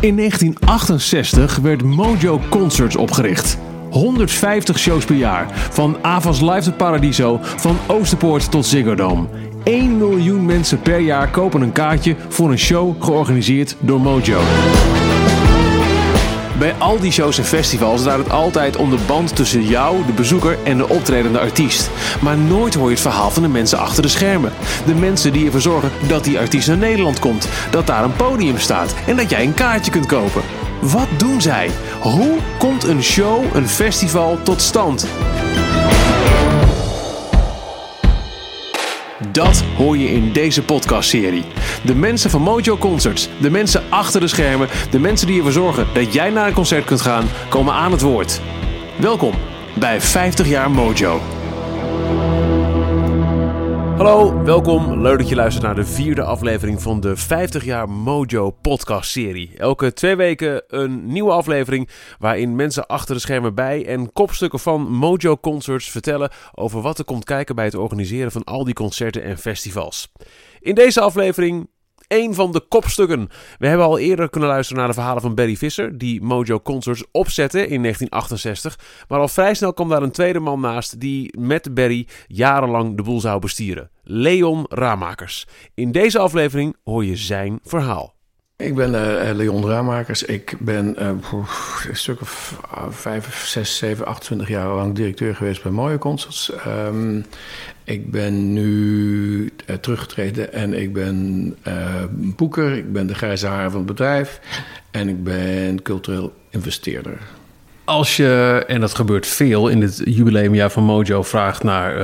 In 0.00 0.16
1968 0.16 1.56
werd 1.56 1.82
Mojo 1.82 2.40
Concerts 2.48 2.96
opgericht. 2.96 3.58
150 3.90 4.78
shows 4.78 5.04
per 5.04 5.16
jaar. 5.16 5.46
Van 5.70 5.96
Avas 6.02 6.40
Live 6.40 6.62
tot 6.62 6.76
Paradiso, 6.76 7.38
van 7.42 7.76
Oosterpoort 7.86 8.50
tot 8.50 8.66
Ziggo 8.66 8.94
Dome. 8.94 9.26
1 9.64 9.98
miljoen 9.98 10.44
mensen 10.46 10.80
per 10.80 10.98
jaar 10.98 11.30
kopen 11.30 11.60
een 11.60 11.72
kaartje 11.72 12.16
voor 12.28 12.50
een 12.50 12.58
show 12.58 13.02
georganiseerd 13.02 13.76
door 13.80 14.00
Mojo. 14.00 14.40
Bij 16.60 16.74
al 16.78 17.00
die 17.00 17.12
shows 17.12 17.38
en 17.38 17.44
festivals 17.44 18.02
draait 18.02 18.18
het 18.18 18.30
altijd 18.30 18.76
om 18.76 18.90
de 18.90 18.98
band 19.06 19.36
tussen 19.36 19.66
jou, 19.66 20.06
de 20.06 20.12
bezoeker 20.12 20.58
en 20.64 20.76
de 20.76 20.88
optredende 20.88 21.38
artiest. 21.38 21.90
Maar 22.20 22.38
nooit 22.38 22.74
hoor 22.74 22.84
je 22.84 22.90
het 22.90 23.00
verhaal 23.00 23.30
van 23.30 23.42
de 23.42 23.48
mensen 23.48 23.78
achter 23.78 24.02
de 24.02 24.08
schermen. 24.08 24.52
De 24.86 24.94
mensen 24.94 25.32
die 25.32 25.46
ervoor 25.46 25.60
zorgen 25.60 25.90
dat 26.08 26.24
die 26.24 26.38
artiest 26.38 26.68
naar 26.68 26.76
Nederland 26.76 27.18
komt, 27.18 27.48
dat 27.70 27.86
daar 27.86 28.04
een 28.04 28.16
podium 28.16 28.58
staat 28.58 28.94
en 29.06 29.16
dat 29.16 29.30
jij 29.30 29.44
een 29.44 29.54
kaartje 29.54 29.90
kunt 29.90 30.06
kopen. 30.06 30.42
Wat 30.80 31.08
doen 31.16 31.40
zij? 31.40 31.70
Hoe 32.00 32.36
komt 32.58 32.84
een 32.84 33.02
show, 33.02 33.54
een 33.54 33.68
festival 33.68 34.38
tot 34.42 34.60
stand? 34.60 35.06
Dat 39.28 39.64
hoor 39.76 39.96
je 39.96 40.08
in 40.08 40.32
deze 40.32 40.62
podcastserie. 40.62 41.44
De 41.82 41.94
mensen 41.94 42.30
van 42.30 42.42
Mojo 42.42 42.76
Concerts, 42.76 43.28
de 43.40 43.50
mensen 43.50 43.82
achter 43.88 44.20
de 44.20 44.26
schermen, 44.26 44.68
de 44.90 44.98
mensen 44.98 45.26
die 45.26 45.36
ervoor 45.36 45.52
zorgen 45.52 45.86
dat 45.92 46.12
jij 46.12 46.30
naar 46.30 46.46
een 46.46 46.52
concert 46.52 46.84
kunt 46.84 47.00
gaan, 47.00 47.28
komen 47.48 47.74
aan 47.74 47.92
het 47.92 48.00
woord. 48.00 48.40
Welkom 48.96 49.34
bij 49.74 50.00
50 50.00 50.48
jaar 50.48 50.70
Mojo. 50.70 51.20
Hallo, 54.00 54.42
welkom. 54.42 55.00
Leuk 55.00 55.18
dat 55.18 55.28
je 55.28 55.34
luistert 55.34 55.64
naar 55.64 55.74
de 55.74 55.84
vierde 55.84 56.22
aflevering 56.22 56.82
van 56.82 57.00
de 57.00 57.16
50 57.16 57.64
jaar 57.64 57.88
Mojo 57.88 58.50
podcast 58.50 59.10
serie. 59.10 59.50
Elke 59.56 59.92
twee 59.92 60.16
weken 60.16 60.62
een 60.68 61.06
nieuwe 61.06 61.32
aflevering 61.32 61.88
waarin 62.18 62.56
mensen 62.56 62.86
achter 62.86 63.14
de 63.14 63.20
schermen 63.20 63.54
bij 63.54 63.86
en 63.86 64.12
kopstukken 64.12 64.58
van 64.58 64.92
Mojo 64.92 65.36
Concerts 65.36 65.90
vertellen 65.90 66.30
over 66.54 66.80
wat 66.80 66.98
er 66.98 67.04
komt 67.04 67.24
kijken 67.24 67.54
bij 67.54 67.64
het 67.64 67.74
organiseren 67.74 68.32
van 68.32 68.44
al 68.44 68.64
die 68.64 68.74
concerten 68.74 69.22
en 69.22 69.38
festivals. 69.38 70.12
In 70.60 70.74
deze 70.74 71.00
aflevering 71.00 71.68
een 72.10 72.34
van 72.34 72.52
de 72.52 72.60
kopstukken. 72.60 73.28
We 73.58 73.66
hebben 73.66 73.86
al 73.86 73.98
eerder 73.98 74.30
kunnen 74.30 74.48
luisteren 74.48 74.78
naar 74.78 74.88
de 74.88 74.94
verhalen 74.94 75.22
van 75.22 75.34
Barry 75.34 75.56
Visser, 75.56 75.98
die 75.98 76.22
Mojo 76.22 76.60
Concerts 76.60 77.04
opzette 77.12 77.58
in 77.58 77.82
1968. 77.82 78.78
Maar 79.08 79.20
al 79.20 79.28
vrij 79.28 79.54
snel 79.54 79.72
kwam 79.72 79.88
daar 79.88 80.02
een 80.02 80.10
tweede 80.10 80.40
man 80.40 80.60
naast 80.60 81.00
die 81.00 81.38
met 81.38 81.74
Barry 81.74 82.06
jarenlang 82.26 82.96
de 82.96 83.02
boel 83.02 83.20
zou 83.20 83.40
bestieren. 83.40 83.90
Leon 84.12 84.66
Ramakers. 84.68 85.46
In 85.74 85.92
deze 85.92 86.18
aflevering 86.18 86.76
hoor 86.84 87.04
je 87.04 87.16
zijn 87.16 87.58
verhaal. 87.62 88.14
Ik 88.56 88.74
ben 88.74 88.92
uh, 88.92 89.34
Leon 89.34 89.66
Raamakers. 89.66 90.22
Ik 90.22 90.56
ben 90.58 90.96
uh, 90.98 91.08
een 91.88 91.96
stuk 91.96 92.20
of 92.20 92.60
vijf, 92.90 93.44
zes, 93.44 93.76
zeven, 93.76 94.06
28 94.06 94.48
jaar 94.48 94.74
lang 94.74 94.94
directeur 94.94 95.34
geweest 95.34 95.62
bij 95.62 95.72
Mooie 95.72 95.98
Concerts. 95.98 96.52
Um, 96.66 97.24
ik 97.84 98.10
ben 98.10 98.52
nu 98.52 99.50
teruggetreden 99.80 100.52
en 100.52 100.74
ik 100.74 100.92
ben 100.92 101.56
boeker. 102.12 102.76
Ik 102.76 102.92
ben 102.92 103.06
de 103.06 103.14
grijze 103.14 103.46
haar 103.46 103.70
van 103.70 103.78
het 103.78 103.88
bedrijf. 103.88 104.40
En 104.90 105.08
ik 105.08 105.24
ben 105.24 105.82
cultureel 105.82 106.32
investeerder. 106.50 107.18
Als 107.90 108.16
je, 108.16 108.64
en 108.66 108.80
dat 108.80 108.94
gebeurt 108.94 109.26
veel 109.26 109.68
in 109.68 109.82
het 109.82 110.02
jubileumjaar 110.04 110.70
van 110.70 110.82
Mojo, 110.82 111.22
vraagt 111.22 111.62
naar 111.62 111.94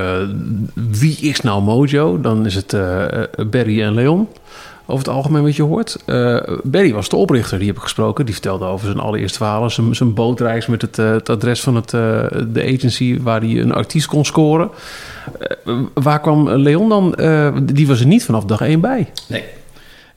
wie 0.75 1.17
is 1.21 1.41
nou 1.41 1.63
Mojo, 1.63 2.21
dan 2.21 2.47
is 2.47 2.55
het 2.55 2.77
Barry 3.51 3.83
en 3.83 3.95
Leon 3.95 4.29
over 4.87 5.07
het 5.07 5.15
algemeen 5.15 5.43
wat 5.43 5.57
je 5.57 5.63
hoort. 5.63 5.97
Uh, 6.07 6.43
Barry 6.63 6.93
was 6.93 7.09
de 7.09 7.17
oprichter, 7.17 7.59
die 7.59 7.67
heb 7.67 7.77
ik 7.77 7.83
gesproken. 7.83 8.25
Die 8.25 8.35
vertelde 8.35 8.65
over 8.65 8.87
zijn 8.87 8.99
allereerste 8.99 9.39
verhalen. 9.39 9.71
Zijn, 9.71 9.95
zijn 9.95 10.15
bootreis 10.15 10.67
met 10.67 10.83
het, 10.83 10.99
uh, 10.99 11.11
het 11.11 11.29
adres 11.29 11.61
van 11.61 11.75
het, 11.75 11.93
uh, 11.93 12.01
de 12.49 12.73
agency 12.75 13.21
waar 13.23 13.41
hij 13.41 13.61
een 13.61 13.73
artiest 13.73 14.07
kon 14.07 14.25
scoren. 14.25 14.71
waar 15.95 16.21
kwam 16.21 16.49
Leon 16.49 16.89
dan? 16.89 17.15
die 17.63 17.87
was 17.87 18.01
er 18.01 18.07
niet 18.07 18.25
vanaf 18.25 18.45
dag 18.45 18.61
één 18.61 18.81
bij. 18.81 19.13
Nee. 19.29 19.45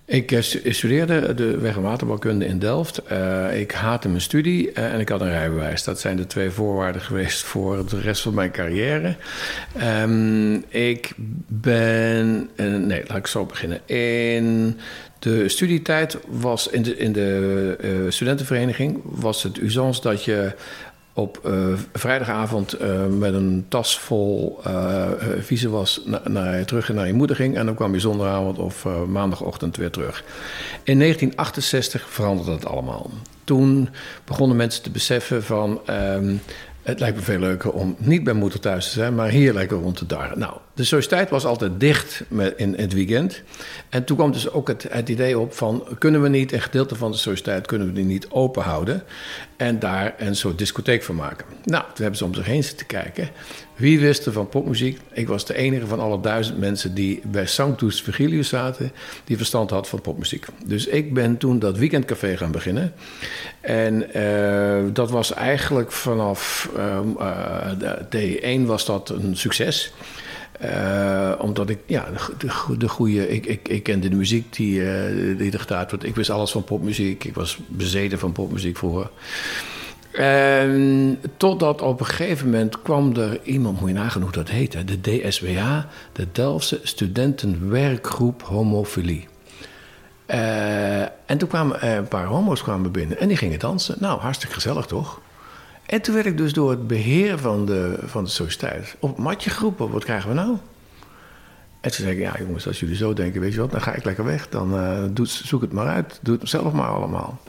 Ik 0.10 0.38
studeerde 0.70 1.34
de 1.34 1.58
weg- 1.58 1.76
en 1.76 1.82
waterbouwkunde 1.82 2.46
in 2.46 2.60
Delft. 2.60 3.02
Uh, 3.12 3.60
ik 3.60 3.72
haatte 3.72 4.10
mijn 4.10 4.22
studie 4.22 4.72
uh, 4.72 4.94
en 4.94 5.00
ik 5.00 5.10
had 5.10 5.22
een 5.22 5.30
rijbewijs. 5.30 5.84
Dat 5.84 6.00
zijn 6.00 6.18
de 6.18 6.28
twee 6.28 6.50
voorwaarden 6.50 7.02
geweest 7.12 7.44
voor 7.44 7.90
de 7.90 8.00
rest 8.00 8.22
van 8.22 8.34
mijn 8.34 8.52
carrière. 8.52 9.16
Um, 10.02 10.64
ik 10.68 11.12
ben... 11.48 12.50
Nee, 12.58 13.04
laat 13.08 13.18
ik 13.18 13.28
zo 13.28 13.46
beginnen. 13.46 13.88
In 13.88 14.80
de 15.20 15.50
studietijd 15.50 16.18
was 16.28 16.68
in 16.68 16.82
de, 16.82 16.98
in 16.98 17.12
de 17.12 18.06
studentenvereniging... 18.10 19.00
was 19.04 19.44
het 19.44 19.58
usance 19.58 20.02
dat 20.02 20.24
je 20.24 20.54
op 21.20 21.42
uh, 21.46 21.74
vrijdagavond 21.94 22.82
uh, 22.82 23.06
met 23.06 23.34
een 23.34 23.66
tas 23.68 24.00
vol 24.00 24.60
uh, 24.68 25.08
vieze 25.40 25.70
was 25.70 26.02
naar, 26.24 26.66
terug 26.66 26.94
naar 26.94 27.08
je 27.08 27.14
moeder 27.14 27.36
ging. 27.36 27.58
En 27.58 27.66
dan 27.66 27.76
kwam 27.76 27.94
je 27.94 28.00
zondagavond 28.00 28.58
of 28.58 28.86
maandagochtend 29.08 29.78
weer 29.78 29.92
terug. 29.92 30.24
In 30.84 31.00
1968 31.00 32.10
veranderde 32.10 32.52
dat 32.52 32.66
allemaal. 32.66 33.10
Toen 33.44 33.90
begonnen 34.26 34.58
mensen 34.58 34.84
te 34.84 34.90
beseffen 34.90 35.44
van... 35.44 35.82
Het 36.90 37.00
lijkt 37.00 37.16
me 37.16 37.24
veel 37.24 37.40
leuker 37.40 37.72
om 37.72 37.96
niet 37.98 38.24
bij 38.24 38.34
moeder 38.34 38.60
thuis 38.60 38.86
te 38.86 38.92
zijn, 38.92 39.16
maar 39.16 39.30
hier 39.30 39.54
lekker 39.54 39.78
rond 39.78 39.96
te 39.96 40.06
darren. 40.06 40.40
Nou, 40.40 40.54
de 40.74 40.84
sociëteit 40.84 41.30
was 41.30 41.46
altijd 41.46 41.80
dicht 41.80 42.24
in, 42.56 42.76
het 42.78 42.94
weekend. 42.94 43.42
En 43.90 44.04
toen 44.04 44.18
kwam 44.18 44.32
dus 44.32 44.52
ook 44.52 44.68
het, 44.68 44.86
het, 44.90 45.10
idee 45.10 45.40
op 45.40 45.54
van... 45.54 45.84
kunnen 45.98 46.22
we 46.22 46.30
niet 46.30 46.52
een 46.52 46.62
gedeelte 46.62 46.96
van 46.96 47.12
de 47.12 47.18
sociëteit 47.18 47.66
kunnen 47.66 47.88
we 47.88 47.94
die 47.94 48.06
niet 48.06 48.30
open 48.30 48.64
houden... 48.64 49.04
en 49.58 49.80
daar 49.80 50.16
een 50.18 50.36
soort 50.36 50.58
discotheek 50.58 51.04
van 51.04 51.16
maken. 51.16 51.46
Nou, 51.64 51.84
toen 51.84 51.96
hebben 51.96 52.18
ze 52.18 52.26
om 52.26 52.34
zich 52.34 52.46
heen 52.46 52.64
zitten 52.64 52.86
kijken. 52.86 53.30
Wie 53.80 54.00
wist 54.00 54.26
er 54.26 54.32
van 54.32 54.50
popmuziek? 54.50 55.00
Ik 55.14 55.28
was 55.28 55.46
de 55.46 55.56
enige 55.56 55.88
van 55.88 56.00
alle 56.00 56.20
duizend 56.20 56.58
mensen 56.58 56.94
die 56.94 57.22
bij 57.26 57.46
Sanctus 57.46 58.02
Virgilius 58.02 58.50
zaten... 58.50 58.92
die 59.24 59.38
verstand 59.38 59.70
had 59.70 59.88
van 59.88 60.02
popmuziek. 60.02 60.46
Dus 60.66 60.88
ik 60.88 61.14
ben 61.14 61.38
toen 61.38 61.60
dat 61.60 61.78
weekendcafé 61.78 62.38
gaan 62.38 62.52
beginnen. 62.52 62.94
En 63.62 64.18
uh, 64.18 64.94
dat 64.94 65.12
was 65.12 65.34
eigenlijk 65.34 65.92
vanaf 65.92 66.70
uh, 66.78 67.00
uh, 67.20 68.62
D1 68.62 68.66
was 68.66 68.86
dat 68.86 69.10
een 69.10 69.38
succes... 69.38 69.94
Uh, 70.64 71.32
omdat 71.38 71.70
ik, 71.70 71.80
ja, 71.86 72.08
de, 72.12 72.48
de, 72.48 72.78
de 72.78 72.88
goede. 72.90 73.30
Ik, 73.30 73.46
ik, 73.46 73.68
ik 73.68 73.84
kende 73.84 74.10
de 74.10 74.16
muziek 74.16 74.56
die, 74.56 74.82
die 75.36 75.52
er 75.52 75.60
gedaan 75.60 75.86
wordt. 75.90 76.06
Ik 76.06 76.16
wist 76.16 76.30
alles 76.30 76.52
van 76.52 76.64
popmuziek. 76.64 77.24
Ik 77.24 77.34
was 77.34 77.58
bezeten 77.68 78.20
van 78.20 78.32
popmuziek 78.32 78.78
vroeger. 78.78 79.10
En 80.12 81.20
totdat 81.38 81.82
op 81.82 82.00
een 82.00 82.06
gegeven 82.06 82.46
moment 82.46 82.82
kwam 82.82 83.16
er 83.16 83.40
iemand, 83.44 83.80
moet 83.80 83.90
je 83.90 83.96
nagaan 83.96 84.22
hoe 84.22 84.32
dat 84.32 84.50
heette, 84.50 84.84
de 84.84 85.02
DSWA, 85.02 85.88
de 86.12 86.28
Delftse 86.32 86.80
Studentenwerkgroep 86.84 88.42
Homofilie. 88.42 89.28
Uh, 90.28 91.02
en 91.02 91.38
toen 91.38 91.48
kwamen 91.48 91.88
een 91.88 92.08
paar 92.08 92.26
homo's 92.26 92.64
kwamen 92.64 92.92
binnen 92.92 93.20
en 93.20 93.28
die 93.28 93.38
gingen 93.38 93.60
dansen. 93.60 93.96
Nou, 94.00 94.20
hartstikke 94.20 94.54
gezellig 94.54 94.86
toch? 94.86 95.22
En 95.86 96.02
toen 96.02 96.14
werd 96.14 96.26
ik 96.26 96.38
dus 96.38 96.54
door 96.54 96.70
het 96.70 96.88
beheer 96.88 97.38
van 97.38 97.66
de, 97.66 98.00
van 98.06 98.24
de 98.24 98.30
sociëteit 98.30 98.96
op 99.00 99.18
matje 99.18 99.50
geroepen. 99.50 99.90
Wat 99.92 100.04
krijgen 100.04 100.30
we 100.30 100.36
nou? 100.36 100.58
En 101.82 101.92
toen 101.92 102.06
zei 102.06 102.12
ik, 102.12 102.20
ja 102.20 102.36
jongens, 102.40 102.68
als 102.68 102.80
jullie 102.80 102.96
zo 102.96 103.14
denken, 103.14 103.42
weet 103.42 103.54
je 103.54 103.60
wat, 103.60 103.72
dan 103.72 103.82
ga 103.82 103.94
ik 103.94 104.04
lekker 104.04 104.26
weg. 104.26 104.50
Dan 104.50 104.70
doe, 105.14 105.26
zoek 105.28 105.62
het 105.62 105.72
maar 105.72 105.88
uit. 105.88 106.20
Doe 106.22 106.38
het 106.40 106.50
zelf 106.50 106.74
maar 106.74 106.90
allemaal. 106.90 107.40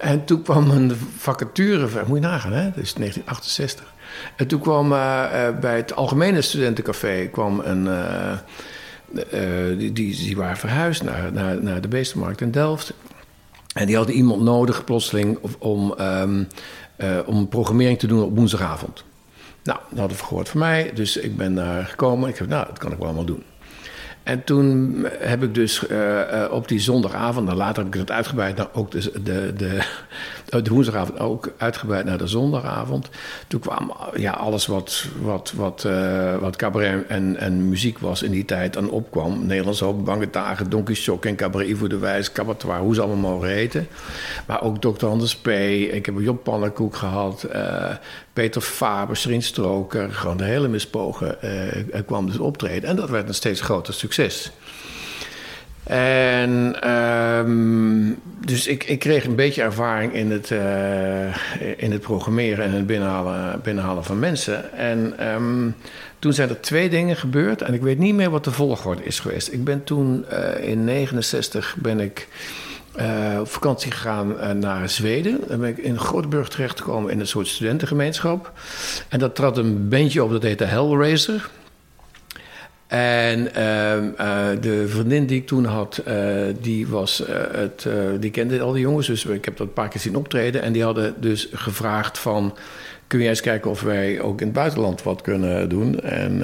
En 0.00 0.24
toen 0.24 0.42
kwam 0.42 0.70
een 0.70 0.92
vacature, 1.16 1.88
moet 2.06 2.16
je 2.16 2.26
nagaan, 2.26 2.52
hè? 2.52 2.64
dat 2.64 2.82
is 2.82 2.94
1968. 2.94 3.92
En 4.36 4.46
toen 4.46 4.60
kwam 4.60 4.92
uh, 4.92 5.28
bij 5.60 5.76
het 5.76 5.94
Algemene 5.94 6.42
Studentencafé 6.42 7.28
kwam 7.32 7.60
een... 7.60 7.84
Uh, 7.84 9.78
die, 9.78 9.92
die, 9.92 10.36
waren 10.36 10.56
verhuisd 10.56 11.02
naar, 11.02 11.32
naar, 11.32 11.62
naar 11.62 11.80
de 11.80 11.88
Beestenmarkt 11.88 12.40
in 12.40 12.50
Delft. 12.50 12.92
En 13.74 13.86
die 13.86 13.96
hadden 13.96 14.14
iemand 14.14 14.42
nodig, 14.42 14.84
plotseling, 14.84 15.38
om... 15.58 15.94
Uh, 15.98 17.18
om 17.26 17.48
programmering 17.48 17.98
te 17.98 18.06
doen 18.06 18.22
op 18.22 18.36
woensdagavond. 18.36 19.04
Nou, 19.62 19.78
dat 19.90 19.98
hadden 19.98 20.16
we 20.16 20.24
gehoord 20.24 20.48
van 20.48 20.60
mij, 20.60 20.90
dus 20.94 21.16
ik 21.16 21.36
ben 21.36 21.54
daar 21.54 21.84
gekomen. 21.84 22.28
Ik 22.28 22.36
heb, 22.36 22.48
nou, 22.48 22.66
dat 22.66 22.78
kan 22.78 22.92
ik 22.92 22.98
wel 22.98 23.06
allemaal 23.06 23.24
doen. 23.24 23.42
En 24.22 24.44
toen 24.44 25.06
heb 25.18 25.42
ik 25.42 25.54
dus 25.54 25.84
uh, 25.90 25.98
uh, 25.98 26.44
op 26.50 26.68
die 26.68 26.80
zondagavond, 26.80 27.52
later 27.52 27.84
heb 27.84 27.94
ik 27.94 28.00
het 28.00 28.10
uitgebreid 28.10 28.56
naar 28.56 28.68
ook 28.72 28.90
de, 28.90 29.12
de, 29.22 29.52
de, 29.56 29.80
de, 30.62 30.70
woensdagavond 30.70 31.18
ook 31.18 31.52
uitgebreid 31.56 32.04
naar 32.04 32.18
de 32.18 32.26
zondagavond. 32.26 33.08
Toen 33.48 33.60
kwam 33.60 33.92
ja, 34.16 34.32
alles 34.32 34.66
wat, 34.66 35.04
wat, 35.22 35.52
wat, 35.56 35.84
uh, 35.86 36.36
wat 36.36 36.56
cabaret 36.56 37.06
en, 37.06 37.36
en 37.36 37.68
muziek 37.68 37.98
was 37.98 38.22
in 38.22 38.30
die 38.30 38.44
tijd 38.44 38.72
dan 38.72 38.90
opkwam. 38.90 39.46
Nederlands 39.46 39.80
Hoop, 39.80 40.04
Bange 40.04 40.30
Dagen, 40.30 40.70
Donkey 40.70 40.94
Shock 40.94 41.24
en 41.24 41.36
Cabaret 41.36 41.68
Ivo 41.68 41.86
de 41.86 41.98
Wijs, 41.98 42.32
Cabatoire, 42.32 42.80
hoe 42.82 42.94
ze 42.94 43.00
allemaal 43.00 43.30
mogen 43.30 43.48
heten. 43.48 43.88
Maar 44.46 44.62
ook 44.62 44.80
Dr. 44.80 45.06
Anders 45.06 45.36
P. 45.36 45.48
Ik 45.48 46.06
heb 46.06 46.14
Job 46.18 46.44
Pannenkoek 46.44 46.96
gehad. 46.96 47.48
Peter 48.32 48.60
Faber, 48.60 49.16
Srin 49.16 49.42
Stroker, 49.42 50.12
gewoon 50.12 50.36
de 50.36 50.44
hele 50.44 50.68
mispogen 50.68 51.38
kwam 52.06 52.26
dus 52.26 52.38
optreden. 52.38 52.88
En 52.88 52.96
dat 52.96 53.10
werd 53.10 53.28
een 53.28 53.34
steeds 53.34 53.60
groter 53.60 53.94
succes. 53.94 54.09
En 55.90 56.76
ehm, 56.80 58.12
dus 58.46 58.66
ik, 58.66 58.84
ik 58.84 58.98
kreeg 58.98 59.24
een 59.24 59.34
beetje 59.34 59.62
ervaring 59.62 60.12
in 60.12 60.30
het, 60.30 60.50
uh, 60.50 61.26
in 61.76 61.92
het 61.92 62.00
programmeren 62.00 62.64
en 62.64 62.72
het 62.72 62.86
binnenhalen, 62.86 63.60
binnenhalen 63.62 64.04
van 64.04 64.18
mensen. 64.18 64.72
En 64.72 65.18
ehm, 65.18 65.70
toen 66.18 66.32
zijn 66.32 66.48
er 66.48 66.60
twee 66.60 66.88
dingen 66.88 67.16
gebeurd 67.16 67.62
en 67.62 67.74
ik 67.74 67.80
weet 67.80 67.98
niet 67.98 68.14
meer 68.14 68.30
wat 68.30 68.44
de 68.44 68.50
volgorde 68.50 69.04
is 69.04 69.20
geweest. 69.20 69.52
Ik 69.52 69.64
ben 69.64 69.84
toen 69.84 70.24
uh, 70.32 70.68
in 70.68 70.84
69 70.84 71.76
ben 71.78 72.00
ik 72.00 72.28
uh, 73.00 73.36
op 73.40 73.48
vakantie 73.48 73.90
gegaan 73.90 74.58
naar 74.58 74.88
Zweden. 74.88 75.40
Dan 75.48 75.60
ben 75.60 75.68
ik 75.68 75.78
in 75.78 75.98
Grootburg 75.98 76.48
terechtgekomen 76.48 77.10
in 77.10 77.20
een 77.20 77.26
soort 77.26 77.46
studentengemeenschap. 77.46 78.52
En 79.08 79.18
dat 79.18 79.34
trad 79.34 79.58
een 79.58 79.88
bandje 79.88 80.24
op, 80.24 80.30
dat 80.30 80.42
heette 80.42 80.64
Hellraiser. 80.64 81.50
En 82.90 83.40
uh, 83.40 83.52
de 84.60 84.84
vriendin 84.88 85.26
die 85.26 85.40
ik 85.40 85.46
toen 85.46 85.64
had, 85.64 86.02
die, 86.60 86.88
was, 86.88 87.22
het, 87.52 87.86
die 88.20 88.30
kende 88.30 88.60
al 88.60 88.72
die 88.72 88.82
jongens. 88.82 89.06
Dus 89.06 89.24
ik 89.24 89.44
heb 89.44 89.56
dat 89.56 89.66
een 89.66 89.72
paar 89.72 89.88
keer 89.88 90.00
zien 90.00 90.16
optreden. 90.16 90.62
En 90.62 90.72
die 90.72 90.82
hadden 90.82 91.14
dus 91.20 91.48
gevraagd 91.52 92.18
van... 92.18 92.56
kun 93.06 93.18
jij 93.18 93.28
eens 93.28 93.40
kijken 93.40 93.70
of 93.70 93.82
wij 93.82 94.20
ook 94.20 94.40
in 94.40 94.46
het 94.46 94.56
buitenland 94.56 95.02
wat 95.02 95.22
kunnen 95.22 95.68
doen? 95.68 96.00
En 96.00 96.42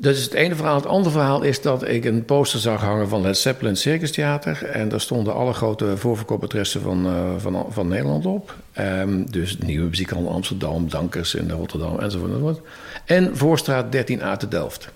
dat 0.00 0.14
is 0.14 0.22
het 0.22 0.32
ene 0.32 0.54
verhaal. 0.54 0.74
Het 0.74 0.86
andere 0.86 1.14
verhaal 1.14 1.42
is 1.42 1.62
dat 1.62 1.88
ik 1.88 2.04
een 2.04 2.24
poster 2.24 2.60
zag 2.60 2.80
hangen 2.80 3.08
van 3.08 3.24
het 3.24 3.38
Zeppelin 3.38 3.76
Circus 3.76 4.12
Theater. 4.12 4.64
En 4.64 4.88
daar 4.88 5.00
stonden 5.00 5.34
alle 5.34 5.52
grote 5.52 5.96
voorverkoopadressen 5.96 6.80
van, 6.80 7.08
van, 7.38 7.66
van 7.70 7.88
Nederland 7.88 8.26
op. 8.26 8.54
Um, 8.78 9.30
dus 9.30 9.58
Nieuwe 9.58 9.88
Muziekhandel 9.88 10.32
Amsterdam, 10.32 10.88
Dankers 10.88 11.34
in 11.34 11.50
Rotterdam 11.50 11.98
enzovoort, 11.98 12.30
enzovoort. 12.30 12.60
En 13.04 13.36
Voorstraat 13.36 13.96
13a 13.96 14.36
te 14.36 14.48
Delft. 14.48 14.88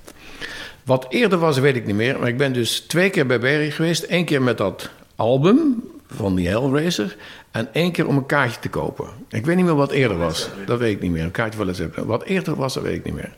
Wat 0.84 1.06
eerder 1.08 1.38
was, 1.38 1.58
weet 1.58 1.76
ik 1.76 1.86
niet 1.86 1.94
meer. 1.94 2.18
Maar 2.18 2.28
ik 2.28 2.36
ben 2.36 2.52
dus 2.52 2.80
twee 2.80 3.10
keer 3.10 3.26
bij 3.26 3.40
Berry 3.40 3.70
geweest. 3.70 4.04
Eén 4.08 4.24
keer 4.24 4.42
met 4.42 4.58
dat 4.58 4.90
album 5.16 5.84
van 6.06 6.34
die 6.34 6.48
Hellraiser. 6.48 7.16
En 7.50 7.68
één 7.72 7.92
keer 7.92 8.06
om 8.06 8.16
een 8.16 8.26
kaartje 8.26 8.60
te 8.60 8.68
kopen. 8.68 9.06
Ik 9.28 9.46
weet 9.46 9.56
niet 9.56 9.64
meer 9.64 9.74
wat 9.74 9.90
eerder 9.90 10.18
was. 10.18 10.48
Dat 10.66 10.78
weet 10.78 10.94
ik 10.94 11.00
niet 11.00 11.10
meer. 11.10 11.22
Een 11.22 11.30
kaartje 11.30 11.56
van 11.56 11.66
Led 11.66 11.76
Zeppelin. 11.76 12.06
Wat 12.06 12.22
eerder 12.22 12.54
was, 12.54 12.74
dat 12.74 12.82
weet 12.82 12.96
ik 12.96 13.04
niet 13.04 13.14
meer. 13.14 13.32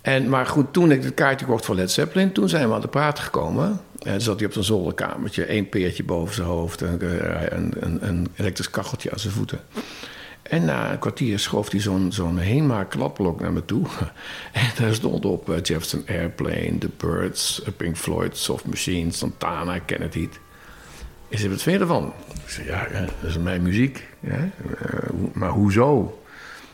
En, 0.00 0.28
maar 0.28 0.46
goed, 0.46 0.72
toen 0.72 0.90
ik 0.90 1.02
het 1.02 1.14
kaartje 1.14 1.46
kocht 1.46 1.64
voor 1.64 1.74
Led 1.74 1.90
Zeppelin, 1.90 2.32
toen 2.32 2.48
zijn 2.48 2.68
we 2.68 2.74
aan 2.74 2.80
de 2.80 2.88
praten 2.88 3.24
gekomen. 3.24 3.80
En 4.02 4.20
zat 4.20 4.36
hij 4.36 4.46
op 4.46 4.52
zijn 4.52 4.64
zolderkamertje, 4.64 5.44
één 5.44 5.68
peertje 5.68 6.04
boven 6.04 6.34
zijn 6.34 6.46
hoofd, 6.46 6.80
een, 6.80 6.98
een, 7.56 7.72
een, 7.80 8.08
een 8.08 8.28
elektrisch 8.36 8.70
kacheltje 8.70 9.10
aan 9.12 9.18
zijn 9.18 9.32
voeten. 9.32 9.60
En 10.52 10.64
na 10.64 10.92
een 10.92 10.98
kwartier 10.98 11.38
schoof 11.38 11.70
hij 11.70 11.80
zo'n 11.80 12.12
zo'n 12.12 12.38
HEMA-klapblok 12.38 13.40
naar 13.40 13.52
me 13.52 13.64
toe. 13.64 13.86
En 14.52 14.70
daar 14.78 14.94
stond 14.94 15.24
op 15.24 15.48
uh, 15.48 15.56
Jefferson 15.62 16.04
Airplane, 16.08 16.78
The 16.78 16.90
Birds, 16.96 17.62
Pink 17.76 17.96
Floyd, 17.96 18.36
Soft 18.36 18.66
Machine, 18.66 19.12
Santana, 19.12 19.78
Kennedy. 19.78 20.28
Is 21.28 21.42
er 21.42 21.50
wat 21.50 21.62
je 21.62 21.78
ervan? 21.78 22.12
Ik 22.44 22.50
zei, 22.50 22.66
ja, 22.66 22.86
dat 22.90 23.30
is 23.30 23.38
mijn 23.38 23.62
muziek. 23.62 24.08
Ja. 24.20 24.38
Uh, 24.38 24.48
maar 25.32 25.50
hoezo? 25.50 26.22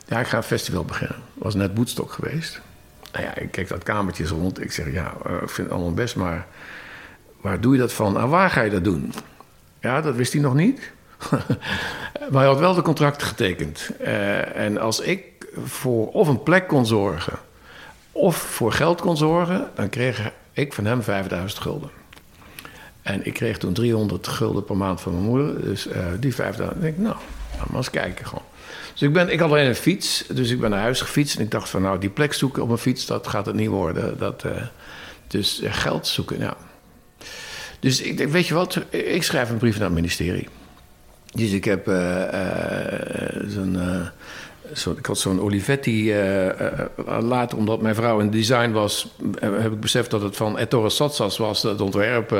Ja, 0.06 0.20
ik 0.20 0.26
ga 0.26 0.36
een 0.36 0.42
festival 0.42 0.84
beginnen. 0.84 1.22
was 1.34 1.54
net 1.54 1.70
Woodstock 1.74 2.12
geweest. 2.12 2.60
Nou 3.12 3.24
ja, 3.24 3.36
ik 3.36 3.50
kijk 3.50 3.68
dat 3.68 3.82
kamertje 3.82 4.26
rond. 4.26 4.60
Ik 4.60 4.72
zeg, 4.72 4.92
ja, 4.92 5.12
ik 5.42 5.50
vind 5.50 5.56
het 5.56 5.70
allemaal 5.70 5.94
best, 5.94 6.16
maar 6.16 6.46
waar 7.40 7.60
doe 7.60 7.72
je 7.72 7.80
dat 7.80 7.92
van? 7.92 8.18
En 8.18 8.28
waar 8.28 8.50
ga 8.50 8.60
je 8.60 8.70
dat 8.70 8.84
doen? 8.84 9.12
Ja, 9.80 10.00
dat 10.00 10.14
wist 10.14 10.32
hij 10.32 10.42
nog 10.42 10.54
niet. 10.54 10.92
maar 12.30 12.40
hij 12.40 12.46
had 12.46 12.58
wel 12.58 12.74
de 12.74 12.82
contract 12.82 13.22
getekend. 13.22 13.90
Uh, 14.00 14.56
en 14.56 14.78
als 14.78 15.00
ik 15.00 15.22
voor 15.64 16.08
of 16.08 16.28
een 16.28 16.42
plek 16.42 16.68
kon 16.68 16.86
zorgen... 16.86 17.38
of 18.12 18.36
voor 18.36 18.72
geld 18.72 19.00
kon 19.00 19.16
zorgen... 19.16 19.70
dan 19.74 19.88
kreeg 19.88 20.32
ik 20.52 20.72
van 20.72 20.84
hem 20.84 21.02
5000 21.02 21.62
gulden. 21.62 21.90
En 23.02 23.26
ik 23.26 23.34
kreeg 23.34 23.58
toen 23.58 23.72
300 23.72 24.28
gulden 24.28 24.64
per 24.64 24.76
maand 24.76 25.00
van 25.00 25.12
mijn 25.12 25.24
moeder. 25.24 25.62
Dus 25.62 25.86
uh, 25.86 25.94
die 26.20 26.34
5000... 26.34 26.80
denk 26.80 26.96
ik, 26.96 27.02
nou, 27.02 27.16
maar 27.66 27.76
eens 27.76 27.90
kijken 27.90 28.26
gewoon. 28.26 28.44
Dus 28.92 29.02
ik, 29.02 29.12
ben, 29.12 29.32
ik 29.32 29.40
had 29.40 29.50
alleen 29.50 29.66
een 29.66 29.74
fiets, 29.74 30.24
dus 30.26 30.50
ik 30.50 30.60
ben 30.60 30.70
naar 30.70 30.80
huis 30.80 31.00
gefietst. 31.00 31.36
En 31.36 31.44
ik 31.44 31.50
dacht 31.50 31.68
van, 31.68 31.82
nou, 31.82 31.98
die 31.98 32.10
plek 32.10 32.32
zoeken 32.32 32.62
op 32.62 32.70
een 32.70 32.78
fiets, 32.78 33.06
dat 33.06 33.26
gaat 33.26 33.46
het 33.46 33.54
niet 33.54 33.68
worden. 33.68 34.18
Dat, 34.18 34.44
uh, 34.44 34.52
dus 35.26 35.62
geld 35.64 36.06
zoeken, 36.06 36.38
ja. 36.38 36.56
Dus 37.80 38.00
ik 38.00 38.16
denk, 38.16 38.30
weet 38.30 38.46
je 38.46 38.54
wat, 38.54 38.80
ik 38.90 39.22
schrijf 39.22 39.50
een 39.50 39.56
brief 39.56 39.74
naar 39.74 39.86
het 39.86 39.94
ministerie. 39.94 40.48
Dus 41.38 41.52
ik 41.52 41.64
heb 41.64 41.88
uh, 41.88 42.22
zo'n... 43.46 43.78
Zo, 44.74 44.94
ik 44.98 45.06
had 45.06 45.18
zo'n 45.18 45.40
Olivetti. 45.40 46.14
later, 47.20 47.58
omdat 47.58 47.80
mijn 47.80 47.94
vrouw 47.94 48.20
in 48.20 48.30
design 48.30 48.70
was, 48.70 49.14
heb 49.40 49.72
ik 49.72 49.80
beseft 49.80 50.10
dat 50.10 50.22
het 50.22 50.36
van 50.36 50.58
Ettore 50.58 50.90
Satsas 50.90 51.38
was, 51.38 51.62
het 51.62 51.80
ontwerp. 51.80 52.30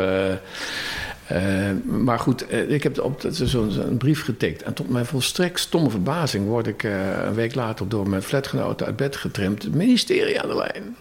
Maar 1.85 2.19
goed, 2.19 2.53
ik 2.53 2.83
heb 2.83 3.01
op 3.01 3.25
zo'n 3.31 3.71
zo 3.71 3.83
brief 3.99 4.25
getikt. 4.25 4.63
En 4.63 4.75
tot 4.75 4.89
mijn 4.89 5.07
volstrekt 5.07 5.61
stomme 5.61 5.91
verbazing 5.91 6.47
word 6.47 6.67
ik 6.67 6.83
een 6.83 7.35
week 7.35 7.55
later 7.55 7.89
door 7.89 8.09
mijn 8.09 8.23
flatgenoten 8.23 8.87
uit 8.87 8.97
bed 8.97 9.17
getrimd. 9.17 9.63
Het 9.63 9.75
ministerie 9.75 10.43
aan 10.43 10.49
de 10.49 10.57
lijn. 10.57 10.97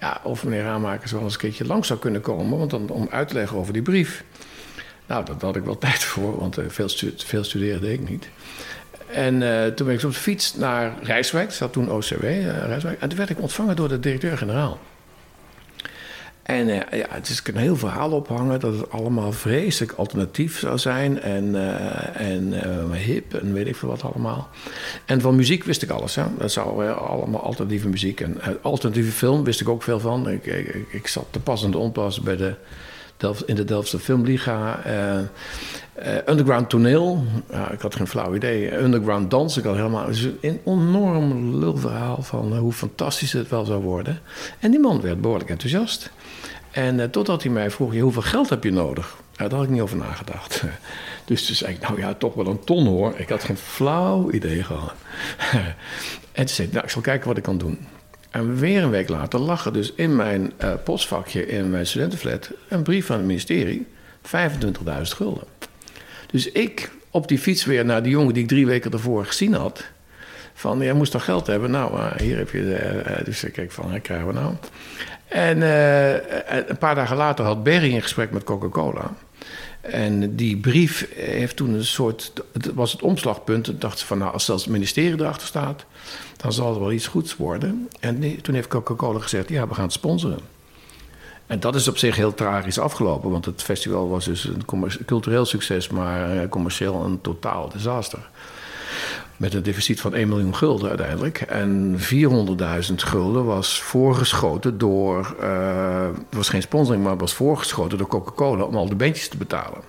Ja, 0.00 0.20
of 0.22 0.44
meneer 0.44 0.66
Aanmakers 0.66 1.12
wel 1.12 1.22
eens 1.22 1.32
een 1.32 1.40
keertje 1.40 1.66
langs 1.66 1.86
zou 1.86 1.98
kunnen 1.98 2.20
komen. 2.20 2.58
Want 2.58 2.70
dan, 2.70 2.88
om 2.88 3.08
uit 3.10 3.28
te 3.28 3.34
leggen 3.34 3.58
over 3.58 3.72
die 3.72 3.82
brief. 3.82 4.24
Nou, 5.12 5.24
daar 5.24 5.36
had 5.40 5.56
ik 5.56 5.64
wel 5.64 5.78
tijd 5.88 6.04
voor, 6.04 6.38
want 6.38 6.58
veel, 6.68 6.88
stu 6.88 7.12
veel 7.16 7.44
studeerde 7.44 7.92
ik 7.92 8.08
niet. 8.08 8.28
En 9.06 9.32
toen 9.74 9.86
ben 9.86 9.96
ik 9.96 10.02
op 10.04 10.12
de 10.12 10.18
fiets 10.18 10.54
naar 10.54 10.92
Rijswijk. 11.02 11.46
Dat 11.46 11.56
zat 11.56 11.72
toen 11.72 11.90
OCW, 11.90 12.22
Rijswijk. 12.66 13.00
En 13.00 13.08
toen 13.08 13.18
werd 13.18 13.30
ik 13.30 13.40
ontvangen 13.40 13.76
door 13.76 13.88
de 13.88 14.00
directeur-generaal. 14.00 14.78
En 16.42 16.66
ja, 16.66 17.06
het 17.08 17.28
is 17.28 17.42
een 17.44 17.56
heel 17.56 17.76
verhaal 17.76 18.10
ophangen 18.10 18.60
dat 18.60 18.74
het 18.74 18.90
allemaal 18.90 19.32
vreselijk 19.32 19.92
alternatief 19.92 20.58
zou 20.58 20.78
zijn. 20.78 21.20
En, 21.20 21.54
en 22.14 22.54
hip 22.92 23.34
en 23.34 23.52
weet 23.52 23.66
ik 23.66 23.76
veel 23.76 23.88
wat 23.88 24.02
allemaal. 24.02 24.48
En 25.04 25.20
van 25.20 25.36
muziek 25.36 25.64
wist 25.64 25.82
ik 25.82 25.90
alles. 25.90 26.14
Hè? 26.14 26.24
Dat 26.38 26.52
zou 26.52 26.90
allemaal 26.90 27.42
alternatieve 27.42 27.88
muziek. 27.88 28.20
En 28.20 28.40
alternatieve 28.62 29.12
film 29.12 29.44
wist 29.44 29.60
ik 29.60 29.68
ook 29.68 29.82
veel 29.82 30.00
van. 30.00 30.28
Ik, 30.28 30.46
ik, 30.46 30.86
ik 30.90 31.06
zat 31.06 31.26
te 31.30 31.40
pas 31.40 31.64
en 31.64 31.70
te 31.70 31.78
onpas 31.78 32.20
bij 32.20 32.36
de 32.36 32.54
In 33.46 33.54
de 33.54 33.64
Delftse 33.64 33.98
Filmliga. 33.98 34.80
underground 36.26 36.70
toneel. 36.70 37.24
Ik 37.72 37.80
had 37.80 37.94
geen 37.94 38.06
flauw 38.06 38.34
idee. 38.34 38.76
Underground 38.76 39.30
dans. 39.30 39.56
Ik 39.56 39.64
had 39.64 39.76
helemaal 39.76 40.08
een 40.40 40.60
enorm 40.64 41.58
lulverhaal 41.58 42.22
van 42.22 42.56
hoe 42.56 42.72
fantastisch 42.72 43.32
het 43.32 43.48
wel 43.48 43.64
zou 43.64 43.82
worden. 43.82 44.20
En 44.58 44.70
die 44.70 44.80
man 44.80 45.00
werd 45.00 45.20
behoorlijk 45.20 45.50
enthousiast. 45.50 46.10
En 46.70 47.10
totdat 47.10 47.42
hij 47.42 47.52
mij 47.52 47.70
vroeg, 47.70 47.98
hoeveel 47.98 48.22
geld 48.22 48.48
heb 48.48 48.64
je 48.64 48.72
nodig? 48.72 49.16
Daar 49.36 49.50
had 49.50 49.62
ik 49.62 49.70
niet 49.70 49.80
over 49.80 49.96
nagedacht. 49.96 50.62
Dus 51.24 51.46
toen 51.46 51.56
zei 51.56 51.72
ik, 51.72 51.80
nou 51.80 51.98
ja, 51.98 52.14
toch 52.14 52.34
wel 52.34 52.46
een 52.46 52.64
ton 52.64 52.86
hoor. 52.86 53.14
Ik 53.16 53.28
had 53.28 53.44
geen 53.44 53.56
flauw 53.56 54.30
idee 54.30 54.62
gehad. 54.62 54.94
en 56.32 56.46
toen 56.46 56.48
zei 56.48 56.66
ik, 56.68 56.72
nou, 56.74 56.84
ik 56.84 56.90
zal 56.90 57.02
kijken 57.02 57.28
wat 57.28 57.36
ik 57.36 57.42
kan 57.42 57.58
doen. 57.58 57.86
En 58.32 58.56
weer 58.56 58.82
een 58.82 58.90
week 58.90 59.08
later 59.08 59.40
lag 59.40 59.64
er 59.64 59.72
dus 59.72 59.92
in 59.92 60.16
mijn 60.16 60.52
uh, 60.64 60.72
postvakje 60.84 61.46
in 61.46 61.70
mijn 61.70 61.86
studentenflat... 61.86 62.50
een 62.68 62.82
brief 62.82 63.06
van 63.06 63.16
het 63.16 63.26
ministerie, 63.26 63.86
25.000 64.22 64.32
gulden. 65.02 65.44
Dus 66.30 66.50
ik 66.52 66.90
op 67.10 67.28
die 67.28 67.38
fiets 67.38 67.64
weer 67.64 67.84
naar 67.84 68.02
die 68.02 68.12
jongen 68.12 68.34
die 68.34 68.42
ik 68.42 68.48
drie 68.48 68.66
weken 68.66 68.92
ervoor 68.92 69.26
gezien 69.26 69.54
had... 69.54 69.84
van, 70.54 70.80
jij 70.80 70.92
moest 70.92 71.12
toch 71.12 71.24
geld 71.24 71.46
hebben? 71.46 71.70
Nou, 71.70 71.94
uh, 71.96 72.12
hier 72.16 72.36
heb 72.36 72.50
je... 72.50 72.58
Uh, 72.58 73.24
dus 73.24 73.44
ik 73.44 73.52
kijk 73.52 73.72
van, 73.72 73.90
wat 73.90 74.00
krijgen 74.00 74.26
we 74.26 74.32
nou? 74.32 74.54
En 75.28 75.60
een 76.68 76.78
paar 76.78 76.94
dagen 76.94 77.16
later 77.16 77.44
had 77.44 77.62
Berry 77.62 77.94
een 77.94 78.02
gesprek 78.02 78.30
met 78.30 78.44
Coca-Cola. 78.44 79.14
En 79.82 80.36
die 80.36 80.56
brief 80.56 81.08
heeft 81.14 81.56
toen 81.56 81.74
een 81.74 81.84
soort. 81.84 82.32
Het 82.52 82.74
was 82.74 82.92
het 82.92 83.02
omslagpunt. 83.02 83.64
Toen 83.64 83.76
dacht 83.78 83.98
ze 83.98 84.06
van, 84.06 84.18
nou, 84.18 84.32
als 84.32 84.44
zelfs 84.44 84.62
het 84.62 84.72
ministerie 84.72 85.20
erachter 85.20 85.46
staat, 85.46 85.84
dan 86.36 86.52
zal 86.52 86.74
er 86.74 86.80
wel 86.80 86.92
iets 86.92 87.06
goeds 87.06 87.36
worden. 87.36 87.88
En 88.00 88.40
toen 88.42 88.54
heeft 88.54 88.68
Coca-Cola 88.68 89.18
gezegd: 89.18 89.48
ja, 89.48 89.68
we 89.68 89.74
gaan 89.74 89.84
het 89.84 89.92
sponsoren. 89.92 90.40
En 91.46 91.60
dat 91.60 91.74
is 91.74 91.88
op 91.88 91.98
zich 91.98 92.16
heel 92.16 92.34
tragisch 92.34 92.78
afgelopen, 92.78 93.30
want 93.30 93.44
het 93.44 93.62
festival 93.62 94.08
was 94.08 94.24
dus 94.24 94.44
een 94.44 94.64
cultureel 95.04 95.44
succes, 95.44 95.88
maar 95.88 96.48
commercieel 96.48 97.04
een 97.04 97.20
totaal 97.20 97.68
disaster. 97.68 98.30
Met 99.42 99.54
een 99.54 99.62
deficit 99.62 100.00
van 100.00 100.14
1 100.14 100.28
miljoen 100.28 100.54
gulden 100.54 100.88
uiteindelijk. 100.88 101.40
En 101.40 101.96
400.000 101.98 102.94
gulden 102.94 103.44
was 103.44 103.82
voorgeschoten 103.82 104.78
door. 104.78 105.36
Uh, 105.40 106.08
was 106.30 106.48
geen 106.48 106.62
sponsoring, 106.62 107.04
maar 107.04 107.16
was 107.16 107.34
voorgeschoten 107.34 107.98
door 107.98 108.06
Coca-Cola 108.06 108.64
om 108.64 108.76
al 108.76 108.88
de 108.88 108.94
bandjes 108.94 109.28
te 109.28 109.36
betalen. 109.36 109.80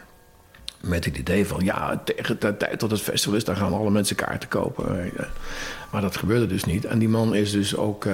Met 0.81 1.05
het 1.05 1.17
idee 1.17 1.48
van 1.48 1.63
ja, 1.63 2.01
tegen 2.05 2.39
de 2.39 2.57
tijd 2.57 2.79
dat 2.79 2.91
het 2.91 3.01
festival 3.01 3.38
is, 3.38 3.43
dan 3.43 3.55
gaan 3.55 3.74
alle 3.74 3.91
mensen 3.91 4.15
kaarten 4.15 4.50
kopen. 4.50 5.12
Maar 5.91 6.01
dat 6.01 6.17
gebeurde 6.17 6.48
dus 6.48 6.63
niet. 6.63 6.86
En 6.86 7.00
die 7.00 7.10
man 7.10 7.36
is 7.36 7.51
dus 7.51 7.75
ook 7.75 8.05
uh, 8.05 8.13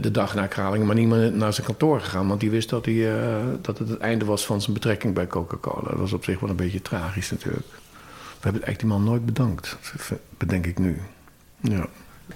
de 0.00 0.10
dag 0.10 0.34
na 0.34 0.46
Kralingen 0.46 0.86
maar 0.86 0.96
niet 0.96 1.08
meer 1.08 1.32
naar 1.32 1.52
zijn 1.52 1.66
kantoor 1.66 2.00
gegaan. 2.00 2.28
Want 2.28 2.40
die 2.40 2.50
wist 2.50 2.68
dat, 2.68 2.84
hij, 2.84 2.94
uh, 2.94 3.16
dat 3.60 3.78
het 3.78 3.88
het 3.88 4.00
einde 4.00 4.24
was 4.24 4.46
van 4.46 4.60
zijn 4.60 4.74
betrekking 4.74 5.14
bij 5.14 5.26
Coca-Cola. 5.26 5.88
Dat 5.88 5.98
was 5.98 6.12
op 6.12 6.24
zich 6.24 6.40
wel 6.40 6.50
een 6.50 6.56
beetje 6.56 6.82
tragisch 6.82 7.30
natuurlijk. 7.30 7.66
We 8.44 8.50
hebben 8.50 8.66
eigenlijk 8.66 8.78
die 8.78 9.04
man 9.04 9.12
nooit 9.12 9.26
bedankt, 9.26 9.76
bedenk 10.38 10.66
ik 10.66 10.78
nu. 10.78 10.98
Ja. 11.60 11.86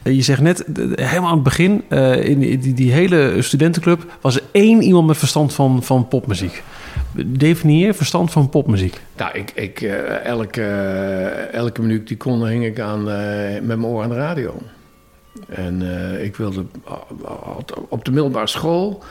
Je 0.02 0.22
zegt 0.22 0.40
net, 0.40 0.64
helemaal 0.94 1.28
aan 1.28 1.34
het 1.34 1.42
begin, 1.42 1.90
in 2.22 2.38
die, 2.38 2.74
die, 2.74 2.92
hele 2.92 3.42
studentenclub... 3.42 4.16
was 4.20 4.36
er 4.36 4.42
één 4.52 4.82
iemand 4.82 5.06
met 5.06 5.16
verstand 5.16 5.54
van, 5.54 5.82
van 5.82 6.08
popmuziek. 6.08 6.62
Definieer 7.26 7.94
verstand 7.94 8.30
van 8.30 8.48
popmuziek. 8.48 9.00
Nou, 9.16 9.38
ik, 9.38 9.50
ik, 9.50 9.80
elke, 10.24 10.62
elke 11.52 11.80
minuut 11.80 12.08
die 12.08 12.16
kon, 12.16 12.46
hing 12.46 12.64
ik 12.64 12.80
aan, 12.80 13.04
met 13.04 13.66
mijn 13.66 13.84
oor 13.84 14.02
aan 14.02 14.08
de 14.08 14.14
radio. 14.14 14.62
En 15.48 15.82
ik 16.22 16.36
wilde 16.36 16.64
op 17.88 18.04
de 18.04 18.10
middelbare 18.10 18.46
school 18.46 19.02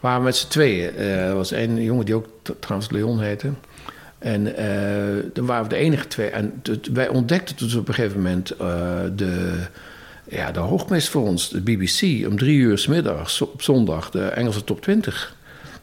waren 0.00 0.18
we 0.18 0.24
met 0.24 0.36
z'n 0.36 0.48
tweeën. 0.48 0.96
er 0.96 1.34
was 1.34 1.50
een 1.50 1.82
jongen 1.82 2.04
die 2.04 2.14
ook 2.14 2.26
trouwens 2.60 2.90
Leon 2.90 3.20
heette. 3.20 3.52
En 4.24 4.46
uh, 4.46 5.24
dan 5.32 5.46
waren 5.46 5.62
we 5.62 5.68
de 5.68 5.76
enige 5.76 6.06
twee. 6.06 6.28
En 6.28 6.62
wij 6.92 7.08
ontdekten 7.08 7.56
dus 7.56 7.74
op 7.74 7.88
een 7.88 7.94
gegeven 7.94 8.16
moment 8.16 8.52
uh, 8.52 8.58
de, 9.16 9.62
ja, 10.28 10.52
de 10.52 10.60
hoogmis 10.60 11.08
voor 11.08 11.22
ons, 11.22 11.48
de 11.48 11.60
BBC, 11.60 12.26
om 12.28 12.38
drie 12.38 12.56
uur 12.56 12.78
s 12.78 12.86
middags 12.86 13.40
op 13.40 13.62
zondag, 13.62 14.10
de 14.10 14.24
Engelse 14.24 14.64
top 14.64 14.82
20. 14.82 15.36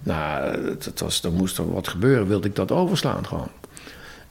Nou, 0.03 0.57
dat 0.83 0.99
was, 0.99 1.23
er 1.23 1.31
moest 1.31 1.57
er 1.57 1.73
wat 1.73 1.87
gebeuren, 1.87 2.27
wilde 2.27 2.47
ik 2.47 2.55
dat 2.55 2.71
overslaan 2.71 3.25
gewoon. 3.25 3.49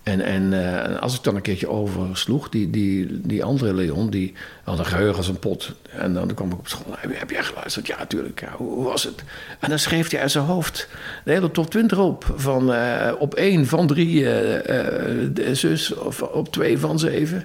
En, 0.03 0.21
en 0.21 0.53
uh, 0.53 1.01
als 1.01 1.15
ik 1.15 1.23
dan 1.23 1.35
een 1.35 1.43
keertje 1.43 1.69
oversloeg, 1.69 2.49
die, 2.49 2.71
die, 2.71 3.21
die 3.23 3.45
andere 3.45 3.75
Leon, 3.75 4.11
die 4.11 4.35
had 4.65 4.79
een 4.79 4.87
geheugen 4.87 5.17
als 5.17 5.29
een 5.29 5.39
pot. 5.39 5.73
En 5.91 6.15
dan 6.15 6.35
kwam 6.35 6.53
ik 6.53 6.59
op 6.59 6.69
school, 6.69 6.95
heb, 6.97 7.31
jij 7.31 7.43
geluisterd? 7.43 7.87
Ja, 7.87 7.99
natuurlijk. 7.99 8.41
Ja, 8.41 8.53
hoe, 8.57 8.85
was 8.85 9.03
het? 9.03 9.25
En 9.59 9.69
dan 9.69 9.79
schreef 9.79 10.11
hij 10.11 10.21
uit 10.21 10.31
zijn 10.31 10.45
hoofd 10.45 10.89
de 11.25 11.33
hele 11.33 11.51
top 11.51 11.71
20 11.71 11.99
op. 11.99 12.33
Van, 12.37 12.73
uh, 12.73 13.13
op 13.19 13.35
één 13.35 13.67
van 13.67 13.87
drie 13.87 14.21
uh, 14.23 15.53
zus, 15.53 15.95
of 15.95 16.23
op 16.23 16.53
twee 16.53 16.79
van 16.79 16.99
zeven. 16.99 17.45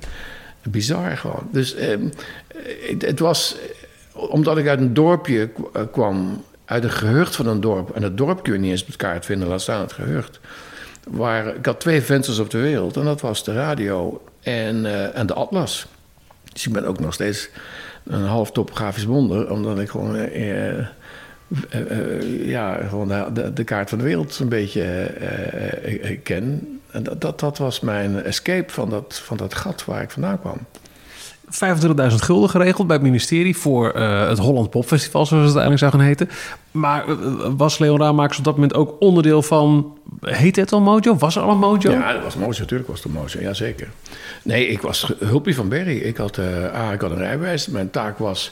Bizar 0.63 1.17
gewoon. 1.17 1.47
Dus 1.51 1.75
ehm, 1.75 2.09
het, 2.87 3.01
het, 3.01 3.19
was, 3.19 3.55
omdat 4.13 4.57
ik 4.57 4.67
uit 4.67 4.79
een 4.79 4.93
dorpje 4.93 5.49
kwam, 5.91 6.43
uit 6.65 6.83
een 6.83 6.91
gehucht 6.91 7.35
van 7.35 7.47
een 7.47 7.61
dorp. 7.61 7.89
En 7.89 8.03
het 8.03 8.17
dorp 8.17 8.43
kun 8.43 8.53
je 8.53 8.59
niet 8.59 8.71
eens 8.71 8.85
met 8.85 8.95
kaart 8.95 9.25
vinden, 9.25 9.47
laat 9.47 9.61
staan 9.61 9.81
het 9.81 9.93
gehucht 9.93 10.39
Waar, 11.05 11.55
ik 11.55 11.65
had 11.65 11.79
twee 11.79 12.01
vensters 12.01 12.39
op 12.39 12.49
de 12.49 12.57
wereld. 12.57 12.97
En 12.97 13.03
dat 13.03 13.21
was 13.21 13.43
de 13.43 13.53
radio 13.53 14.21
en, 14.41 14.75
uh, 14.75 15.17
en 15.17 15.27
de 15.27 15.33
atlas. 15.33 15.87
Dus 16.53 16.67
ik 16.67 16.73
ben 16.73 16.85
ook 16.85 16.99
nog 16.99 17.13
steeds 17.13 17.49
een 18.03 18.23
half 18.23 18.51
topografisch 18.51 19.05
wonder. 19.05 19.51
Omdat 19.51 19.79
ik 19.79 19.89
gewoon... 19.89 20.15
Uh, 20.15 20.77
uh, 20.77 22.47
ja, 22.47 22.75
gewoon 22.75 23.07
de, 23.33 23.53
de, 23.53 23.63
kaart 23.63 23.89
van 23.89 23.97
de 23.97 24.03
wereld 24.03 24.39
een 24.39 24.49
beetje 24.49 25.11
ken. 26.23 26.79
En 26.91 27.03
dat, 27.03 27.21
dat, 27.21 27.39
dat 27.39 27.57
was 27.57 27.79
mijn 27.79 28.23
escape 28.23 28.71
van 28.71 28.89
dat, 28.89 29.21
van 29.23 29.37
dat 29.37 29.53
gat 29.53 29.85
waar 29.85 30.01
ik 30.01 30.11
vandaan 30.11 30.39
kwam. 30.39 30.57
25.000 31.45 32.15
gulden 32.15 32.49
geregeld 32.49 32.87
bij 32.87 32.95
het 32.95 33.05
ministerie 33.05 33.57
voor 33.57 33.93
uh, 33.95 34.27
het 34.27 34.37
Holland 34.37 34.69
Popfestival, 34.69 35.25
zoals 35.25 35.45
het 35.45 35.55
uiteindelijk 35.55 35.79
zou 35.79 35.91
gaan 35.91 36.09
heten. 36.09 36.29
Maar 36.71 37.09
uh, 37.09 37.15
was 37.57 37.77
Leon 37.77 37.99
Raamakers 37.99 38.37
op 38.37 38.43
dat 38.43 38.53
moment 38.53 38.73
ook 38.73 38.95
onderdeel 38.99 39.41
van, 39.41 39.97
heet 40.21 40.55
het 40.55 40.71
al 40.71 40.81
Mojo? 40.81 41.15
Was 41.17 41.35
er 41.35 41.41
al 41.41 41.51
een 41.51 41.57
Mojo? 41.57 41.91
Ja, 41.91 42.13
dat 42.13 42.23
was 42.23 42.35
Mojo, 42.35 42.59
natuurlijk 42.59 42.89
was 42.89 43.03
het 43.03 43.13
Mojo, 43.13 43.39
ja 43.39 43.53
zeker. 43.53 43.89
Nee, 44.43 44.67
ik 44.67 44.81
was 44.81 45.13
hulpje 45.19 45.53
van 45.53 45.69
Berry. 45.69 45.97
Ik 45.97 46.17
had, 46.17 46.37
uh, 46.37 46.91
ik 46.93 47.01
had 47.01 47.11
een 47.11 47.17
rijbewijs. 47.17 47.67
Mijn 47.67 47.89
taak 47.89 48.17
was 48.17 48.51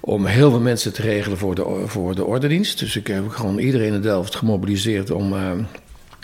om 0.00 0.26
heel 0.26 0.50
veel 0.50 0.60
mensen 0.60 0.92
te 0.92 1.02
regelen 1.02 1.38
voor 1.38 1.54
de, 1.54 1.82
voor 1.86 2.14
de 2.14 2.24
ordendienst. 2.24 2.78
Dus 2.78 2.96
ik 2.96 3.06
heb 3.06 3.28
gewoon 3.28 3.58
iedereen 3.58 3.92
in 3.92 4.00
Delft 4.00 4.34
gemobiliseerd 4.34 5.10
om, 5.10 5.34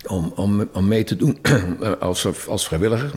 om, 0.07 0.33
om, 0.35 0.69
om 0.73 0.89
mee 0.89 1.05
te 1.05 1.17
doen 1.17 1.39
als, 2.01 2.47
als 2.47 2.67
vrijwilliger. 2.67 3.11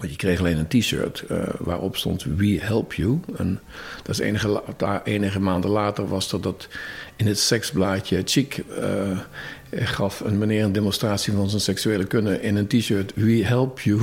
Want 0.00 0.12
je 0.12 0.18
kreeg 0.18 0.38
alleen 0.38 0.58
een 0.58 0.80
t-shirt 0.80 1.24
uh, 1.30 1.42
waarop 1.58 1.96
stond 1.96 2.24
We 2.36 2.58
Help 2.60 2.92
You. 2.92 3.20
En 3.36 3.60
dat 4.02 4.14
is 4.14 4.18
enige, 4.18 4.62
enige 5.04 5.40
maanden 5.40 5.70
later 5.70 6.08
was 6.08 6.32
er 6.32 6.40
dat 6.40 6.68
in 7.16 7.26
het 7.26 7.38
seksblaadje 7.38 8.22
Chic 8.24 8.62
uh, 8.78 9.18
gaf 9.72 10.20
een 10.20 10.38
meneer 10.38 10.64
een 10.64 10.72
demonstratie 10.72 11.32
van 11.32 11.48
zijn 11.48 11.60
seksuele 11.60 12.04
kunnen 12.04 12.42
in 12.42 12.56
een 12.56 12.66
t-shirt 12.66 13.12
We 13.14 13.44
Help 13.44 13.80
You. 13.80 14.00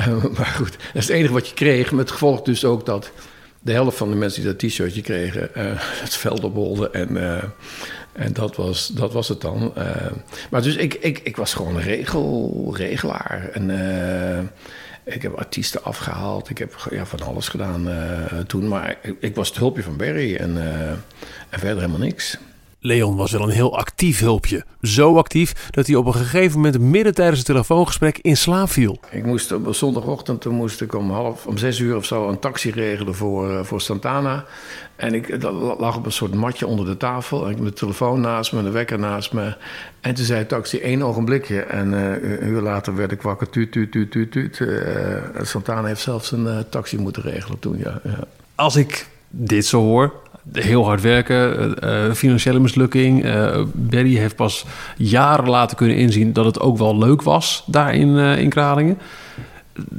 uh, 0.00 0.24
maar 0.38 0.54
goed, 0.56 0.72
dat 0.72 1.02
is 1.02 1.06
het 1.06 1.16
enige 1.16 1.32
wat 1.32 1.48
je 1.48 1.54
kreeg. 1.54 1.92
Met 1.92 2.10
gevolg 2.10 2.42
dus 2.42 2.64
ook 2.64 2.86
dat 2.86 3.12
de 3.62 3.72
helft 3.72 3.96
van 3.96 4.10
de 4.10 4.16
mensen 4.16 4.42
die 4.42 4.50
dat 4.50 4.58
t-shirtje 4.58 5.02
kregen 5.02 5.48
het 6.04 6.16
veld 6.16 6.90
en 6.92 7.16
en 8.12 8.32
dat 8.32 8.56
was, 8.56 8.86
dat 8.86 9.12
was 9.12 9.28
het 9.28 9.40
dan. 9.40 9.72
Uh, 9.78 9.86
maar 10.50 10.62
dus 10.62 10.76
ik, 10.76 10.94
ik, 10.94 11.18
ik 11.18 11.36
was 11.36 11.54
gewoon 11.54 11.76
een 11.76 11.82
regel, 11.82 12.74
regelaar. 12.76 13.48
En 13.52 13.68
uh, 13.68 14.38
ik 15.14 15.22
heb 15.22 15.34
artiesten 15.34 15.84
afgehaald. 15.84 16.50
Ik 16.50 16.58
heb 16.58 16.86
ja, 16.90 17.06
van 17.06 17.22
alles 17.22 17.48
gedaan 17.48 17.88
uh, 17.88 18.38
toen. 18.46 18.68
Maar 18.68 18.96
ik, 19.02 19.16
ik, 19.20 19.34
was 19.34 19.48
het 19.48 19.58
hulpje 19.58 19.82
van 19.82 19.96
Barry 19.96 20.36
en, 20.36 20.56
en 21.48 21.58
verder 21.58 21.80
helemaal 21.80 22.06
niks. 22.06 22.38
Leon 22.84 23.16
was 23.16 23.32
wel 23.32 23.42
een 23.42 23.48
heel 23.48 23.76
actief 23.76 24.20
hulpje. 24.20 24.64
Zo 24.80 25.16
actief 25.16 25.68
dat 25.70 25.86
hij 25.86 25.96
op 25.96 26.06
een 26.06 26.14
gegeven 26.14 26.56
moment 26.56 26.78
midden 26.78 27.14
tijdens 27.14 27.38
het 27.38 27.46
telefoongesprek 27.46 28.18
in 28.18 28.36
slaap 28.36 28.70
viel. 28.70 29.00
Ik 29.10 29.24
moest 29.24 29.52
op 29.52 29.74
zondagochtend 29.74 30.40
toen 30.40 30.54
moest 30.54 30.80
ik 30.80 30.94
om 30.94 31.10
half 31.10 31.46
om 31.46 31.58
zes 31.58 31.78
uur 31.78 31.96
of 31.96 32.04
zo 32.04 32.28
een 32.28 32.38
taxi 32.38 32.70
regelen 32.70 33.14
voor, 33.14 33.50
uh, 33.50 33.62
voor 33.62 33.80
Santana. 33.80 34.44
En 34.96 35.14
ik 35.14 35.42
lag 35.78 35.96
op 35.96 36.06
een 36.06 36.12
soort 36.12 36.34
matje 36.34 36.66
onder 36.66 36.86
de 36.86 36.96
tafel. 36.96 37.44
En 37.44 37.50
ik 37.50 37.58
met 37.58 37.72
de 37.72 37.78
telefoon 37.78 38.20
naast 38.20 38.52
me, 38.52 38.62
de 38.62 38.70
wekker 38.70 38.98
naast 38.98 39.32
me. 39.32 39.56
En 40.00 40.14
toen 40.14 40.24
zei 40.24 40.40
de 40.40 40.46
taxi 40.46 40.78
één 40.80 41.02
ogenblikje. 41.02 41.60
En 41.60 41.92
uh, 41.92 42.40
een 42.40 42.48
uur 42.48 42.60
later 42.60 42.94
werd 42.94 43.12
ik 43.12 43.22
wakker. 43.22 43.50
Tuut, 43.50 43.72
tuut, 43.72 43.92
tuut, 43.92 44.10
tuut, 44.10 44.32
tuut. 44.32 44.58
Uh, 44.58 45.16
Santana 45.42 45.86
heeft 45.86 46.02
zelfs 46.02 46.32
een 46.32 46.64
taxi 46.68 46.98
moeten 46.98 47.22
regelen 47.22 47.58
toen, 47.58 47.78
ja, 47.78 48.00
ja. 48.04 48.18
Als 48.54 48.76
ik 48.76 49.06
dit 49.28 49.66
zo 49.66 49.80
hoor, 49.80 50.21
heel 50.52 50.84
hard 50.84 51.00
werken, 51.00 51.74
uh, 51.84 52.12
financiële 52.12 52.58
mislukking. 52.58 53.24
Uh, 53.24 53.62
Berry 53.72 54.16
heeft 54.16 54.36
pas 54.36 54.64
jaren 54.96 55.48
later 55.48 55.76
kunnen 55.76 55.96
inzien 55.96 56.32
dat 56.32 56.44
het 56.44 56.60
ook 56.60 56.78
wel 56.78 56.98
leuk 56.98 57.22
was 57.22 57.64
daar 57.66 57.94
in, 57.94 58.08
uh, 58.08 58.38
in 58.38 58.48
Kralingen. 58.48 58.98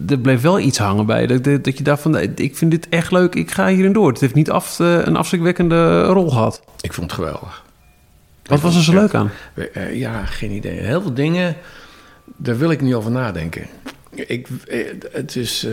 Er 0.08 0.20
bleef 0.20 0.42
wel 0.42 0.60
iets 0.60 0.78
hangen 0.78 1.06
bij. 1.06 1.28
Dat, 1.28 1.44
dat 1.44 1.78
je 1.78 1.84
dacht 1.84 2.02
van, 2.02 2.20
ik 2.20 2.58
vind 2.58 2.72
dit 2.72 2.90
echt 2.90 3.12
leuk, 3.12 3.36
ik 3.36 3.52
ga 3.52 3.68
hierin 3.68 3.94
door. 3.94 4.08
Het 4.12 4.20
heeft 4.20 4.34
niet 4.34 4.50
af, 4.50 4.80
een 4.80 5.16
afschrikwekkende 5.16 6.04
rol 6.04 6.30
gehad. 6.30 6.62
Ik 6.82 6.94
vond 6.94 7.12
het 7.12 7.20
geweldig. 7.20 7.64
Wat 8.46 8.62
was 8.62 8.76
er 8.76 8.84
zo 8.84 8.94
leuk 8.94 9.14
aan? 9.14 9.32
Ja, 9.92 10.26
geen 10.26 10.52
idee. 10.52 10.80
Heel 10.80 11.02
veel 11.02 11.14
dingen, 11.14 11.56
daar 12.36 12.58
wil 12.58 12.72
ik 12.72 12.82
niet 12.82 12.94
over 12.94 13.12
nadenken. 13.12 13.66
Ik, 14.10 14.48
het 15.12 15.36
is... 15.36 15.68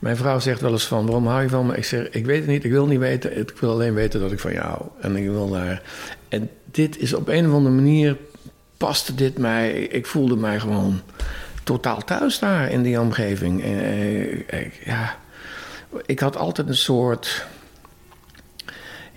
Mijn 0.00 0.16
vrouw 0.16 0.38
zegt 0.38 0.60
wel 0.60 0.72
eens 0.72 0.86
van, 0.86 1.04
waarom 1.04 1.26
hou 1.26 1.42
je 1.42 1.48
van 1.48 1.66
me? 1.66 1.76
Ik 1.76 1.84
zeg, 1.84 2.08
ik 2.10 2.24
weet 2.26 2.38
het 2.38 2.46
niet, 2.46 2.64
ik 2.64 2.70
wil 2.70 2.86
niet 2.86 2.98
weten. 2.98 3.38
Ik 3.38 3.52
wil 3.60 3.70
alleen 3.70 3.94
weten 3.94 4.20
dat 4.20 4.32
ik 4.32 4.38
van 4.38 4.52
jou 4.52 4.66
hou. 4.66 4.82
En 5.00 5.16
ik 5.16 5.28
wil 5.28 5.50
daar... 5.50 5.82
En 6.28 6.50
dit 6.64 6.98
is 6.98 7.14
op 7.14 7.28
een 7.28 7.46
of 7.48 7.52
andere 7.52 7.74
manier, 7.74 8.16
paste 8.76 9.14
dit 9.14 9.38
mij... 9.38 9.72
Ik 9.72 10.06
voelde 10.06 10.36
mij 10.36 10.60
gewoon 10.60 11.00
totaal 11.64 12.04
thuis 12.04 12.38
daar 12.38 12.70
in 12.70 12.82
die 12.82 13.00
omgeving. 13.00 13.62
Eh, 13.62 14.32
ik, 14.32 14.82
ja, 14.84 15.16
ik 16.06 16.18
had 16.20 16.36
altijd 16.36 16.68
een 16.68 16.76
soort... 16.76 17.46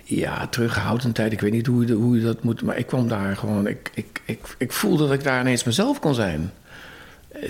Ja, 0.02 0.46
terughoudendheid. 0.46 1.32
Ik 1.32 1.40
weet 1.40 1.52
niet 1.52 1.66
hoe 1.66 1.86
je, 1.86 1.92
hoe 1.92 2.20
dat 2.20 2.42
moet... 2.42 2.62
Maar 2.62 2.76
ik 2.76 2.86
kwam 2.86 3.08
daar 3.08 3.36
gewoon... 3.36 3.66
Ik, 3.66 3.90
ik, 3.94 4.20
ik, 4.24 4.54
ik 4.58 4.72
voelde 4.72 5.02
dat 5.02 5.12
ik 5.12 5.24
daar 5.24 5.40
ineens 5.40 5.64
mezelf 5.64 6.00
kon 6.00 6.14
zijn 6.14 6.52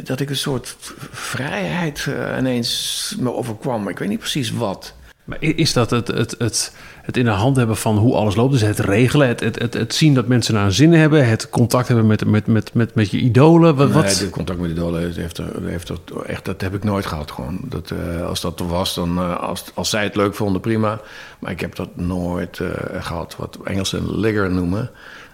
dat 0.04 0.20
ik 0.20 0.30
een 0.30 0.36
soort 0.36 0.76
vrijheid 1.10 2.06
uh, 2.08 2.38
ineens 2.38 3.14
me 3.18 3.32
overkwam. 3.32 3.88
Ik 3.88 3.98
weet 3.98 4.08
niet 4.08 4.18
precies 4.18 4.50
wat. 4.50 4.94
Maar 5.24 5.36
is 5.40 5.72
dat 5.72 5.90
het, 5.90 6.08
het, 6.08 6.34
het, 6.38 6.72
het 7.02 7.16
in 7.16 7.24
de 7.24 7.30
hand 7.30 7.56
hebben 7.56 7.76
van 7.76 7.96
hoe 7.96 8.14
alles 8.14 8.34
loopt? 8.34 8.52
Dus 8.52 8.60
het 8.60 8.78
regelen, 8.78 9.28
het, 9.28 9.40
het, 9.40 9.58
het, 9.58 9.74
het 9.74 9.94
zien 9.94 10.14
dat 10.14 10.26
mensen 10.26 10.54
naar 10.54 10.64
een 10.64 10.72
zin 10.72 10.92
hebben, 10.92 11.28
het 11.28 11.48
contact 11.48 11.88
hebben 11.88 12.06
met, 12.06 12.24
met, 12.24 12.46
met, 12.46 12.74
met, 12.74 12.94
met 12.94 13.10
je 13.10 13.18
idolen? 13.18 13.76
Wat, 13.76 13.88
nee, 13.88 14.02
het 14.02 14.30
contact 14.30 14.60
met 14.60 14.70
idolen 14.70 15.12
heeft 15.12 15.36
heeft 15.62 15.92
echt, 16.26 16.44
dat 16.44 16.60
heb 16.60 16.74
ik 16.74 16.84
nooit 16.84 17.06
gehad. 17.06 17.30
Gewoon. 17.30 17.58
Dat, 17.62 17.90
uh, 17.90 18.26
als 18.26 18.40
dat 18.40 18.60
er 18.60 18.68
was, 18.68 18.94
dan 18.94 19.18
uh, 19.18 19.40
als, 19.40 19.64
als 19.74 19.90
zij 19.90 20.02
het 20.02 20.16
leuk 20.16 20.34
vonden, 20.34 20.60
prima. 20.60 21.00
Maar 21.38 21.50
ik 21.50 21.60
heb 21.60 21.74
dat 21.74 21.96
nooit 21.96 22.60
gehad. 22.98 23.36
Wat 23.36 23.58
Engelsen 23.64 24.18
ligger 24.18 24.50
noemen, 24.50 24.90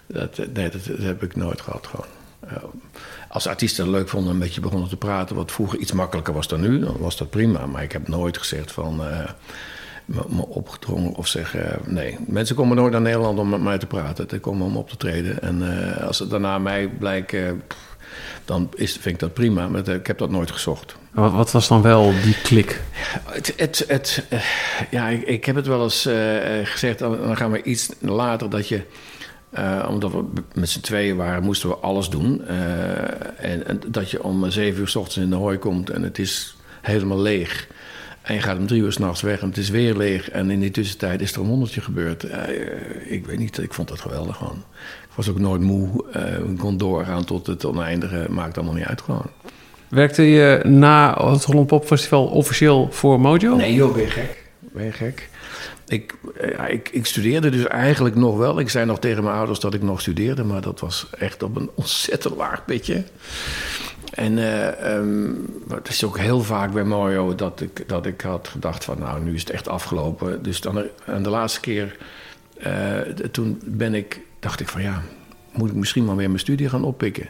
dat, 0.07 0.37
nee, 0.37 0.69
dat, 0.69 0.85
dat, 0.85 0.97
heb 0.97 1.23
ik 1.23 1.35
nooit 1.35 1.61
gehad. 1.61 1.87
Gewoon 1.87 2.20
als 3.29 3.47
artiesten 3.47 3.83
het 3.83 3.93
leuk 3.93 4.09
vonden, 4.09 4.33
een 4.33 4.39
beetje 4.39 4.61
begonnen 4.61 4.89
te 4.89 4.97
praten, 4.97 5.35
wat 5.35 5.51
vroeger 5.51 5.79
iets 5.79 5.91
makkelijker 5.91 6.33
was 6.33 6.47
dan 6.47 6.61
nu, 6.61 6.79
dan 6.79 6.97
was 6.99 7.17
dat 7.17 7.29
prima. 7.29 7.65
Maar 7.65 7.83
ik 7.83 7.91
heb 7.91 8.07
nooit 8.07 8.37
gezegd 8.37 8.71
van 8.71 9.01
uh, 9.01 9.29
me, 10.05 10.45
opgedrongen 10.47 11.13
of 11.13 11.27
zeggen. 11.27 11.79
nee, 11.85 12.17
mensen 12.27 12.55
komen 12.55 12.77
nooit 12.77 12.91
naar 12.91 13.01
Nederland 13.01 13.39
om 13.39 13.49
met 13.49 13.61
mij 13.61 13.77
te 13.77 13.85
praten. 13.85 14.27
Ze 14.29 14.39
komen 14.39 14.65
om 14.65 14.77
op 14.77 14.89
te 14.89 14.97
treden. 14.97 15.41
En 15.41 15.61
uh, 15.61 16.07
als 16.07 16.19
het 16.19 16.29
daarna 16.29 16.59
mij 16.59 16.87
blijkt, 16.87 17.35
dan 18.45 18.69
is, 18.75 18.91
vind 18.91 19.05
ik 19.05 19.19
dat 19.19 19.33
prima. 19.33 19.67
Maar 19.67 19.87
ik 19.87 20.07
heb 20.07 20.17
dat 20.17 20.29
nooit 20.29 20.51
gezocht. 20.51 20.95
Wat, 21.11 21.31
wat 21.31 21.51
was 21.51 21.67
dan 21.67 21.81
wel 21.81 22.13
die 22.23 22.41
klik? 22.43 22.81
Het, 23.25 23.53
het, 23.55 23.83
het, 23.87 24.23
ja, 24.89 25.07
ik, 25.07 25.21
ik, 25.21 25.45
heb 25.45 25.55
het 25.55 25.67
wel 25.67 25.83
eens 25.83 26.09
gezegd, 26.63 26.99
dan 26.99 27.37
gaan 27.37 27.51
we 27.51 27.63
iets 27.63 27.89
later 27.99 28.49
dat 28.49 28.67
je 28.67 28.81
uh, 29.59 29.87
omdat 29.89 30.11
we 30.11 30.23
met 30.53 30.69
z'n 30.69 30.79
tweeën 30.79 31.15
waren, 31.15 31.43
moesten 31.43 31.69
we 31.69 31.75
alles 31.75 32.09
doen. 32.09 32.41
Uh, 32.47 32.51
en, 33.51 33.67
en, 33.67 33.81
dat 33.87 34.11
je 34.11 34.23
om 34.23 34.51
zeven 34.51 34.81
uur 34.81 34.87
s 34.87 34.95
ochtends 34.95 35.17
in 35.17 35.29
de 35.29 35.35
hooi 35.35 35.57
komt 35.57 35.89
en 35.89 36.03
het 36.03 36.19
is 36.19 36.55
helemaal 36.81 37.19
leeg. 37.19 37.67
En 38.21 38.33
je 38.33 38.41
gaat 38.41 38.57
om 38.57 38.67
drie 38.67 38.81
uur 38.81 38.91
s'nachts 38.91 39.21
weg 39.21 39.41
en 39.41 39.47
het 39.47 39.57
is 39.57 39.69
weer 39.69 39.95
leeg. 39.95 40.29
En 40.29 40.51
in 40.51 40.59
die 40.59 40.71
tussentijd 40.71 41.21
is 41.21 41.33
er 41.33 41.41
een 41.41 41.47
wondertje 41.47 41.81
gebeurd. 41.81 42.25
ik 43.05 43.25
weet 43.25 43.39
niet, 43.39 43.57
ik 43.57 43.73
vond 43.73 43.87
dat 43.87 43.99
geweldig 43.99 44.37
gewoon. 44.37 44.63
Ik 45.01 45.15
was 45.15 45.29
ook 45.29 45.39
nooit 45.39 45.61
moe. 45.61 46.05
ik 46.49 46.57
kon 46.57 46.77
doorgaan 46.77 47.23
tot 47.23 47.47
het 47.47 47.65
oneindige. 47.65 48.25
Maakt 48.29 48.57
allemaal 48.57 48.75
niet 48.75 48.85
uit 48.85 49.01
gewoon. 49.01 49.29
Werkte 49.91 50.21
je 50.21 50.61
na 50.63 51.29
het 51.31 51.43
Holland 51.43 51.67
Pop 51.67 51.85
Festival 51.85 52.25
officieel 52.25 52.87
voor 52.91 53.19
Mojo? 53.19 53.55
Nee 53.55 53.73
joh, 53.73 53.93
ben 53.93 54.01
je 54.01 54.09
gek. 54.09 54.43
Ben 54.59 54.85
je 54.85 54.91
gek. 54.91 55.29
Ik, 55.91 56.13
ik, 56.67 56.89
ik, 56.89 57.05
studeerde 57.05 57.49
dus 57.49 57.67
eigenlijk 57.67 58.15
nog 58.15 58.37
wel. 58.37 58.59
Ik 58.59 58.69
zei 58.69 58.85
nog 58.85 58.99
tegen 58.99 59.23
mijn 59.23 59.35
ouders 59.35 59.59
dat 59.59 59.73
ik 59.73 59.81
nog 59.81 60.01
studeerde, 60.01 60.43
maar 60.43 60.61
dat 60.61 60.79
was 60.79 61.07
echt 61.17 61.43
op 61.43 61.55
een 61.55 61.69
ontzettend 61.75 62.35
laag 62.35 62.65
pitje. 62.65 63.03
En 64.11 64.37
uh, 64.37 65.75
het 65.75 65.87
is 65.87 66.03
ook 66.03 66.17
heel 66.17 66.41
vaak 66.41 66.71
bij 66.71 66.83
Mojo 66.83 67.35
dat 67.35 67.61
ik, 67.61 67.83
dat 67.87 68.05
ik 68.05 68.21
had 68.21 68.47
gedacht 68.47 68.83
van 68.83 68.99
nou, 68.99 69.23
nu 69.23 69.33
is 69.33 69.39
het 69.39 69.49
echt 69.49 69.67
afgelopen. 69.67 70.43
Dus 70.43 70.61
dan 70.61 70.83
en 71.05 71.23
de 71.23 71.29
laatste 71.29 71.59
keer, 71.59 71.97
uh, 72.67 72.99
toen 73.31 73.61
ben 73.65 73.93
ik, 73.93 74.19
dacht 74.39 74.59
ik 74.59 74.67
van 74.67 74.81
ja, 74.81 75.01
moet 75.53 75.69
ik 75.69 75.75
misschien 75.75 76.05
maar 76.05 76.15
weer 76.15 76.27
mijn 76.27 76.39
studie 76.39 76.69
gaan 76.69 76.83
oppikken. 76.83 77.29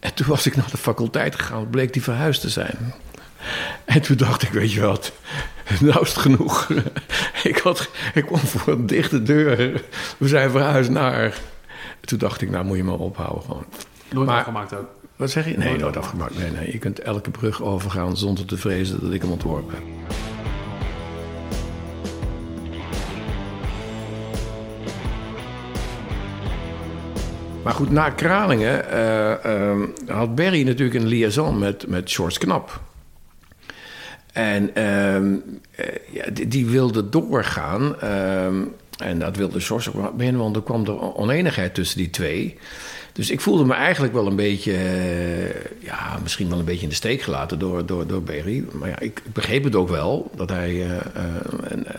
En 0.00 0.14
toen 0.14 0.26
was 0.26 0.46
ik 0.46 0.56
naar 0.56 0.70
de 0.70 0.76
faculteit 0.76 1.34
gegaan, 1.34 1.70
bleek 1.70 1.92
die 1.92 2.02
verhuisd 2.02 2.40
te 2.40 2.48
zijn. 2.48 2.76
En 3.84 4.02
toen 4.02 4.16
dacht 4.16 4.42
ik, 4.42 4.50
weet 4.50 4.72
je 4.72 4.80
wat, 4.80 5.12
nou 5.80 6.00
is 6.00 6.08
het 6.08 6.18
genoeg. 6.18 6.68
ik, 7.42 7.58
had, 7.58 7.90
ik 8.14 8.24
kwam 8.24 8.38
voor 8.38 8.72
een 8.72 8.86
dichte 8.86 9.22
deur. 9.22 9.82
We 10.18 10.28
zijn 10.28 10.50
verhuisd 10.50 10.90
naar... 10.90 11.38
Toen 12.00 12.18
dacht 12.18 12.42
ik, 12.42 12.50
nou 12.50 12.64
moet 12.64 12.76
je 12.76 12.84
maar 12.84 12.98
ophouden 12.98 13.42
gewoon. 13.42 13.64
Nooit 14.10 14.26
maar, 14.26 14.38
afgemaakt 14.38 14.74
ook? 14.74 14.88
Wat 15.16 15.30
zeg 15.30 15.48
je? 15.48 15.56
Nee, 15.56 15.76
nooit, 15.76 15.96
afgemaakt. 15.96 16.38
Nee, 16.38 16.50
nee. 16.50 16.72
Je 16.72 16.78
kunt 16.78 17.00
elke 17.00 17.30
brug 17.30 17.62
overgaan 17.62 18.16
zonder 18.16 18.44
te 18.44 18.56
vrezen 18.56 19.00
dat 19.00 19.12
ik 19.12 19.22
hem 19.22 19.30
ontworpen 19.30 19.74
heb. 19.74 19.82
Maar 27.62 27.72
goed, 27.72 27.90
na 27.90 28.10
Kralingen 28.10 28.84
uh, 28.92 29.30
uh, 29.46 29.82
had 30.06 30.34
Berry 30.34 30.66
natuurlijk 30.66 31.00
een 31.00 31.06
liaison 31.06 31.58
met, 31.58 31.86
met 31.86 32.12
George 32.12 32.38
Knap. 32.38 32.80
En 34.34 34.70
uh, 34.78 35.38
ja, 36.10 36.24
die, 36.46 36.66
wilde 36.66 37.08
doorgaan. 37.08 38.00
Ehm, 38.00 38.62
en 38.98 39.18
dat 39.18 39.36
wilde 39.36 39.60
George 39.60 39.98
ook 39.98 40.16
binnen, 40.16 40.40
want 40.40 40.56
er 40.56 40.62
kwam 40.62 40.86
er 40.86 41.14
oneenigheid 41.14 41.74
tussen 41.74 41.98
die 41.98 42.10
twee. 42.10 42.58
Dus 43.12 43.30
ik 43.30 43.40
voelde 43.40 43.64
me 43.64 43.74
eigenlijk 43.74 44.12
wel 44.12 44.26
een 44.26 44.36
beetje, 44.36 44.72
uh, 44.72 45.48
ja, 45.78 46.18
misschien 46.22 46.48
wel 46.48 46.58
een 46.58 46.64
beetje 46.64 46.82
in 46.82 46.88
de 46.88 46.94
steek 46.94 47.22
gelaten 47.22 47.58
door, 47.58 47.86
door, 47.86 48.06
door 48.06 48.22
Berry. 48.22 48.64
Maar 48.72 48.88
ja, 48.88 48.98
ik, 48.98 49.22
begreep 49.32 49.64
het 49.64 49.74
ook 49.74 49.88
wel, 49.88 50.30
dat 50.36 50.50
hij, 50.50 50.72
uh, 50.72 50.96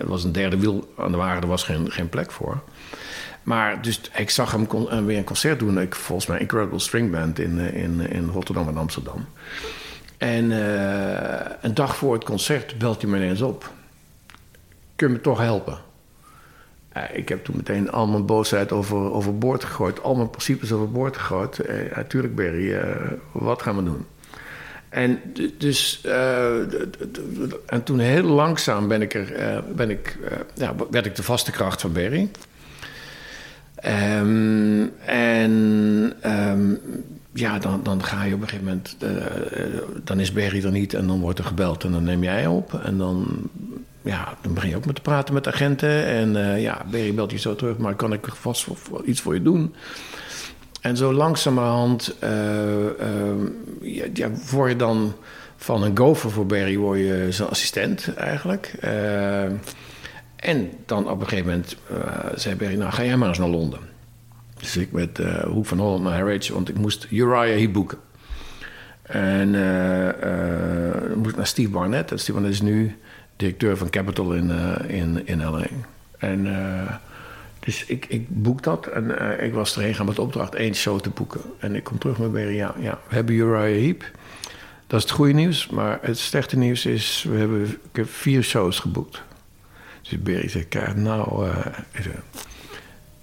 was 0.03 0.23
een 0.23 0.31
derde 0.31 0.57
wiel 0.57 0.93
aan 0.97 1.11
de 1.11 1.17
wagen, 1.17 1.41
er 1.41 1.47
was 1.47 1.63
geen, 1.63 1.91
geen 1.91 2.09
plek 2.09 2.31
voor. 2.31 2.61
Maar 3.43 3.81
dus 3.81 4.01
ik 4.15 4.29
zag 4.29 4.51
hem 4.51 5.05
weer 5.05 5.17
een 5.17 5.23
concert 5.23 5.59
doen, 5.59 5.79
ik, 5.81 5.95
volgens 5.95 6.27
mij 6.27 6.39
Incredible 6.39 6.79
String 6.79 7.11
Band 7.11 7.39
in, 7.39 7.59
in, 7.59 8.09
in 8.09 8.29
Rotterdam 8.29 8.67
en 8.67 8.77
Amsterdam. 8.77 9.25
En 10.17 10.51
uh, 10.51 11.39
een 11.61 11.73
dag 11.73 11.95
voor 11.95 12.13
het 12.13 12.23
concert 12.23 12.77
belt 12.77 13.01
hij 13.01 13.11
me 13.11 13.17
ineens 13.17 13.41
op. 13.41 13.71
Kun 14.95 15.07
je 15.07 15.13
me 15.13 15.21
toch 15.21 15.39
helpen? 15.39 15.77
Ik 17.13 17.29
heb 17.29 17.43
toen 17.43 17.55
meteen 17.55 17.91
al 17.91 18.07
mijn 18.07 18.25
boosheid 18.25 18.71
over, 18.71 19.11
overboord 19.11 19.63
gegooid. 19.63 20.03
Al 20.03 20.15
mijn 20.15 20.29
principes 20.29 20.71
overboord 20.71 21.17
gegooid. 21.17 21.69
Uh, 21.69 21.95
natuurlijk, 21.95 22.35
Berry, 22.35 22.81
wat 23.31 23.61
gaan 23.61 23.75
we 23.75 23.83
doen? 23.83 24.05
En 24.89 25.19
dus, 25.57 26.01
en 27.65 27.83
toen 27.83 27.99
heel 27.99 28.23
langzaam 28.23 28.87
ben 28.87 29.01
ik 29.01 29.13
er, 29.13 29.63
ben 29.75 29.89
ik, 29.89 30.17
ja, 30.53 30.75
werd 30.91 31.05
ik 31.05 31.15
de 31.15 31.23
vaste 31.23 31.51
kracht 31.51 31.81
van 31.81 31.91
Berry. 31.91 32.29
Um, 33.85 34.91
en 35.05 35.51
um, 36.23 36.79
ja, 37.35 37.59
dan, 37.59 37.83
dan 37.83 38.03
ga 38.03 38.23
je 38.23 38.33
op 38.33 38.41
een 38.41 38.47
gegeven 38.47 38.67
moment. 38.67 38.97
Uh, 39.03 39.09
dan 40.03 40.19
is 40.19 40.31
Berry 40.31 40.65
er 40.65 40.71
niet 40.71 40.93
en 40.93 41.07
dan 41.07 41.19
wordt 41.19 41.39
er 41.39 41.45
gebeld 41.45 41.83
en 41.83 41.91
dan 41.91 42.03
neem 42.03 42.23
jij 42.23 42.47
op. 42.47 42.73
En 42.73 42.97
dan, 42.97 43.27
ja, 44.01 44.37
dan 44.41 44.53
begin 44.53 44.69
je 44.69 44.75
ook 44.75 44.85
met 44.85 44.95
te 44.95 45.01
praten 45.01 45.33
met 45.33 45.47
agenten. 45.47 46.05
En 46.05 46.35
uh, 46.35 46.61
ja, 46.61 46.85
Berry 46.91 47.13
belt 47.13 47.31
je 47.31 47.37
zo 47.37 47.55
terug, 47.55 47.77
maar 47.77 47.95
kan 47.95 48.13
ik 48.13 48.27
vast 48.27 48.67
iets 49.05 49.21
voor 49.21 49.33
je 49.33 49.41
doen? 49.41 49.75
En 50.81 50.97
zo 50.97 51.13
langzamerhand 51.13 52.15
uh, 52.23 52.29
ja, 54.13 54.29
word 54.51 54.71
je 54.71 54.75
dan 54.75 55.13
van 55.55 55.83
een 55.83 55.97
gopher 55.97 56.31
voor 56.31 56.45
Berry 56.45 56.77
word 56.77 56.99
je 56.99 57.27
zijn 57.29 57.49
assistent 57.49 58.13
eigenlijk. 58.13 58.73
en 60.35 60.71
dan 60.85 61.09
op 61.09 61.21
een 61.21 61.27
gegeven 61.27 61.49
moment 61.49 61.77
zei 62.35 62.55
Berry, 62.55 62.75
nou 62.75 62.91
ga 62.91 63.03
jij 63.03 63.17
maar 63.17 63.29
eens 63.29 63.37
naar 63.37 63.47
Londen. 63.47 63.94
Dus 64.65 64.77
ik 64.77 64.91
met 64.91 65.19
uh, 65.19 65.43
Hoek 65.43 65.65
van 65.65 65.79
Holland 65.79 66.03
naar 66.03 66.13
Harwich, 66.13 66.49
want 66.49 66.69
ik 66.69 66.77
moest 66.77 67.07
Uriah 67.09 67.57
Heep 67.57 67.73
boeken. 67.73 67.97
En 69.01 69.53
uh, 69.53 71.15
moest 71.15 71.35
naar 71.35 71.47
Steve 71.47 71.69
Barnett. 71.69 72.11
En 72.11 72.19
Steve 72.19 72.33
Barnett 72.33 72.53
is 72.53 72.61
nu 72.61 72.95
directeur 73.35 73.77
van 73.77 73.89
Capital 73.89 74.33
in, 74.33 74.49
in, 74.87 75.27
in 75.27 75.43
LA. 75.43 75.65
En 76.17 76.47
dus 77.59 77.85
ik, 77.85 78.05
ik 78.05 78.25
boek 78.29 78.63
dat 78.63 78.87
en 78.87 79.43
ik 79.43 79.53
was 79.53 79.75
erheen 79.75 79.95
gaan 79.95 80.05
met 80.05 80.19
opdracht 80.19 80.55
één 80.55 80.75
show 80.75 80.99
te 80.99 81.09
boeken. 81.09 81.41
En 81.59 81.75
ik 81.75 81.83
kom 81.83 81.97
terug 81.97 82.17
met 82.17 82.31
Berry, 82.31 82.55
ja, 82.55 82.75
ja, 82.79 82.99
we 83.07 83.15
hebben 83.15 83.35
Uriah 83.35 83.81
Heep. 83.81 84.11
Dat 84.87 84.99
is 84.99 85.05
het 85.05 85.15
goede 85.15 85.33
nieuws. 85.33 85.67
Maar 85.67 85.99
het 86.01 86.17
slechte 86.17 86.57
nieuws 86.57 86.85
is, 86.85 87.25
we 87.29 87.37
hebben 87.37 87.63
ik 87.63 87.95
heb 87.95 88.09
vier 88.09 88.43
shows 88.43 88.79
geboekt. 88.79 89.21
Dus 90.01 90.21
Berry 90.21 90.49
zegt, 90.49 90.95
nou... 90.95 91.49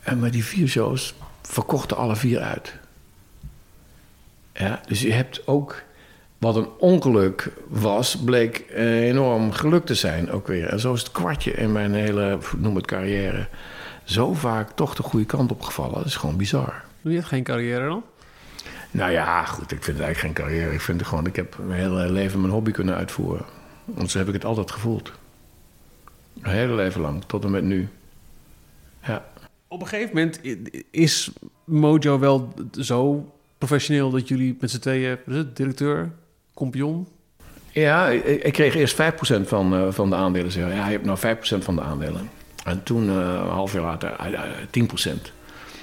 en 0.03 0.19
maar 0.19 0.31
die 0.31 0.45
vier 0.45 0.69
shows, 0.69 1.15
verkochten 1.43 1.97
alle 1.97 2.17
vier 2.17 2.41
uit. 2.41 2.75
Ja, 4.53 4.81
dus 4.87 5.01
je 5.01 5.13
hebt 5.13 5.47
ook 5.47 5.83
wat 6.39 6.57
een 6.57 6.69
ongeluk 6.79 7.53
was, 7.69 8.17
bleek 8.17 8.65
enorm 8.75 9.53
geluk 9.53 9.87
te 9.87 9.95
zijn 9.95 10.31
ook 10.31 10.47
weer. 10.47 10.67
En 10.67 10.81
zo 10.81 10.93
is 10.93 11.01
het 11.01 11.13
kwartje 11.13 11.53
in 11.53 11.73
mijn 11.73 11.95
hele, 11.95 12.39
noem 12.57 12.77
het 12.77 12.87
carrière, 12.87 13.49
zo 14.05 14.35
vaak 14.35 14.71
toch 14.71 14.95
de 14.95 15.03
goede 15.03 15.27
kant 15.27 15.51
op 15.51 15.63
gevallen. 15.63 15.95
Dat 15.95 16.05
is 16.05 16.17
gewoon 16.17 16.37
bizar. 16.37 16.83
Doe 17.03 17.13
je 17.13 17.19
het 17.19 17.27
geen 17.27 17.43
carrière 17.43 17.89
dan? 17.89 18.03
Nou 18.91 19.11
ja, 19.11 19.45
goed, 19.45 19.73
ik 19.73 19.85
vind 19.85 19.97
het 19.97 20.07
eigenlijk 20.07 20.19
geen 20.37 20.47
carrière. 20.47 20.73
Ik 20.73 20.81
vind 20.81 21.01
het 21.01 21.09
gewoon, 21.09 21.27
ik 21.27 21.37
heb 21.37 21.57
mijn 21.59 21.81
hele 21.81 22.11
leven 22.11 22.41
mijn 22.41 22.53
hobby 22.53 22.71
kunnen 22.71 22.97
uitvoeren. 22.97 23.45
Want 23.85 24.11
zo 24.11 24.19
heb 24.19 24.29
ik 24.29 24.35
het 24.35 24.45
altijd 24.45 24.71
gevoeld. 24.71 25.13
Mijn 26.33 26.57
hele 26.57 26.75
leven 26.75 27.01
lang, 27.01 27.25
tot 27.27 27.45
en 27.45 27.51
met 27.51 27.65
nu. 27.65 27.89
Op 29.73 29.81
een 29.81 29.87
gegeven 29.87 30.15
moment 30.15 30.41
is 30.91 31.31
Mojo 31.65 32.19
wel 32.19 32.55
zo 32.81 33.33
professioneel 33.59 34.11
dat 34.11 34.29
jullie 34.29 34.57
met 34.61 34.71
z'n 34.71 34.79
tweeën, 34.79 35.19
directeur, 35.55 36.11
kompion? 36.55 37.07
Ja, 37.71 38.09
ik, 38.09 38.53
kreeg 38.53 38.75
eerst 38.75 39.03
5% 39.03 39.49
van, 39.49 39.75
uh, 39.75 39.93
van 39.93 40.11
de 40.11 40.17
aandelen. 40.17 40.51
Zeg. 40.51 40.69
Ja, 40.69 40.87
je 40.87 40.93
hebt 40.93 41.05
nou 41.05 41.19
5% 41.19 41.65
van 41.65 41.77
de 41.77 41.83
aandelen. 41.83 42.31
En 42.65 42.83
toen, 42.83 43.07
uh, 43.07 43.15
een 43.15 43.49
half 43.49 43.73
jaar 43.73 43.83
later, 43.83 44.17
uh, 44.33 44.41
10%. 44.71 45.33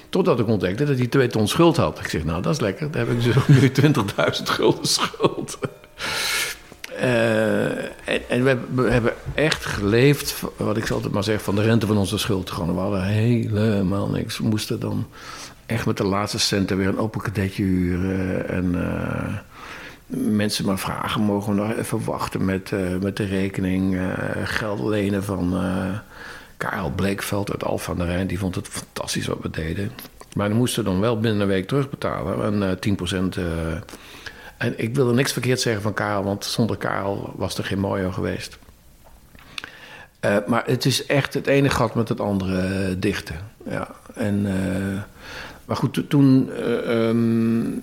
Totdat 0.08 0.40
ik 0.40 0.46
ontdekte 0.46 0.84
dat 0.84 0.98
hij 0.98 1.06
twee 1.06 1.28
ton 1.28 1.48
schuld 1.48 1.76
had. 1.76 1.98
Ik 1.98 2.08
zeg, 2.08 2.24
nou, 2.24 2.42
dat 2.42 2.54
is 2.54 2.60
lekker. 2.60 2.90
Dan 2.90 3.00
heb 3.00 3.10
ik 3.10 3.22
dus 3.22 3.46
nu 3.46 3.70
20.000 3.70 4.42
gulden 4.42 4.86
schuld. 4.86 5.58
Uh, 7.00 7.84
en, 8.28 8.44
we, 8.74 8.82
hebben 8.82 9.12
echt 9.34 9.64
geleefd, 9.64 10.42
wat 10.56 10.76
ik 10.76 10.90
altijd 10.90 11.12
maar 11.12 11.24
zeg, 11.24 11.42
van 11.42 11.54
de 11.54 11.62
rente 11.62 11.86
van 11.86 11.96
onze 11.96 12.18
schuld. 12.18 12.50
Gewoon, 12.50 12.74
we 12.74 12.80
hadden 12.80 13.02
helemaal 13.02 14.08
niks. 14.08 14.38
We 14.38 14.44
moesten 14.44 14.80
dan 14.80 15.06
echt 15.66 15.86
met 15.86 15.96
de 15.96 16.04
laatste 16.04 16.38
centen 16.38 16.76
weer 16.76 16.88
een 16.88 16.98
open 16.98 17.20
kadetje 17.20 17.62
huren. 17.62 18.48
En 18.48 18.74
uh, 18.74 19.34
mensen 20.36 20.64
maar 20.66 20.78
vragen, 20.78 21.20
mogen 21.20 21.54
we 21.54 21.60
nog 21.60 21.76
even 21.76 22.04
wachten 22.04 22.44
met, 22.44 22.70
uh, 22.70 22.96
met 23.00 23.16
de 23.16 23.24
rekening. 23.24 23.98
geld 24.44 24.80
lenen 24.80 25.24
van 25.24 25.54
Karel 26.56 26.90
Bleekveld 26.90 27.50
uit 27.50 27.64
Alphen 27.64 27.92
aan 27.92 27.98
de 27.98 28.04
Rijn. 28.04 28.26
Die 28.26 28.38
vond 28.38 28.54
het 28.54 28.68
fantastisch 28.68 29.26
wat 29.26 29.38
we 29.42 29.50
deden. 29.50 29.90
Maar 30.34 30.48
we 30.48 30.54
moesten 30.54 30.84
dan 30.84 31.00
wel 31.00 31.20
binnen 31.20 31.40
een 31.40 31.46
week 31.46 31.68
terugbetalen. 31.68 32.62
En 32.62 32.78
10% 32.78 33.40
en 34.60 34.74
ik 34.76 34.94
wilde 34.94 35.12
niks 35.12 35.32
verkeerd 35.32 35.60
zeggen 35.60 35.82
van 35.82 35.94
Karel, 35.94 36.24
want 36.24 36.44
zonder 36.44 36.76
Karel 36.76 37.32
was 37.36 37.58
er 37.58 37.64
geen 37.64 37.78
mooier 37.78 38.12
geweest. 38.12 38.58
Uh, 40.20 40.36
maar 40.46 40.62
het 40.66 40.84
is 40.84 41.06
echt 41.06 41.34
het 41.34 41.46
ene 41.46 41.68
gat 41.68 41.94
met 41.94 42.08
het 42.08 42.20
andere 42.20 42.88
uh, 42.88 42.94
dichten. 42.98 43.36
Ja. 43.68 43.88
En, 44.14 44.46
uh, 44.46 45.02
maar 45.64 45.76
goed, 45.76 46.02
toen. 46.08 46.50
Um, 46.88 47.82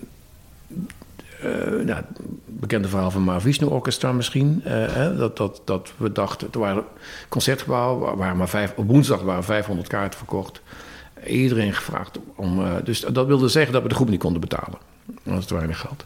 nou, 1.83 2.03
bekende 2.45 2.87
verhaal 2.87 3.11
van 3.11 3.23
Mahavishnu 3.23 3.67
Orchestra 3.67 4.11
misschien. 4.11 4.63
Dat, 5.17 5.37
dat, 5.37 5.61
dat 5.65 5.91
we 5.97 6.11
dachten. 6.11 6.47
Er 6.51 6.59
waren 6.59 6.83
concertgebouwen, 7.29 8.17
waar 8.17 8.35
maar 8.35 8.49
vijf, 8.49 8.73
op 8.75 8.87
woensdag 8.87 9.21
waren 9.21 9.43
500 9.43 9.87
kaarten 9.87 10.17
verkocht. 10.17 10.61
Iedereen 11.25 11.73
gevraagd 11.73 12.19
om. 12.35 12.63
dus 12.83 12.99
dat 12.99 13.27
wilde 13.27 13.47
zeggen 13.47 13.73
dat 13.73 13.81
we 13.81 13.89
de 13.89 13.95
groep 13.95 14.09
niet 14.09 14.19
konden 14.19 14.41
betalen. 14.41 14.77
Dat 15.05 15.33
was 15.33 15.45
te 15.45 15.53
weinig 15.53 15.79
geld. 15.79 16.05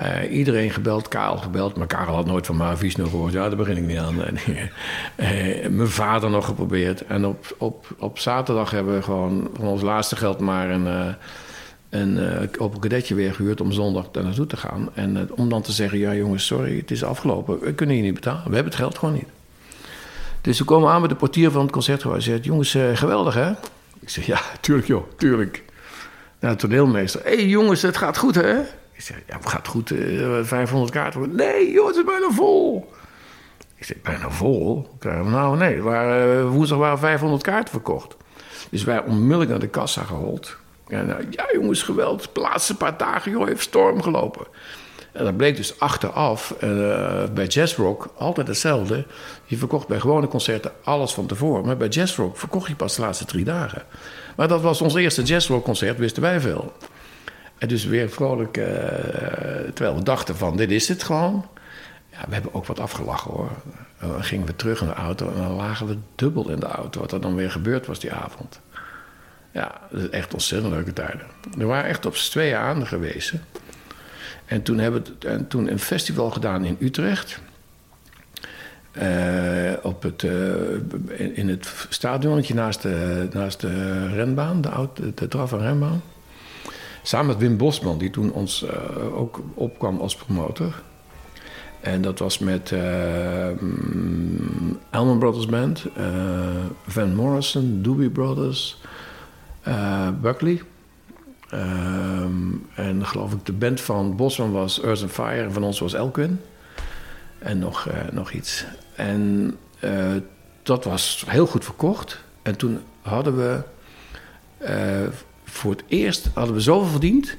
Uh, 0.00 0.36
iedereen 0.36 0.70
gebeld, 0.70 1.08
Karel 1.08 1.36
gebeld. 1.36 1.76
Maar 1.76 1.86
Karel 1.86 2.14
had 2.14 2.26
nooit 2.26 2.46
van 2.46 2.56
Mavis 2.56 2.96
nog 2.96 3.10
gehoord. 3.10 3.32
Ja, 3.32 3.48
daar 3.48 3.56
begin 3.56 3.76
ik 3.76 3.82
niet 3.82 3.98
aan. 3.98 4.16
uh, 4.20 5.66
mijn 5.78 5.88
vader 5.88 6.30
nog 6.30 6.44
geprobeerd. 6.44 7.06
En 7.06 7.26
op, 7.26 7.54
op, 7.58 7.86
op 7.98 8.18
zaterdag 8.18 8.70
hebben 8.70 8.94
we 8.94 9.02
gewoon 9.02 9.50
van 9.56 9.66
ons 9.66 9.82
laatste 9.82 10.16
geld 10.16 10.38
maar 10.40 10.70
een, 10.70 11.16
een, 11.90 12.48
op 12.58 12.74
een 12.74 12.80
kadetje 12.80 13.14
weer 13.14 13.34
gehuurd 13.34 13.60
om 13.60 13.72
zondag 13.72 14.10
daar 14.10 14.24
naartoe 14.24 14.46
te 14.46 14.56
gaan. 14.56 14.88
En 14.94 15.28
om 15.34 15.48
dan 15.48 15.62
te 15.62 15.72
zeggen: 15.72 15.98
Ja, 15.98 16.14
jongens, 16.14 16.46
sorry, 16.46 16.76
het 16.76 16.90
is 16.90 17.04
afgelopen. 17.04 17.60
We 17.60 17.72
kunnen 17.74 17.96
je 17.96 18.02
niet 18.02 18.14
betalen. 18.14 18.48
We 18.48 18.54
hebben 18.54 18.72
het 18.72 18.80
geld 18.80 18.98
gewoon 18.98 19.14
niet. 19.14 19.28
Dus 20.40 20.58
we 20.58 20.64
komen 20.64 20.90
aan 20.90 21.00
met 21.00 21.10
de 21.10 21.16
portier 21.16 21.50
van 21.50 21.62
het 21.62 21.72
concert. 21.72 22.02
Hij 22.02 22.20
zegt: 22.20 22.44
Jongens, 22.44 22.76
geweldig 22.94 23.34
hè? 23.34 23.50
Ik 24.00 24.08
zeg: 24.08 24.26
Ja, 24.26 24.40
tuurlijk 24.60 24.86
joh, 24.86 25.04
tuurlijk. 25.16 25.62
Naar 26.40 26.52
de 26.52 26.58
toneelmeester. 26.58 27.20
Hé 27.24 27.34
hey, 27.34 27.46
jongens, 27.46 27.82
het 27.82 27.96
gaat 27.96 28.18
goed 28.18 28.34
hè? 28.34 28.56
Ik 28.94 29.00
zeg, 29.00 29.16
ja, 29.26 29.36
het 29.36 29.48
gaat 29.48 29.68
goed, 29.68 29.90
uh, 29.90 30.38
eh, 30.38 30.44
500 30.44 30.92
kaarten. 30.92 31.34
Nee, 31.34 31.72
joh, 31.72 31.86
het 31.86 31.96
is 31.96 32.04
bijna 32.04 32.30
vol. 32.30 32.92
Ik 33.76 33.84
zeg, 33.84 34.00
bijna 34.00 34.30
vol? 34.30 34.88
Nou, 35.02 35.56
nee, 35.56 35.82
waren, 35.82 36.38
uh, 36.38 36.50
woensdag 36.50 36.78
waren 36.78 36.98
500 36.98 37.42
kaarten 37.42 37.72
verkocht. 37.72 38.16
Dus 38.70 38.84
wij 38.84 39.02
onmiddellijk 39.02 39.50
naar 39.50 39.58
de 39.58 39.68
kassa 39.68 40.02
gehold. 40.02 40.56
En, 40.88 41.08
uh, 41.08 41.14
ja, 41.30 41.46
jongens, 41.52 41.82
geweld. 41.82 42.28
De 42.32 42.40
laatste 42.40 42.76
paar 42.76 42.96
dagen, 42.96 43.30
joh, 43.30 43.46
heeft 43.46 43.62
storm 43.62 44.02
gelopen. 44.02 44.46
En 45.12 45.24
dat 45.24 45.36
bleek 45.36 45.56
dus 45.56 45.80
achteraf 45.80 46.54
uh, 46.64 47.24
bij 47.34 47.46
Jazzrock 47.46 48.08
altijd 48.16 48.46
hetzelfde. 48.46 49.06
Je 49.44 49.56
verkocht 49.56 49.88
bij 49.88 50.00
gewone 50.00 50.28
concerten 50.28 50.72
alles 50.84 51.12
van 51.12 51.26
tevoren. 51.26 51.66
Maar 51.66 51.76
bij 51.76 51.88
Jazzrock 51.88 52.36
verkocht 52.36 52.68
je 52.68 52.76
pas 52.76 52.96
de 52.96 53.02
laatste 53.02 53.24
drie 53.24 53.44
dagen. 53.44 53.82
Maar 54.36 54.48
dat 54.48 54.60
was 54.60 54.80
ons 54.80 54.94
eerste 54.94 55.22
Jazzrock 55.22 55.64
concert, 55.64 55.98
wisten 55.98 56.22
wij 56.22 56.40
veel. 56.40 56.72
En 57.58 57.68
dus 57.68 57.84
weer 57.84 58.10
vrolijk, 58.10 58.56
uh, 58.56 58.66
terwijl 59.74 59.96
we 59.96 60.02
dachten 60.02 60.36
van 60.36 60.56
dit 60.56 60.70
is 60.70 60.88
het 60.88 61.02
gewoon. 61.02 61.46
Ja, 62.10 62.24
we 62.28 62.34
hebben 62.34 62.54
ook 62.54 62.66
wat 62.66 62.78
afgelachen 62.80 63.30
hoor. 63.30 63.50
Dan 64.00 64.24
gingen 64.24 64.46
we 64.46 64.56
terug 64.56 64.80
in 64.80 64.86
de 64.86 64.94
auto 64.94 65.28
en 65.28 65.36
dan 65.36 65.52
lagen 65.52 65.86
we 65.86 65.96
dubbel 66.14 66.48
in 66.50 66.60
de 66.60 66.66
auto. 66.66 67.00
Wat 67.00 67.12
er 67.12 67.20
dan 67.20 67.34
weer 67.34 67.50
gebeurd 67.50 67.86
was 67.86 67.98
die 67.98 68.12
avond. 68.12 68.60
Ja, 69.52 69.80
dat 69.90 70.00
is 70.00 70.08
echt 70.08 70.34
ontzettend 70.34 70.72
leuke 70.72 70.92
tijden. 70.92 71.26
We 71.56 71.64
waren 71.64 71.90
echt 71.90 72.06
op 72.06 72.16
z'n 72.16 72.30
tweeën 72.30 72.56
aan 72.56 72.86
geweest. 72.86 73.32
En 74.44 74.62
toen 74.62 74.78
hebben 74.78 75.04
we 75.18 75.28
en 75.28 75.48
toen 75.48 75.70
een 75.70 75.78
festival 75.78 76.30
gedaan 76.30 76.64
in 76.64 76.76
Utrecht. 76.80 77.40
Uh, 79.02 79.72
op 79.82 80.02
het, 80.02 80.22
uh, 80.22 80.32
in, 81.34 81.48
het 81.48 81.86
stadionnetje 81.88 82.54
naast 82.54 82.82
de, 82.82 83.28
naast 83.32 83.60
de 83.60 84.06
renbaan, 84.08 84.60
de, 84.60 84.68
oude, 84.68 85.14
de 85.14 85.28
draf- 85.28 85.52
en 85.52 85.60
renbaan. 85.60 86.02
Samen 87.06 87.26
met 87.26 87.38
Wim 87.38 87.56
Bosman, 87.56 87.98
die 87.98 88.10
toen 88.10 88.32
ons 88.32 88.62
uh, 88.62 89.18
ook 89.18 89.40
opkwam 89.54 90.00
als 90.00 90.16
promotor. 90.16 90.82
En 91.80 92.02
dat 92.02 92.18
was 92.18 92.38
met 92.38 92.70
uh, 92.70 93.48
Elman 94.90 95.18
Brothers 95.18 95.46
Band, 95.46 95.86
uh, 95.98 96.04
Van 96.86 97.14
Morrison, 97.14 97.82
Doobie 97.82 98.10
Brothers, 98.10 98.80
Buckley. 100.20 100.62
Um, 101.52 102.66
en 102.74 103.06
geloof 103.06 103.32
ik, 103.32 103.46
de 103.46 103.52
band 103.52 103.80
van 103.80 104.16
Bosman 104.16 104.52
was 104.52 104.80
Earth 104.80 105.02
and 105.02 105.10
Fire 105.10 105.42
en 105.42 105.52
van 105.52 105.62
ons 105.62 105.78
was 105.78 105.94
Elquin. 105.94 106.40
En 107.38 107.58
nog, 107.58 107.88
nog 108.12 108.30
iets. 108.30 108.64
En 108.94 109.54
dat 110.62 110.84
was 110.84 111.24
heel 111.26 111.46
goed 111.46 111.64
verkocht. 111.64 112.20
En 112.42 112.56
toen 112.56 112.80
hadden 113.02 113.36
we 113.36 113.62
voor 115.54 115.70
het 115.70 115.84
eerst 115.86 116.28
hadden 116.34 116.54
we 116.54 116.60
zoveel 116.60 116.88
verdiend 116.90 117.36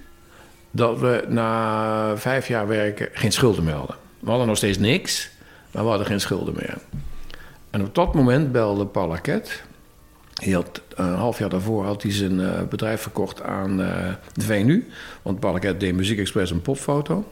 dat 0.72 1.00
we 1.00 1.26
na 1.28 2.18
vijf 2.18 2.48
jaar 2.48 2.68
werken 2.68 3.10
geen 3.14 3.32
schulden 3.32 3.64
meer 3.64 3.74
hadden. 3.74 3.96
We 4.20 4.30
hadden 4.30 4.48
nog 4.48 4.58
steeds 4.58 4.78
niks, 4.78 5.30
maar 5.72 5.84
we 5.84 5.90
hadden 5.90 6.08
geen 6.08 6.20
schulden 6.20 6.54
meer. 6.54 6.78
En 7.70 7.82
op 7.82 7.96
dat 7.96 8.14
moment 8.14 8.52
belde 8.52 8.86
Paul. 8.86 9.18
Hij 10.34 10.52
had, 10.52 10.82
een 10.96 11.14
half 11.14 11.40
jaar 11.40 11.50
daarvoor 11.50 11.86
had 11.86 12.02
hij 12.02 12.12
zijn 12.12 12.40
uh, 12.40 12.62
bedrijf 12.70 13.02
verkocht 13.02 13.42
aan 13.42 13.80
uh, 13.80 13.88
de 14.34 14.42
VNU. 14.42 14.88
Want 15.22 15.40
Paul 15.40 15.60
deed 15.60 15.94
Muziek 15.94 16.20
Express 16.20 16.52
een 16.52 16.62
popfoto. 16.62 17.26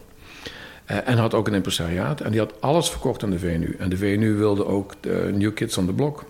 En 0.85 1.17
had 1.17 1.33
ook 1.33 1.47
een 1.47 1.53
impresariaat. 1.53 2.21
En 2.21 2.31
die 2.31 2.39
had 2.39 2.61
alles 2.61 2.89
verkocht 2.89 3.23
aan 3.23 3.29
de 3.29 3.39
VNU. 3.39 3.75
En 3.79 3.89
de 3.89 3.97
VNU 3.97 4.35
wilde 4.35 4.65
ook 4.65 4.93
de 4.99 5.31
New 5.33 5.53
Kids 5.53 5.77
on 5.77 5.85
the 5.85 5.93
Block 5.93 6.25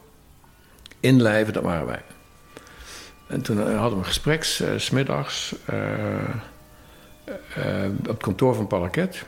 inlijven, 1.00 1.54
dat 1.54 1.64
waren 1.64 1.86
wij. 1.86 2.02
En 3.34 3.42
toen 3.42 3.60
eh, 3.60 3.80
hadden 3.80 3.92
we 3.92 3.98
een 3.98 4.06
gesprek, 4.06 4.58
uh, 4.62 4.68
smiddags, 4.78 5.56
uh, 5.70 5.78
op 8.00 8.08
het 8.08 8.22
kantoor 8.22 8.56
van 8.56 8.68
Paraket. 8.68 9.26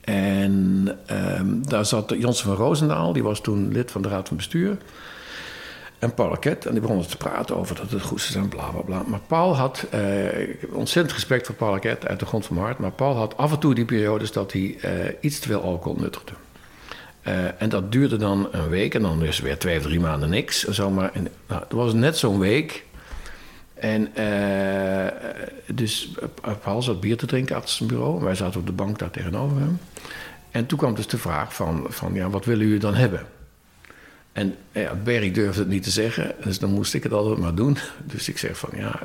En 0.00 0.98
ehm, 1.06 1.62
daar 1.62 1.84
zat 1.84 2.14
Jansen 2.18 2.46
van 2.46 2.56
Roosendaal, 2.56 3.12
die 3.12 3.22
was 3.22 3.40
toen 3.40 3.72
lid 3.72 3.90
van 3.90 4.02
de 4.02 4.08
Raad 4.08 4.28
van 4.28 4.36
Bestuur. 4.36 4.76
En 5.98 6.14
Paraket, 6.14 6.66
en 6.66 6.72
die 6.72 6.80
begonnen 6.80 7.08
te 7.08 7.16
praten 7.16 7.56
over 7.56 7.76
dat 7.76 7.90
het 7.90 8.02
goed 8.02 8.20
zou 8.20 8.32
zijn, 8.32 8.48
bla 8.48 8.68
bla 8.68 8.80
bla. 8.80 9.02
Maar 9.06 9.20
Paul 9.26 9.56
had 9.56 9.86
ontzettend 10.72 11.14
respect 11.14 11.46
voor 11.46 11.54
Paraket 11.54 12.06
uit 12.06 12.18
de 12.18 12.26
grond 12.26 12.46
van 12.46 12.54
mijn 12.54 12.66
hart. 12.66 12.78
Maar 12.78 12.92
Paul 12.92 13.16
had 13.16 13.36
af 13.36 13.52
en 13.52 13.58
toe 13.58 13.74
die 13.74 13.84
periodes 13.84 14.32
dat 14.32 14.52
hij 14.52 14.78
iets 15.20 15.38
te 15.38 15.48
veel 15.48 15.62
alcohol 15.62 16.00
nuttigde. 16.00 16.32
Uh, 17.26 17.62
en 17.62 17.68
dat 17.68 17.92
duurde 17.92 18.16
dan 18.16 18.48
een 18.50 18.68
week 18.68 18.94
en 18.94 19.02
dan 19.02 19.24
is 19.24 19.40
weer 19.40 19.58
twee 19.58 19.78
of 19.78 19.82
drie 19.82 20.00
maanden 20.00 20.30
niks. 20.30 20.62
Zomaar. 20.62 21.12
En, 21.12 21.28
nou, 21.48 21.62
het 21.62 21.72
was 21.72 21.92
net 21.92 22.16
zo'n 22.16 22.38
week. 22.38 22.84
En 23.74 24.08
uh, 24.18 25.06
dus 25.66 26.10
Paul 26.62 26.82
zat 26.82 27.00
bier 27.00 27.16
te 27.16 27.26
drinken 27.26 27.56
achter 27.56 27.70
zijn 27.70 27.88
bureau. 27.88 28.24
Wij 28.24 28.34
zaten 28.34 28.60
op 28.60 28.66
de 28.66 28.72
bank 28.72 28.98
daar 28.98 29.10
tegenover 29.10 29.58
hem. 29.58 29.78
En 30.50 30.66
toen 30.66 30.78
kwam 30.78 30.94
dus 30.94 31.06
de 31.06 31.18
vraag 31.18 31.54
van, 31.54 31.86
van 31.88 32.14
ja, 32.14 32.30
wat 32.30 32.44
willen 32.44 32.64
jullie 32.64 32.80
dan 32.80 32.94
hebben? 32.94 33.26
En 34.32 34.56
ja, 34.72 34.94
Berry 34.94 35.30
durfde 35.30 35.60
het 35.60 35.68
niet 35.68 35.82
te 35.82 35.90
zeggen. 35.90 36.34
Dus 36.42 36.58
dan 36.58 36.70
moest 36.70 36.94
ik 36.94 37.02
het 37.02 37.12
altijd 37.12 37.38
maar 37.38 37.54
doen. 37.54 37.76
Dus 38.12 38.28
ik 38.28 38.38
zeg 38.38 38.58
van 38.58 38.70
ja, 38.72 39.00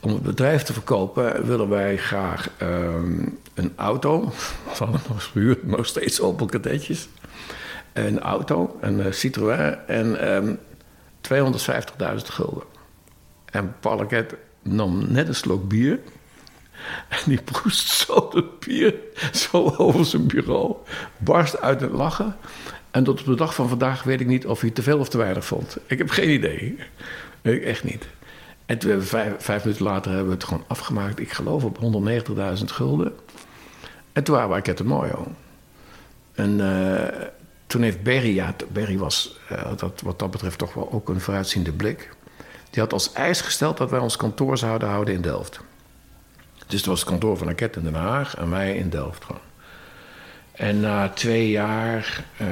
om 0.00 0.12
het 0.12 0.22
bedrijf 0.22 0.62
te 0.62 0.72
verkopen 0.72 1.46
willen 1.46 1.68
wij 1.68 1.96
graag 1.96 2.50
um, 2.62 3.38
een 3.54 3.72
auto. 3.76 4.32
Hadden 4.78 5.00
nog 5.08 5.24
gehuurd, 5.24 5.66
nog 5.66 5.86
steeds 5.86 6.20
Opel 6.20 6.46
kadetjes. 6.46 7.08
Een 7.92 8.20
auto, 8.20 8.78
een 8.80 8.98
uh, 8.98 9.12
Citroën 9.12 9.76
en 9.86 10.34
um, 10.34 10.58
250.000 11.32 12.16
gulden. 12.16 12.64
En 13.50 13.74
Paulaket 13.80 14.34
nam 14.62 15.12
net 15.12 15.28
een 15.28 15.34
slok 15.34 15.68
bier. 15.68 15.98
En 17.08 17.18
die 17.24 17.42
proest 17.42 17.88
zo 18.00 18.30
het 18.34 18.60
bier 18.60 18.94
zo 19.32 19.74
over 19.76 20.04
zijn 20.04 20.26
bureau. 20.26 20.76
Barst 21.16 21.60
uit 21.60 21.80
het 21.80 21.92
lachen. 21.92 22.36
En 22.90 23.04
tot 23.04 23.20
op 23.20 23.26
de 23.26 23.34
dag 23.34 23.54
van 23.54 23.68
vandaag 23.68 24.02
weet 24.02 24.20
ik 24.20 24.26
niet 24.26 24.46
of 24.46 24.60
hij 24.60 24.70
te 24.70 24.82
veel 24.82 24.98
of 24.98 25.08
te 25.08 25.18
weinig 25.18 25.44
vond. 25.44 25.76
Ik 25.86 25.98
heb 25.98 26.10
geen 26.10 26.30
idee. 26.30 26.78
Echt 27.42 27.84
niet. 27.84 28.06
En 28.66 28.78
toen 28.78 29.02
vijf, 29.02 29.32
vijf, 29.38 29.64
minuten 29.64 29.84
later 29.84 30.10
hebben 30.10 30.28
we 30.28 30.34
het 30.34 30.44
gewoon 30.44 30.64
afgemaakt. 30.66 31.18
Ik 31.18 31.32
geloof 31.32 31.64
op 31.64 31.78
190.000 32.58 32.64
gulden. 32.64 33.12
En 34.14 34.24
toen 34.24 34.34
waren 34.34 34.50
wij 34.50 34.62
Ket 34.62 34.84
Mojo. 34.84 35.26
En 36.34 36.60
toen 37.66 37.82
heeft 37.82 38.02
Berry, 38.02 38.34
ja, 38.34 38.54
Berry 38.72 38.98
was 38.98 39.38
uh, 39.52 39.62
dat, 39.76 40.00
wat 40.00 40.18
dat 40.18 40.30
betreft 40.30 40.58
toch 40.58 40.74
wel 40.74 40.92
ook 40.92 41.08
een 41.08 41.20
vooruitziende 41.20 41.72
blik. 41.72 42.10
Die 42.70 42.82
had 42.82 42.92
als 42.92 43.12
eis 43.12 43.40
gesteld 43.40 43.76
dat 43.76 43.90
wij 43.90 43.98
ons 43.98 44.16
kantoor 44.16 44.58
zouden 44.58 44.88
houden 44.88 45.14
in 45.14 45.20
Delft. 45.20 45.60
Dus 46.66 46.78
het 46.78 46.86
was 46.86 47.00
het 47.00 47.08
kantoor 47.08 47.36
van 47.36 47.48
Aket 47.48 47.76
in 47.76 47.82
Den 47.82 47.94
Haag 47.94 48.36
en 48.36 48.50
wij 48.50 48.76
in 48.76 48.90
Delft 48.90 49.24
gewoon. 49.24 49.40
En 50.52 50.80
na 50.80 51.08
twee 51.08 51.50
jaar, 51.50 52.24
uh, 52.40 52.48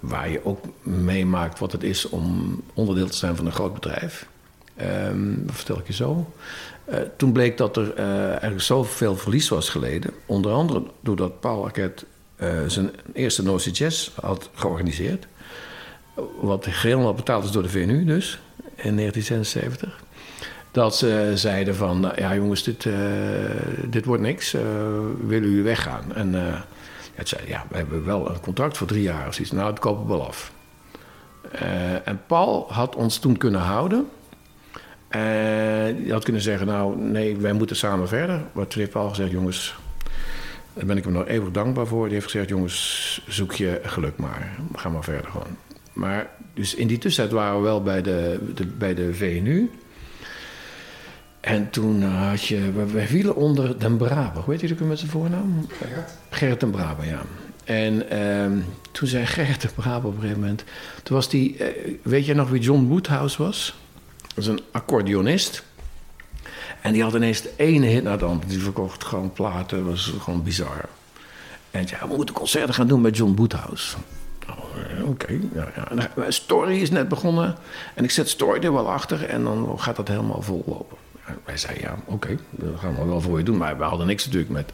waar 0.00 0.28
je 0.28 0.44
ook 0.44 0.64
meemaakt 0.82 1.58
wat 1.58 1.72
het 1.72 1.82
is 1.82 2.08
om 2.08 2.60
onderdeel 2.74 3.06
te 3.06 3.16
zijn 3.16 3.36
van 3.36 3.46
een 3.46 3.52
groot 3.52 3.74
bedrijf 3.74 4.26
Um, 4.82 5.46
dat 5.46 5.56
vertel 5.56 5.78
ik 5.78 5.86
je 5.86 5.92
zo. 5.92 6.32
Uh, 6.88 6.96
toen 7.16 7.32
bleek 7.32 7.56
dat 7.56 7.76
er 7.76 7.98
uh, 7.98 8.28
eigenlijk 8.28 8.60
zoveel 8.60 9.16
verlies 9.16 9.48
was 9.48 9.68
geleden. 9.68 10.10
Onder 10.26 10.52
andere 10.52 10.82
doordat 11.00 11.40
Paul 11.40 11.64
Arquette 11.64 12.04
uh, 12.36 12.48
zijn 12.66 12.90
eerste 13.12 13.42
Noordse 13.42 13.70
Jazz 13.70 14.10
had 14.20 14.50
georganiseerd. 14.54 15.26
Wat 16.40 16.66
geheel 16.70 17.06
al 17.06 17.14
betaald 17.14 17.44
is 17.44 17.50
door 17.50 17.62
de 17.62 17.68
VNU 17.68 18.04
dus, 18.04 18.40
in 18.74 18.96
1976. 18.96 20.02
Dat 20.70 20.96
ze 20.96 21.32
zeiden 21.34 21.74
van, 21.74 22.00
nou, 22.00 22.20
ja 22.20 22.34
jongens, 22.34 22.62
dit, 22.62 22.86
dit 23.86 24.04
wordt 24.04 24.22
niks. 24.22 24.52
willen 25.26 25.48
jullie 25.48 25.62
weggaan? 25.62 26.14
En 26.14 26.34
het 27.14 27.28
zei, 27.28 27.42
ja, 27.46 27.64
we 27.70 27.76
hebben 27.76 28.04
wel 28.04 28.30
een 28.30 28.40
contract 28.40 28.76
voor 28.76 28.86
drie 28.86 29.02
jaar. 29.02 29.28
Of 29.28 29.38
iets. 29.38 29.50
Nou, 29.50 29.70
dat 29.70 29.78
kopen 29.78 30.02
we 30.02 30.08
wel 30.08 30.26
af. 30.26 30.52
en 32.04 32.20
Paul 32.26 32.66
had 32.72 32.96
ons 32.96 33.18
toen 33.18 33.36
kunnen 33.36 33.60
houden... 33.60 34.08
Uh, 35.16 36.06
je 36.06 36.12
had 36.12 36.24
kunnen 36.24 36.42
zeggen, 36.42 36.66
nou 36.66 37.00
nee, 37.00 37.36
wij 37.36 37.52
moeten 37.52 37.76
samen 37.76 38.08
verder. 38.08 38.42
Maar 38.52 38.66
toen 38.66 38.80
heeft 38.80 38.92
Paul 38.92 39.08
gezegd, 39.08 39.30
jongens, 39.30 39.74
daar 40.72 40.86
ben 40.86 40.96
ik 40.96 41.04
hem 41.04 41.12
nog 41.12 41.26
eeuwig 41.26 41.50
dankbaar 41.50 41.86
voor. 41.86 42.04
Die 42.04 42.14
heeft 42.14 42.30
gezegd, 42.30 42.48
jongens, 42.48 43.22
zoek 43.28 43.52
je 43.52 43.80
geluk 43.82 44.16
maar. 44.16 44.56
Ga 44.74 44.88
maar 44.88 45.04
verder 45.04 45.30
gewoon. 45.30 45.56
Maar 45.92 46.30
dus 46.54 46.74
in 46.74 46.86
die 46.86 46.98
tussentijd 46.98 47.36
waren 47.36 47.56
we 47.56 47.62
wel 47.62 47.82
bij 47.82 48.02
de, 48.02 48.38
de 48.54 48.66
bij 48.66 48.94
de 48.94 49.14
VNU. 49.14 49.70
En 51.40 51.70
toen 51.70 52.02
had 52.02 52.44
je, 52.44 52.72
we, 52.72 52.86
we 52.86 53.06
vielen 53.06 53.36
onder 53.36 53.78
Den 53.78 53.96
Braber. 53.96 54.42
Hoe 54.42 54.54
heet 54.54 54.62
hij 54.62 54.72
ook 54.72 54.88
met 54.88 54.98
zijn 54.98 55.10
voornaam? 55.10 55.66
Gerrit. 55.68 56.18
Gerrit 56.30 56.60
Den 56.60 56.70
Braber, 56.70 57.06
ja. 57.06 57.22
En 57.64 58.10
ehm, 58.10 58.58
toen 58.92 59.08
zei 59.08 59.26
Gerrit 59.26 59.60
Den 59.60 59.70
Braber 59.74 60.08
op 60.08 60.14
een 60.14 60.20
gegeven 60.20 60.40
moment... 60.40 60.64
Toen 61.02 61.16
was 61.16 61.28
die, 61.28 61.56
eh, 61.56 61.94
weet 62.02 62.26
je 62.26 62.34
nog 62.34 62.50
wie 62.50 62.60
John 62.60 62.86
Woodhouse 62.86 63.42
was? 63.42 63.74
Dat 64.34 64.46
een 64.46 64.60
accordeonist. 64.70 65.64
En 66.80 66.92
die 66.92 67.02
had 67.02 67.14
ineens 67.14 67.42
de 67.42 67.52
ene 67.56 67.86
hit 67.86 68.02
naar 68.02 68.18
de 68.18 68.24
andere. 68.24 68.48
Die 68.48 68.62
verkocht 68.62 69.04
gewoon 69.04 69.32
platen, 69.32 69.78
dat 69.78 69.86
was 69.86 70.12
gewoon 70.20 70.42
bizar. 70.42 70.88
En 71.70 71.84
ja, 71.86 72.08
we 72.08 72.16
moeten 72.16 72.34
concerten 72.34 72.74
gaan 72.74 72.86
doen 72.86 73.00
met 73.00 73.16
John 73.16 73.34
Woodhouse. 73.34 73.96
Oh, 74.48 75.08
Oké, 75.08 75.40
ja, 75.54 76.30
Story 76.30 76.80
is 76.80 76.90
net 76.90 77.08
begonnen. 77.08 77.56
En 77.94 78.04
ik 78.04 78.10
zet 78.10 78.28
Story 78.28 78.64
er 78.64 78.72
wel 78.72 78.90
achter 78.90 79.24
en 79.24 79.44
dan 79.44 79.74
gaat 79.80 79.96
dat 79.96 80.08
helemaal 80.08 80.42
vollopen. 80.42 80.96
En 81.24 81.38
wij 81.44 81.56
zeiden, 81.56 81.82
ja, 81.82 81.96
oké, 82.04 82.38
dat 82.50 82.80
gaan 82.80 82.94
we 82.94 83.04
wel 83.04 83.20
voor 83.20 83.38
je 83.38 83.44
doen. 83.44 83.56
Maar 83.56 83.78
we 83.78 83.84
hadden 83.84 84.06
niks 84.06 84.24
natuurlijk 84.24 84.52
met... 84.52 84.72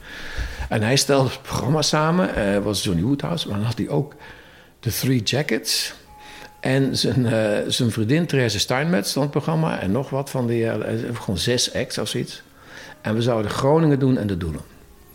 En 0.69 0.83
hij 0.83 0.97
stelde 0.97 1.29
het 1.29 1.43
programma 1.43 1.83
samen, 1.83 2.35
eh, 2.35 2.63
was 2.63 2.83
Johnny 2.83 3.03
Woodhouse. 3.03 3.49
Maar 3.49 3.57
dan 3.57 3.67
had 3.67 3.79
hij 3.79 3.89
ook 3.89 4.15
de 4.81 4.93
Three 4.93 5.23
Jackets... 5.23 5.95
En 6.61 6.97
zijn, 6.97 7.27
eh, 7.27 7.59
zijn 7.67 7.91
vriendin 7.91 8.27
Therese 8.27 8.59
Steinmetz 8.59 9.11
stond 9.11 9.31
programma. 9.31 9.81
En 9.81 9.93
nog 9.93 10.11
wat 10.11 10.31
van 10.31 10.47
die, 10.47 10.67
eh, 10.67 10.99
gewoon 11.13 11.39
zes 11.39 11.75
acts 11.75 11.99
of 11.99 12.09
zoiets. 12.09 12.43
En 13.01 13.15
we 13.15 13.23
zouden 13.23 13.51
Groningen 13.51 13.99
doen 13.99 14.19
en 14.19 14.27
de 14.27 14.37
Doelen. 14.37 14.61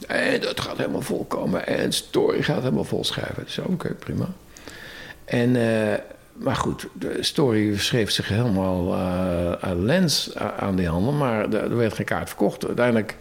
En 0.07 0.41
dat 0.41 0.59
gaat 0.59 0.77
helemaal 0.77 1.01
volkomen. 1.01 1.67
En 1.67 1.91
Story 1.91 2.43
gaat 2.43 2.61
helemaal 2.61 2.83
vol 2.83 3.03
schrijven. 3.03 3.43
Dus 3.43 3.57
oké, 3.57 3.93
prima. 3.93 4.27
En, 5.25 5.55
eh, 5.55 5.99
maar 6.33 6.55
goed, 6.55 6.87
de 6.93 7.17
Story 7.19 7.77
schreef 7.77 8.11
zich 8.11 8.27
helemaal 8.27 8.97
lens 9.75 10.35
aan 10.35 10.75
die 10.75 10.87
handel. 10.87 11.13
Maar 11.13 11.53
er, 11.53 11.63
er 11.63 11.77
werd 11.77 11.93
geen 11.93 12.05
kaart 12.05 12.27
verkocht. 12.27 12.65
Uiteindelijk 12.65 13.17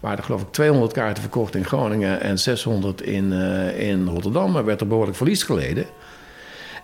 waren 0.00 0.18
er 0.18 0.24
geloof 0.24 0.42
ik 0.42 0.52
200 0.52 0.92
kaarten 0.92 1.22
verkocht 1.22 1.54
in 1.54 1.64
Groningen... 1.64 2.20
en 2.20 2.38
600 2.38 3.02
in, 3.02 3.32
in 3.72 4.06
Rotterdam. 4.06 4.56
Er 4.56 4.64
werd 4.64 4.80
er 4.80 4.86
behoorlijk 4.86 5.16
verlies 5.16 5.42
geleden. 5.42 5.86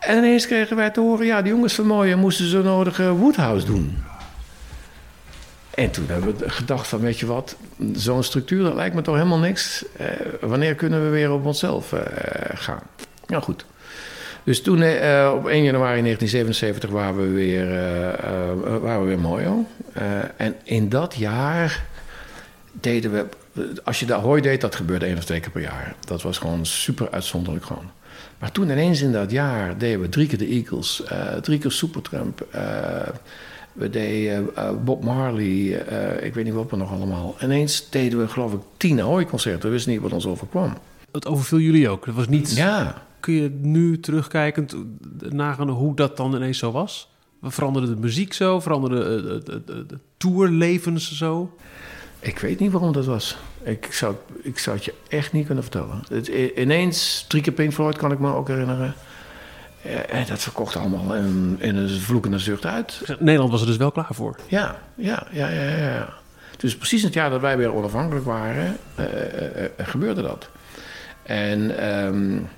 En 0.02 0.16
ineens 0.16 0.46
kregen 0.46 0.76
wij 0.76 0.90
te 0.90 1.00
horen... 1.00 1.26
ja, 1.26 1.42
die 1.42 1.52
jongens 1.52 1.74
van 1.74 1.86
Mooien 1.86 2.18
moesten 2.18 2.48
zo 2.48 2.62
nodig 2.62 2.96
Woodhouse 2.96 3.66
doen. 3.66 3.98
En 5.74 5.90
toen 5.90 6.04
hebben 6.08 6.36
we 6.36 6.50
gedacht 6.50 6.86
van, 6.88 7.00
weet 7.00 7.18
je 7.18 7.26
wat, 7.26 7.56
zo'n 7.92 8.22
structuur 8.22 8.62
dat 8.62 8.74
lijkt 8.74 8.94
me 8.94 9.02
toch 9.02 9.14
helemaal 9.14 9.38
niks. 9.38 9.84
Eh, 9.96 10.06
wanneer 10.40 10.74
kunnen 10.74 11.04
we 11.04 11.08
weer 11.08 11.32
op 11.32 11.46
onszelf 11.46 11.92
uh, 11.92 12.00
gaan? 12.54 12.82
Nou 13.26 13.42
goed. 13.42 13.64
Dus 14.44 14.62
toen 14.62 14.80
uh, 14.80 15.32
op 15.34 15.48
1 15.48 15.62
januari 15.62 16.02
1977 16.02 16.90
waren 16.90 17.16
we 17.16 17.28
weer, 17.28 17.66
waren 18.80 19.00
we 19.00 19.16
weer 19.16 19.64
en 20.36 20.54
in 20.62 20.88
dat 20.88 21.14
jaar 21.14 21.82
deden 22.72 23.12
we, 23.12 23.26
als 23.84 24.00
je 24.00 24.06
de 24.06 24.14
Ahoy 24.14 24.40
deed, 24.40 24.60
dat 24.60 24.74
gebeurde 24.74 25.06
één 25.06 25.16
of 25.16 25.24
twee 25.24 25.40
keer 25.40 25.50
per 25.50 25.60
jaar. 25.60 25.94
Dat 26.04 26.22
was 26.22 26.38
gewoon 26.38 26.66
super 26.66 27.08
uitzonderlijk 27.10 27.64
gewoon. 27.64 27.90
Maar 28.42 28.52
toen 28.52 28.70
ineens 28.70 29.00
in 29.00 29.12
dat 29.12 29.30
jaar 29.30 29.78
deden 29.78 30.00
we 30.00 30.08
drie 30.08 30.26
keer 30.26 30.38
de 30.38 30.46
Eagles, 30.46 31.02
drie 31.40 31.58
keer 31.58 31.72
Supertramp... 31.72 32.46
We 33.72 33.90
deden 33.90 34.50
uh, 34.58 34.70
Bob 34.84 35.04
Marley, 35.04 35.44
uh, 35.44 36.24
ik 36.24 36.34
weet 36.34 36.44
niet 36.44 36.54
wat 36.54 36.70
we 36.70 36.76
nog 36.76 36.92
allemaal. 36.92 37.36
Ineens 37.42 37.90
deden 37.90 38.18
we 38.18 38.28
geloof 38.28 38.52
ik 38.52 38.60
tien 38.76 39.00
Ahoy-concerten. 39.00 39.62
We 39.62 39.68
wisten 39.68 39.92
niet 39.92 40.00
wat 40.00 40.12
ons 40.12 40.26
overkwam. 40.26 40.72
Het 41.12 41.26
overviel 41.26 41.58
jullie 41.58 41.88
ook? 41.88 42.06
Dat 42.06 42.14
was 42.14 42.28
niet... 42.28 42.56
Ja. 42.56 43.02
Kun 43.20 43.34
je 43.34 43.50
nu 43.60 44.00
terugkijkend 44.00 44.76
nagaan 45.28 45.68
hoe 45.68 45.94
dat 45.94 46.16
dan 46.16 46.34
ineens 46.34 46.58
zo 46.58 46.72
was? 46.72 47.10
Veranderde 47.42 47.94
de 47.94 48.00
muziek 48.00 48.32
zo? 48.32 48.60
Veranderde 48.60 49.22
de, 49.42 49.62
de, 49.64 49.86
de 49.86 49.98
tourlevens 50.16 51.16
zo? 51.16 51.56
Ik 52.20 52.38
weet 52.38 52.58
niet 52.58 52.72
waarom 52.72 52.92
dat 52.92 53.04
was. 53.04 53.36
Ik 53.64 53.88
zou, 53.90 54.14
ik 54.42 54.58
zou 54.58 54.76
het 54.76 54.84
je 54.84 54.94
echt 55.08 55.32
niet 55.32 55.46
kunnen 55.46 55.64
vertellen. 55.64 56.02
Het, 56.08 56.28
ineens, 56.56 57.24
drie 57.28 57.42
keer 57.42 57.52
Pink 57.52 57.72
Floyd 57.72 57.96
kan 57.96 58.12
ik 58.12 58.18
me 58.18 58.34
ook 58.34 58.48
herinneren. 58.48 58.94
En 60.08 60.26
dat 60.26 60.42
verkocht 60.42 60.76
allemaal 60.76 61.14
in, 61.14 61.56
in 61.60 61.76
een 61.76 62.00
vloekende 62.00 62.38
zucht 62.38 62.66
uit. 62.66 63.02
Nederland 63.18 63.50
was 63.50 63.60
er 63.60 63.66
dus 63.66 63.76
wel 63.76 63.92
klaar 63.92 64.08
voor. 64.10 64.36
Ja, 64.46 64.76
ja, 64.94 65.26
ja, 65.30 65.48
ja. 65.48 65.76
ja. 65.76 66.08
Dus 66.56 66.76
precies 66.76 67.02
het 67.02 67.14
jaar 67.14 67.30
dat 67.30 67.40
wij 67.40 67.56
weer 67.56 67.74
onafhankelijk 67.74 68.24
waren, 68.24 68.76
uh, 68.98 69.04
uh, 69.04 69.68
gebeurde 69.78 70.22
dat. 70.22 70.48
En 71.22 71.88
um, 72.04 72.48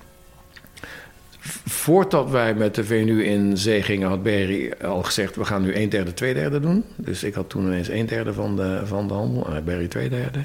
voordat 1.65 2.29
wij 2.29 2.53
met 2.53 2.75
de 2.75 2.83
VNU 2.83 3.23
in 3.23 3.57
zee 3.57 3.81
gingen, 3.81 4.09
had 4.09 4.23
Berry 4.23 4.73
al 4.81 5.03
gezegd: 5.03 5.35
we 5.35 5.45
gaan 5.45 5.61
nu 5.61 5.75
een 5.75 5.89
derde, 5.89 6.13
twee 6.13 6.33
derde 6.33 6.59
doen. 6.59 6.83
Dus 6.95 7.23
ik 7.23 7.33
had 7.33 7.49
toen 7.49 7.65
ineens 7.65 7.87
een 7.87 8.05
derde 8.05 8.33
van 8.33 8.55
de, 8.55 8.81
van 8.85 9.07
de 9.07 9.13
handel, 9.13 9.53
en 9.53 9.63
Berry 9.63 9.87
twee 9.87 10.09
derde. 10.09 10.39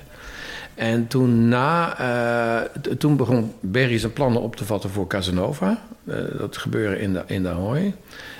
En 0.81 1.07
toen, 1.07 1.49
na, 1.49 2.01
uh, 2.01 2.95
toen 2.99 3.16
begon 3.16 3.53
Berry 3.61 3.99
zijn 3.99 4.12
plannen 4.12 4.43
op 4.43 4.57
te 4.57 4.64
vatten 4.64 4.90
voor 4.90 5.07
Casanova. 5.07 5.83
Uh, 6.05 6.14
dat 6.38 6.57
gebeurde 6.57 7.01
in 7.01 7.12
de, 7.12 7.23
in 7.27 7.43
de 7.43 7.49
Ahoy. 7.49 7.77
En 7.77 7.95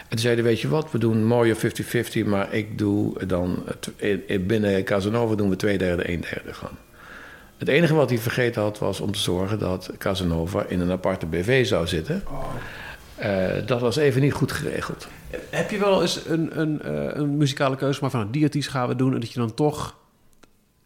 toen 0.09 0.19
zeiden, 0.19 0.45
weet 0.45 0.61
je 0.61 0.69
wat, 0.69 0.91
we 0.91 0.99
doen 0.99 1.25
mooie 1.25 1.57
50-50... 1.57 2.27
maar 2.27 2.55
ik 2.55 2.79
doe 2.79 3.27
dan, 3.27 3.65
binnen 4.41 4.85
Casanova 4.85 5.35
doen 5.35 5.49
we 5.49 5.57
twee 5.57 5.79
derde, 5.79 6.11
een 6.13 6.21
derde 6.21 6.55
gaan. 6.55 6.79
Het 7.59 7.69
enige 7.69 7.95
wat 7.95 8.11
hij 8.11 8.19
vergeten 8.19 8.63
had, 8.63 8.79
was 8.79 9.01
om 9.01 9.13
te 9.13 9.19
zorgen 9.19 9.59
dat 9.59 9.91
Casanova 9.99 10.65
in 10.69 10.81
een 10.81 10.91
aparte 10.91 11.27
BV 11.27 11.67
zou 11.67 11.87
zitten. 11.87 12.23
Uh, 13.23 13.49
dat 13.67 13.81
was 13.81 13.97
even 13.97 14.21
niet 14.21 14.33
goed 14.33 14.53
geregeld. 14.53 15.09
Heb 15.51 15.71
je 15.71 15.79
wel 15.79 16.03
eens 16.03 16.21
een, 16.27 16.61
een, 16.61 16.81
een 17.21 17.37
muzikale 17.37 17.77
keuze 17.77 18.01
maar 18.01 18.11
van 18.11 18.31
die 18.31 18.63
gaan 18.63 18.89
we 18.89 18.97
doen... 18.97 19.15
en 19.15 19.21
dat 19.21 19.33
je 19.33 19.39
dan 19.39 19.55
toch 19.55 19.99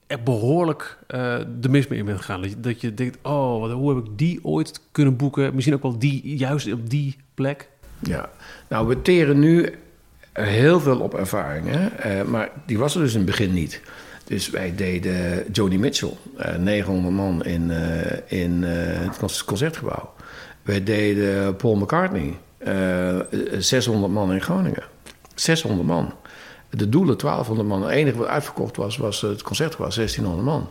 er 0.07 0.23
behoorlijk 0.23 0.99
uh, 1.09 1.37
de 1.61 1.69
mis 1.69 1.87
mee 1.87 1.99
in 1.99 2.17
gegaan. 2.17 2.41
Dat 2.41 2.51
je, 2.51 2.61
dat 2.61 2.81
je 2.81 2.95
denkt, 2.95 3.19
oh, 3.23 3.61
wat, 3.61 3.71
hoe 3.71 3.95
heb 3.95 4.05
ik 4.05 4.11
die 4.17 4.41
ooit 4.43 4.81
kunnen 4.93 5.17
boeken? 5.17 5.55
Misschien 5.55 5.75
ook 5.75 5.83
wel 5.83 5.99
die, 5.99 6.37
juist 6.37 6.73
op 6.73 6.91
die 6.91 7.17
plek. 7.35 7.69
Ja, 7.99 8.31
nou, 8.69 8.87
we 8.87 9.03
teren 9.03 9.39
nu 9.39 9.75
heel 10.33 10.81
veel 10.81 11.01
op 11.01 11.15
ervaring. 11.15 11.67
Hè? 11.69 12.21
Uh, 12.21 12.29
maar 12.29 12.51
die 12.67 12.79
was 12.79 12.95
er 12.95 13.01
dus 13.01 13.13
in 13.13 13.19
het 13.19 13.27
begin 13.27 13.53
niet. 13.53 13.81
Dus 14.25 14.51
wij 14.51 14.75
deden 14.75 15.45
Joni 15.53 15.79
Mitchell, 15.79 16.13
uh, 16.39 16.57
900 16.57 17.15
man 17.15 17.45
in, 17.45 17.71
in 18.27 18.63
het 18.63 19.45
concertgebouw. 19.45 20.13
Wij 20.63 20.83
deden 20.83 21.57
Paul 21.57 21.77
McCartney, 21.77 22.39
600 23.59 24.13
man 24.13 24.33
in 24.33 24.41
Groningen. 24.41 24.83
600 25.35 25.87
man. 25.89 26.15
De 26.77 26.89
doelen 26.89 27.19
1200 27.19 27.69
man. 27.69 27.83
Het 27.83 27.91
enige 27.91 28.19
wat 28.19 28.27
uitverkocht 28.27 28.77
was, 28.77 28.97
was 28.97 29.21
het 29.21 29.43
concertgebouw, 29.43 29.91
1600 29.91 30.47
man. 30.47 30.69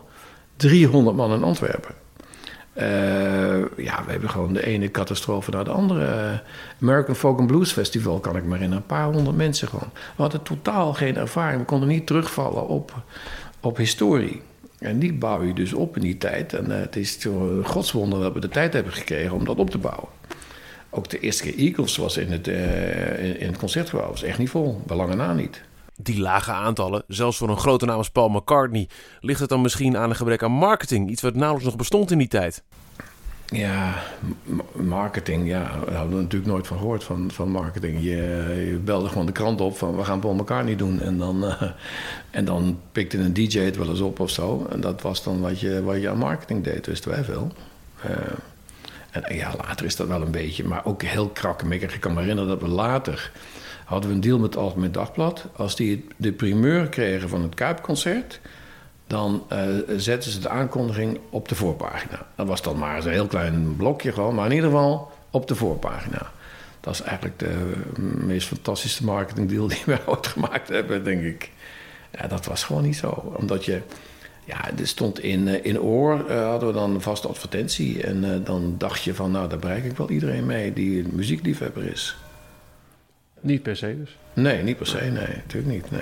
300 0.56 1.16
man 1.16 1.32
in 1.32 1.42
Antwerpen. 1.42 1.94
Uh, 2.76 2.84
ja, 3.76 4.04
we 4.04 4.10
hebben 4.10 4.30
gewoon 4.30 4.52
de 4.52 4.66
ene 4.66 4.90
catastrofe 4.90 5.50
naar 5.50 5.64
de 5.64 5.70
andere. 5.70 6.42
American 6.82 7.14
Folk 7.14 7.38
and 7.38 7.46
Blues 7.46 7.72
Festival 7.72 8.20
kan 8.20 8.36
ik 8.36 8.44
me 8.44 8.52
herinneren. 8.52 8.82
Een 8.82 8.86
paar 8.86 9.12
honderd 9.12 9.36
mensen 9.36 9.68
gewoon. 9.68 9.90
We 9.92 10.22
hadden 10.22 10.42
totaal 10.42 10.94
geen 10.94 11.16
ervaring. 11.16 11.60
We 11.60 11.66
konden 11.66 11.88
niet 11.88 12.06
terugvallen 12.06 12.68
op, 12.68 13.02
op 13.60 13.76
historie. 13.76 14.42
En 14.78 14.98
die 14.98 15.12
bouw 15.12 15.42
je 15.42 15.52
dus 15.52 15.72
op 15.72 15.96
in 15.96 16.02
die 16.02 16.18
tijd. 16.18 16.52
En 16.52 16.70
uh, 16.70 16.76
het 16.76 16.96
is 16.96 17.24
een 17.24 17.64
godswonder 17.64 18.20
dat 18.20 18.32
we 18.32 18.40
de 18.40 18.48
tijd 18.48 18.72
hebben 18.72 18.92
gekregen 18.92 19.32
om 19.32 19.44
dat 19.44 19.56
op 19.56 19.70
te 19.70 19.78
bouwen. 19.78 20.08
Ook 20.90 21.10
de 21.10 21.20
eerste 21.20 21.42
keer 21.42 21.58
Eagles 21.58 21.96
was 21.96 22.16
in 22.16 22.32
het, 22.32 22.46
in, 22.46 23.40
in 23.40 23.46
het 23.46 23.58
concertgebouw. 23.58 24.10
was 24.10 24.22
echt 24.22 24.38
niet 24.38 24.50
vol. 24.50 24.82
Belangen 24.86 25.16
na 25.16 25.32
niet 25.32 25.62
die 25.96 26.20
lage 26.20 26.52
aantallen, 26.52 27.04
zelfs 27.06 27.36
voor 27.36 27.48
een 27.48 27.58
grote 27.58 27.84
naam 27.84 27.96
als 27.96 28.10
Paul 28.10 28.28
McCartney, 28.28 28.88
ligt 29.20 29.40
het 29.40 29.48
dan 29.48 29.60
misschien 29.60 29.96
aan 29.96 30.10
een 30.10 30.16
gebrek 30.16 30.42
aan 30.42 30.52
marketing? 30.52 31.10
Iets 31.10 31.22
wat 31.22 31.34
nauwelijks 31.34 31.66
nog 31.66 31.76
bestond 31.76 32.10
in 32.10 32.18
die 32.18 32.28
tijd. 32.28 32.62
Ja, 33.46 33.94
marketing, 34.72 35.48
ja. 35.48 35.62
Daar 35.62 35.94
hadden 35.94 36.16
we 36.16 36.22
natuurlijk 36.22 36.50
nooit 36.50 36.66
van 36.66 36.78
gehoord 36.78 37.04
van, 37.04 37.30
van 37.30 37.50
marketing. 37.50 38.02
Je, 38.02 38.80
belde 38.84 39.08
gewoon 39.08 39.26
de 39.26 39.32
krant 39.32 39.60
op 39.60 39.78
van 39.78 39.96
we 39.96 40.04
gaan 40.04 40.20
Paul 40.20 40.34
McCartney 40.34 40.76
doen. 40.76 41.00
En 41.00 41.18
dan, 41.18 41.44
uh, 41.44 41.62
en 42.30 42.44
dan 42.44 42.80
pikte 42.92 43.18
een 43.18 43.34
DJ 43.34 43.58
het 43.58 43.76
wel 43.76 43.88
eens 43.88 44.00
op 44.00 44.20
of 44.20 44.30
zo. 44.30 44.66
En 44.70 44.80
dat 44.80 45.02
was 45.02 45.22
dan 45.22 45.40
wat 45.40 45.60
je, 45.60 45.82
wat 45.82 46.00
je 46.00 46.08
aan 46.08 46.18
marketing 46.18 46.64
deed, 46.64 46.86
wisten 46.86 47.10
wij 47.10 47.24
veel. 47.24 47.52
Uh, 48.06 48.16
en 49.10 49.36
ja, 49.36 49.54
later 49.56 49.86
is 49.86 49.96
dat 49.96 50.08
wel 50.08 50.22
een 50.22 50.30
beetje, 50.30 50.64
maar 50.64 50.84
ook 50.84 51.02
heel 51.02 51.28
krakkemikkig. 51.28 51.94
Ik 51.94 52.00
kan 52.00 52.14
me 52.14 52.20
herinneren 52.20 52.50
dat 52.50 52.60
we 52.60 52.68
later 52.68 53.30
hadden 53.84 54.08
we 54.08 54.14
een 54.14 54.20
deal 54.20 54.38
met 54.38 54.54
het 54.54 54.62
Algemeen 54.62 54.92
Dagblad. 54.92 55.44
Als 55.56 55.76
die 55.76 56.06
de 56.16 56.32
primeur 56.32 56.88
kregen 56.88 57.28
van 57.28 57.42
het 57.42 57.54
Kuipconcert, 57.54 58.40
dan 59.06 59.46
uh, 59.52 59.58
zetten 59.96 60.30
ze 60.30 60.40
de 60.40 60.48
aankondiging 60.48 61.18
op 61.30 61.48
de 61.48 61.54
voorpagina. 61.54 62.26
Dat 62.36 62.46
was 62.46 62.62
dan 62.62 62.78
maar 62.78 63.04
een 63.04 63.12
heel 63.12 63.26
klein 63.26 63.76
blokje 63.76 64.12
gewoon, 64.12 64.34
maar 64.34 64.46
in 64.46 64.54
ieder 64.54 64.70
geval 64.70 65.12
op 65.30 65.48
de 65.48 65.54
voorpagina. 65.54 66.30
Dat 66.80 66.94
is 66.94 67.00
eigenlijk 67.00 67.38
de 67.38 67.72
meest 68.26 68.48
fantastische 68.48 69.04
marketingdeal 69.04 69.68
die 69.68 69.82
wij 69.86 70.00
ooit 70.06 70.26
gemaakt 70.26 70.68
hebben, 70.68 71.04
denk 71.04 71.22
ik. 71.22 71.50
Ja, 72.10 72.26
dat 72.26 72.46
was 72.46 72.64
gewoon 72.64 72.82
niet 72.82 72.96
zo. 72.96 73.34
Omdat 73.36 73.64
je, 73.64 73.80
ja, 74.44 74.70
er 74.78 74.86
stond 74.86 75.20
in, 75.20 75.48
eh, 75.48 75.64
in 75.64 75.80
Oor, 75.80 76.32
hadden 76.32 76.68
we 76.68 76.74
dan 76.74 76.94
een 76.94 77.00
vaste 77.00 77.28
advertentie. 77.28 78.02
En 78.02 78.44
dan 78.44 78.74
dacht 78.78 79.02
je 79.02 79.14
van, 79.14 79.30
nou, 79.30 79.48
daar 79.48 79.58
bereik 79.58 79.84
ik 79.84 79.96
wel 79.96 80.10
iedereen 80.10 80.46
mee 80.46 80.72
die 80.72 81.08
muziekliefhebber 81.08 81.84
is. 81.84 82.16
Niet 83.44 83.62
per 83.62 83.76
se 83.76 83.96
dus? 83.98 84.16
Nee, 84.32 84.62
niet 84.62 84.76
per 84.76 84.86
se, 84.86 85.00
nee. 85.00 85.12
Natuurlijk 85.12 85.72
niet, 85.72 85.90
nee. 85.90 86.00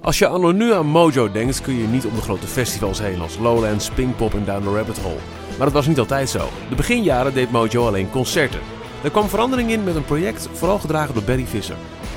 Als 0.00 0.18
je 0.18 0.26
anno 0.26 0.52
nu 0.52 0.72
aan 0.72 0.86
Mojo 0.86 1.32
denkt, 1.32 1.60
kun 1.60 1.74
je 1.74 1.86
niet 1.86 2.06
om 2.06 2.14
de 2.14 2.20
grote 2.20 2.46
festivals 2.46 3.00
heen 3.00 3.20
als 3.20 3.38
Lowlands, 3.38 3.90
Pinkpop 3.90 4.34
en 4.34 4.44
Down 4.44 4.62
the 4.62 4.74
Rabbit 4.74 4.98
Hole. 4.98 5.18
Maar 5.48 5.66
dat 5.66 5.72
was 5.72 5.86
niet 5.86 5.98
altijd 5.98 6.28
zo. 6.28 6.48
De 6.68 6.74
beginjaren 6.74 7.34
deed 7.34 7.50
Mojo 7.50 7.86
alleen 7.86 8.10
concerten. 8.10 8.60
Er 9.04 9.10
kwam 9.10 9.28
verandering 9.28 9.70
in 9.70 9.84
met 9.84 9.94
een 9.94 10.04
project, 10.04 10.48
vooral 10.52 10.78
gedragen 10.78 11.14
door 11.14 11.22
Barry 11.22 11.46
Visser. 11.46 11.76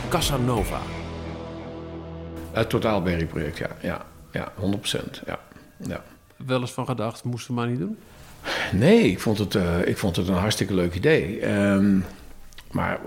Casanova. 0.10 0.80
Het 2.52 2.70
Totaal 2.70 3.02
Barry 3.02 3.26
project, 3.26 3.58
ja. 3.58 3.70
Ja, 3.82 4.06
ja 4.32 4.52
100%. 4.62 5.24
Ja. 5.26 5.40
ja. 5.78 6.04
Wel 6.46 6.62
eens 6.62 6.72
van 6.72 6.86
gedacht, 6.86 7.24
moesten 7.24 7.54
we 7.54 7.60
maar 7.60 7.70
niet 7.70 7.80
doen? 7.80 7.98
Nee, 8.72 9.04
ik 9.04 9.20
vond 9.20 9.38
het, 9.38 9.54
uh, 9.54 9.88
ik 9.88 9.98
vond 9.98 10.16
het 10.16 10.28
een 10.28 10.34
hartstikke 10.34 10.74
leuk 10.74 10.96
idee. 10.96 11.52
Um, 11.54 12.06
maar 12.72 13.00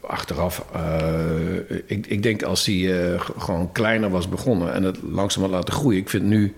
achteraf, 0.00 0.64
uh, 0.76 1.80
ik, 1.86 2.22
denk 2.22 2.42
als 2.42 2.66
hij 2.66 2.74
uh, 2.74 3.20
gewoon 3.38 3.72
kleiner 3.72 4.10
was 4.10 4.28
begonnen 4.28 4.72
en 4.72 4.82
het 4.82 4.98
langzaam 5.02 5.42
had 5.42 5.52
laten 5.52 5.74
groeien. 5.74 6.00
Ik 6.00 6.08
vind 6.08 6.24
nu, 6.24 6.54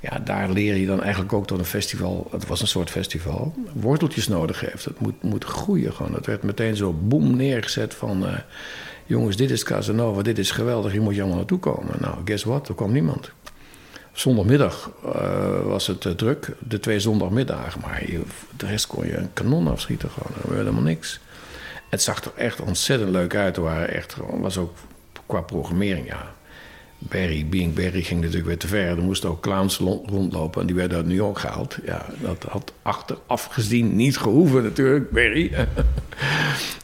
ja, 0.00 0.18
daar 0.18 0.50
leer 0.50 0.76
je 0.76 0.86
dan 0.86 1.02
eigenlijk 1.02 1.32
ook 1.32 1.46
tot 1.46 1.58
een 1.58 1.64
festival. 1.64 2.28
Het 2.30 2.46
was 2.46 2.60
een 2.60 2.66
soort 2.66 2.90
festival. 2.90 3.54
Worteltjes 3.72 4.28
nodig 4.28 4.60
heeft. 4.60 4.84
Het 4.84 5.00
moet, 5.00 5.22
moet 5.22 5.44
groeien 5.44 5.92
gewoon. 5.92 6.14
Het 6.14 6.26
werd 6.26 6.42
meteen 6.42 6.76
zo 6.76 6.92
boem 6.92 7.36
neergezet 7.36 7.94
van. 7.94 8.22
Uh, 8.22 8.32
jongens, 9.06 9.36
dit 9.36 9.50
is 9.50 9.62
Casanova, 9.62 10.22
dit 10.22 10.38
is 10.38 10.50
geweldig, 10.50 10.92
hier 10.92 11.02
moet 11.02 11.14
je 11.14 11.20
allemaal 11.20 11.38
naartoe 11.38 11.58
komen. 11.58 11.94
Nou, 12.00 12.16
guess 12.24 12.44
what? 12.44 12.68
Er 12.68 12.74
kwam 12.74 12.92
niemand. 12.92 13.30
Zondagmiddag 14.12 14.90
was 15.64 15.86
het 15.86 16.18
druk, 16.18 16.52
de 16.68 16.80
twee 16.80 17.00
zondagmiddagen. 17.00 17.80
Maar 17.80 18.04
de 18.56 18.66
rest 18.66 18.86
kon 18.86 19.06
je 19.06 19.16
een 19.16 19.32
kanon 19.32 19.68
afschieten 19.68 20.10
gewoon. 20.10 20.50
Er 20.50 20.56
helemaal 20.56 20.82
niks. 20.82 21.20
Het 21.90 22.02
zag 22.02 22.24
er 22.24 22.32
echt 22.36 22.60
ontzettend 22.60 23.10
leuk 23.10 23.34
uit. 23.34 23.56
Er 23.56 23.62
waren 23.62 23.94
echt, 23.94 24.16
was 24.30 24.58
ook 24.58 24.76
qua 25.26 25.40
programmering, 25.40 26.06
ja. 26.06 26.34
Barry, 26.98 27.46
Being 27.46 27.74
Barry 27.74 28.02
ging 28.02 28.20
natuurlijk 28.20 28.46
weer 28.46 28.58
te 28.58 28.66
ver. 28.66 28.88
Er 28.88 29.02
moesten 29.02 29.30
ook 29.30 29.40
clowns 29.40 29.76
rondlopen 29.76 30.60
en 30.60 30.66
die 30.66 30.76
werden 30.76 30.96
uit 30.96 31.06
New 31.06 31.16
York 31.16 31.38
gehaald. 31.38 31.78
Ja, 31.84 32.06
dat 32.20 32.42
had 32.48 32.72
achteraf 32.82 33.44
gezien 33.44 33.96
niet 33.96 34.18
gehoeven 34.18 34.62
natuurlijk, 34.62 35.10
Barry. 35.10 35.52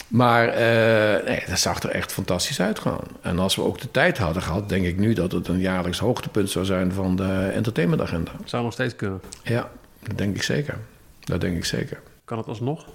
maar 0.09 0.49
uh, 0.49 1.27
nee, 1.29 1.43
dat 1.49 1.59
zag 1.59 1.83
er 1.83 1.91
echt 1.91 2.13
fantastisch 2.13 2.61
uit 2.61 2.79
gewoon. 2.79 3.07
En 3.21 3.39
als 3.39 3.57
we 3.57 3.63
ook 3.63 3.81
de 3.81 3.91
tijd 3.91 4.19
hadden 4.19 4.43
gehad, 4.43 4.69
denk 4.69 4.85
ik 4.85 4.99
nu 4.99 5.13
dat 5.13 5.33
het 5.33 5.49
een 5.49 5.61
jaarlijks 5.61 5.99
hoogtepunt 5.99 6.51
zou 6.51 6.65
zijn 6.65 6.93
van 6.93 7.17
de 7.17 7.51
entertainmentagenda. 7.55 8.33
Zou 8.45 8.63
nog 8.63 8.73
steeds 8.73 8.97
kunnen? 8.97 9.21
Ja, 9.43 9.71
dat 10.03 10.19
denk 10.19 10.37
ik 10.37 10.43
zeker. 10.43 10.79
Dat 11.21 11.41
denk 11.41 11.57
ik 11.57 11.65
zeker. 11.65 12.01
Kan 12.25 12.39
het 12.39 12.47
alsnog? 12.47 12.87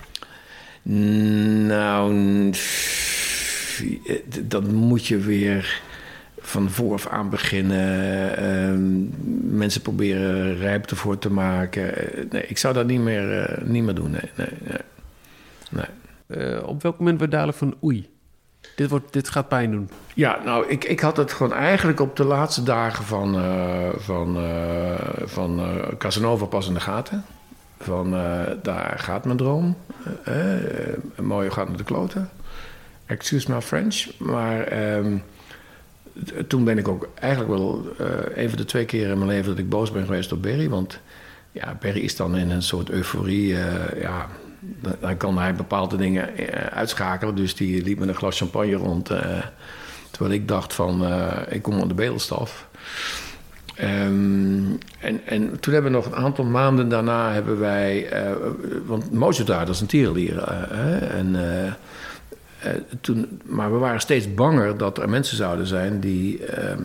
Nou, 0.82 2.14
dan 4.44 4.74
moet 4.74 5.08
je 5.08 5.18
weer 5.18 5.82
van 6.42 6.70
vooraf 6.70 7.08
aan 7.08 7.30
beginnen. 7.30 8.40
Uh, 8.40 8.76
mensen 9.52 9.82
proberen 9.82 10.58
rijp 10.58 10.86
ervoor 10.86 11.18
te 11.18 11.32
maken. 11.32 11.94
Nee, 12.30 12.48
ik 12.48 12.58
zou 12.58 12.74
dat 12.74 12.86
niet 12.86 13.00
meer, 13.00 13.50
uh, 13.50 13.68
niet 13.68 13.84
meer 13.84 13.96
doen. 13.96 14.12
Nee, 14.12 14.30
nee, 14.36 14.48
nee. 14.60 14.80
nee. 15.70 16.48
Uh, 16.56 16.68
op 16.68 16.82
welk 16.82 16.98
moment 16.98 17.20
werd 17.20 17.32
duidelijk 17.32 17.60
van 17.60 17.76
oei? 17.84 18.10
Dit, 18.76 18.90
wordt, 18.90 19.14
dit 19.14 19.30
gaat 19.30 19.48
pijn 19.48 19.72
doen. 19.72 19.90
Ja, 20.14 20.40
nou, 20.46 20.68
ik, 20.68 20.84
ik 20.84 21.00
had 21.00 21.18
het 21.18 21.34
gewoon 21.34 21.54
eigenlijk 21.54 22.00
op 22.00 22.16
de 22.16 22.24
laatste 22.24 22.64
dagen 22.64 23.06
van, 23.06 23.36
van, 23.98 24.38
van 25.24 25.62
Casanova 25.98 26.46
pas 26.46 26.68
in 26.68 26.74
de 26.74 26.80
gaten. 26.80 27.26
Van 27.82 28.12
daar 28.62 28.94
gaat 28.98 29.26
mijn 29.26 29.38
droom. 29.38 29.78
een 31.16 31.26
mooie 31.26 31.52
gaat 31.52 31.68
naar 31.68 31.78
de 31.78 31.84
kloten. 31.84 32.30
Excuse 33.06 33.52
my 33.52 33.62
French. 33.62 34.08
Maar 34.18 34.94
um, 34.96 35.24
toen 36.48 36.64
ben 36.64 36.78
ik 36.78 36.88
ook 36.88 37.10
eigenlijk 37.20 37.52
wel 37.52 37.86
uh, 38.02 38.08
een 38.36 38.50
van 38.50 38.58
de 38.58 38.66
twee 38.66 38.86
keer 38.86 39.10
in 39.10 39.18
mijn 39.18 39.30
leven 39.30 39.50
dat 39.50 39.58
ik 39.58 39.70
boos 39.70 39.92
ben 39.92 40.06
geweest 40.06 40.32
op 40.32 40.42
Berry. 40.42 40.70
Want 40.70 41.00
ja, 41.52 41.78
Berry 41.80 42.00
is 42.00 42.16
dan 42.16 42.38
in 42.38 42.50
een 42.50 42.64
soort 42.64 42.90
euforie. 42.90 43.52
Uh, 43.52 44.02
ja, 44.02 44.28
dan 45.00 45.18
kan 45.18 45.38
hij 45.38 45.56
bepaalde 45.56 45.98
dingen 45.98 46.30
uh, 46.40 46.48
uitschakelen. 46.56 47.36
Dus 47.36 47.56
die 47.56 47.84
liep 47.84 48.00
met 48.00 48.08
een 48.08 48.16
glas 48.16 48.38
champagne 48.38 48.76
rond. 48.76 49.06
terwijl 50.12 50.34
ik 50.34 50.48
dacht 50.48 50.74
van, 50.74 51.06
ik 51.50 51.62
kom 51.62 51.82
aan 51.82 51.88
de 51.88 51.94
bedelstaf. 51.94 52.68
Um, 53.84 54.78
en, 55.00 55.22
en 55.26 55.60
toen 55.60 55.74
hebben 55.74 55.92
we 55.92 55.98
nog 55.98 56.06
een 56.06 56.16
aantal 56.16 56.46
maanden 56.46 56.90
daarna 56.90 57.32
hebben 57.32 57.60
wij... 57.60 58.10
want 58.86 59.12
Mozart 59.12 59.48
dat 59.48 59.70
is 59.70 59.82
een 59.82 59.88
tierenlier. 59.88 60.44
en 61.10 61.36
uh, 62.66 62.72
toen, 63.02 63.42
maar 63.46 63.72
we 63.72 63.78
waren 63.78 64.00
steeds 64.00 64.34
banger 64.34 64.78
dat 64.78 64.98
er 64.98 65.10
mensen 65.10 65.38
zouden 65.38 65.68
zijn 65.68 66.00
die, 66.00 66.40
uh, 66.40 66.76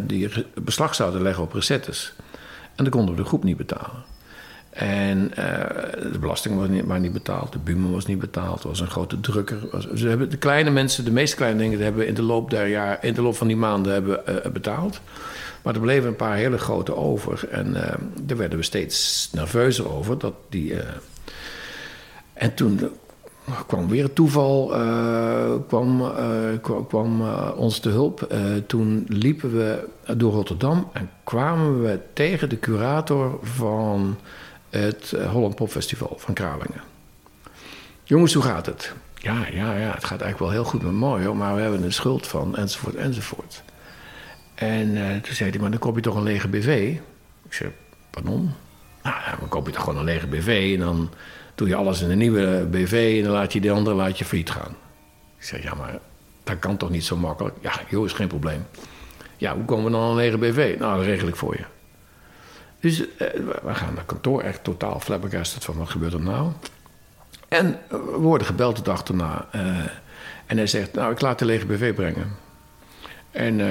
die 0.00 0.30
beslag 0.62 0.94
zouden 0.94 1.22
leggen 1.22 1.42
op 1.42 1.52
recettes. 1.52 2.14
En 2.74 2.84
dan 2.84 2.88
konden 2.88 3.14
we 3.14 3.22
de 3.22 3.28
groep 3.28 3.44
niet 3.44 3.56
betalen. 3.56 4.04
En 4.76 5.30
de 6.12 6.18
belasting 6.20 6.56
was 6.56 6.68
niet, 6.68 6.86
maar 6.86 7.00
niet 7.00 7.12
betaald, 7.12 7.52
de 7.52 7.58
bumen 7.58 7.92
was 7.92 8.06
niet 8.06 8.18
betaald, 8.18 8.62
er 8.62 8.68
was 8.68 8.80
een 8.80 8.90
grote 8.90 9.20
drukker. 9.20 9.56
Hebben 9.94 10.30
de 10.30 10.36
kleine 10.36 10.70
mensen, 10.70 11.04
de 11.04 11.10
meest 11.10 11.34
kleine 11.34 11.58
dingen, 11.58 11.80
hebben 11.80 12.06
in 12.06 12.14
de 12.14 12.22
loop 12.22 12.50
der 12.50 12.66
jaar, 12.66 12.98
in 13.04 13.14
de 13.14 13.22
loop 13.22 13.36
van 13.36 13.46
die 13.46 13.56
maanden 13.56 13.92
hebben, 13.92 14.22
betaald. 14.52 15.00
Maar 15.62 15.74
er 15.74 15.80
bleven 15.80 16.08
een 16.08 16.16
paar 16.16 16.36
hele 16.36 16.58
grote 16.58 16.96
over. 16.96 17.48
En 17.50 17.72
daar 18.22 18.36
werden 18.36 18.58
we 18.58 18.64
steeds 18.64 19.28
nerveuzer 19.32 19.92
over. 19.92 20.18
Dat 20.18 20.34
die, 20.48 20.74
en 22.32 22.54
toen 22.54 22.80
kwam 23.66 23.88
weer 23.88 24.02
het 24.02 24.14
toeval, 24.14 24.80
uh, 24.80 25.52
kwam, 25.68 26.12
kwam 26.88 27.22
ons 27.56 27.78
te 27.78 27.88
hulp. 27.88 28.34
toen 28.66 29.04
liepen 29.08 29.56
we 29.56 29.88
door 30.16 30.32
Rotterdam 30.32 30.88
en 30.92 31.10
kwamen 31.24 31.82
we 31.82 31.98
tegen 32.12 32.48
de 32.48 32.58
curator 32.58 33.38
van 33.42 34.16
het 34.70 35.14
Holland 35.30 35.54
Pop 35.54 35.70
Festival 35.70 36.14
van 36.18 36.34
Kralingen. 36.34 36.82
Jongens, 38.04 38.34
hoe 38.34 38.42
gaat 38.42 38.66
het? 38.66 38.92
Ja, 39.14 39.46
ja, 39.52 39.76
ja, 39.76 39.94
het 39.94 40.04
gaat 40.04 40.20
eigenlijk 40.20 40.38
wel 40.38 40.50
heel 40.50 40.64
goed 40.64 40.82
met 40.82 40.92
mooi 40.92 41.28
maar 41.28 41.54
we 41.54 41.60
hebben 41.60 41.82
een 41.82 41.92
schuld 41.92 42.26
van, 42.26 42.56
enzovoort, 42.56 42.94
enzovoort. 42.94 43.62
En 44.54 45.20
toen 45.22 45.34
zei 45.34 45.50
hij, 45.50 45.58
maar 45.58 45.70
dan 45.70 45.78
koop 45.78 45.94
je 45.96 46.02
toch 46.02 46.16
een 46.16 46.22
lege 46.22 46.48
BV? 46.48 46.96
Ik 47.44 47.52
zei, 47.52 47.70
pardon? 48.10 48.52
Nou, 49.02 49.16
dan 49.40 49.48
koop 49.48 49.66
je 49.66 49.72
toch 49.72 49.82
gewoon 49.82 49.98
een 49.98 50.04
lege 50.04 50.26
BV 50.26 50.70
en 50.74 50.80
dan 50.80 51.10
doe 51.54 51.68
je 51.68 51.74
alles 51.74 52.00
in 52.00 52.10
een 52.10 52.18
nieuwe 52.18 52.66
BV 52.70 53.14
en 53.18 53.24
dan 53.24 53.32
laat 53.32 53.52
je 53.52 53.60
de 53.60 53.70
andere 53.70 53.96
laat 53.96 54.18
je 54.18 54.24
failliet 54.24 54.50
gaan. 54.50 54.76
Ik 55.38 55.44
zeg, 55.44 55.62
ja, 55.62 55.74
maar 55.74 55.98
dat 56.44 56.58
kan 56.58 56.76
toch 56.76 56.90
niet 56.90 57.04
zo 57.04 57.16
makkelijk? 57.16 57.56
Ja, 57.60 57.72
joh, 57.88 58.04
is 58.04 58.12
geen 58.12 58.28
probleem. 58.28 58.66
Ja, 59.36 59.54
hoe 59.54 59.64
komen 59.64 59.84
we 59.84 59.90
dan 59.90 60.00
aan 60.00 60.10
een 60.10 60.16
lege 60.16 60.38
BV? 60.38 60.76
Nou, 60.78 60.96
dat 60.96 61.06
regel 61.06 61.28
ik 61.28 61.36
voor 61.36 61.56
je. 61.56 61.64
Dus 62.80 63.00
eh, 63.00 63.26
we 63.62 63.74
gaan 63.74 63.94
naar 63.94 64.04
kantoor, 64.04 64.42
echt 64.42 64.64
totaal 64.64 65.00
flabbergasted 65.00 65.64
van 65.64 65.76
wat 65.76 65.90
gebeurt 65.90 66.12
er 66.12 66.20
nou? 66.20 66.52
En 67.48 67.78
we 67.88 68.16
worden 68.18 68.46
gebeld 68.46 68.76
de 68.76 68.82
dag 68.82 69.04
erna. 69.04 69.48
Uh, 69.54 69.78
en 70.46 70.56
hij 70.56 70.66
zegt, 70.66 70.92
nou, 70.92 71.12
ik 71.12 71.20
laat 71.20 71.38
de 71.38 71.44
lege 71.44 71.66
BV 71.66 71.94
brengen. 71.94 72.36
En 73.30 73.52
uh, 73.52 73.66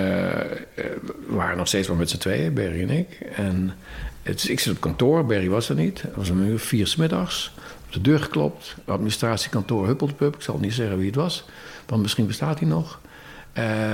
we 0.75 1.13
waren 1.27 1.57
nog 1.57 1.67
steeds 1.67 1.87
wel 1.87 1.97
met 1.97 2.09
z'n 2.09 2.17
tweeën, 2.17 2.53
Berry 2.53 2.81
en 2.81 2.89
ik. 2.89 3.19
En 3.35 3.73
het, 4.21 4.49
ik 4.49 4.59
zit 4.59 4.73
op 4.73 4.81
kantoor, 4.81 5.25
Berry 5.25 5.49
was 5.49 5.69
er 5.69 5.75
niet. 5.75 6.01
Het 6.01 6.15
was 6.15 6.29
een 6.29 6.47
uur 6.47 6.59
vier 6.59 6.87
smiddags 6.87 7.53
de 7.89 8.01
deur 8.01 8.19
geklopt. 8.19 8.75
Administratiekantoor 8.85 9.85
Huppeldepup. 9.85 10.35
Ik 10.35 10.41
zal 10.41 10.57
niet 10.57 10.73
zeggen 10.73 10.97
wie 10.97 11.05
het 11.05 11.15
was. 11.15 11.45
Want 11.85 12.01
misschien 12.01 12.27
bestaat 12.27 12.59
hij 12.59 12.67
nog. 12.67 12.99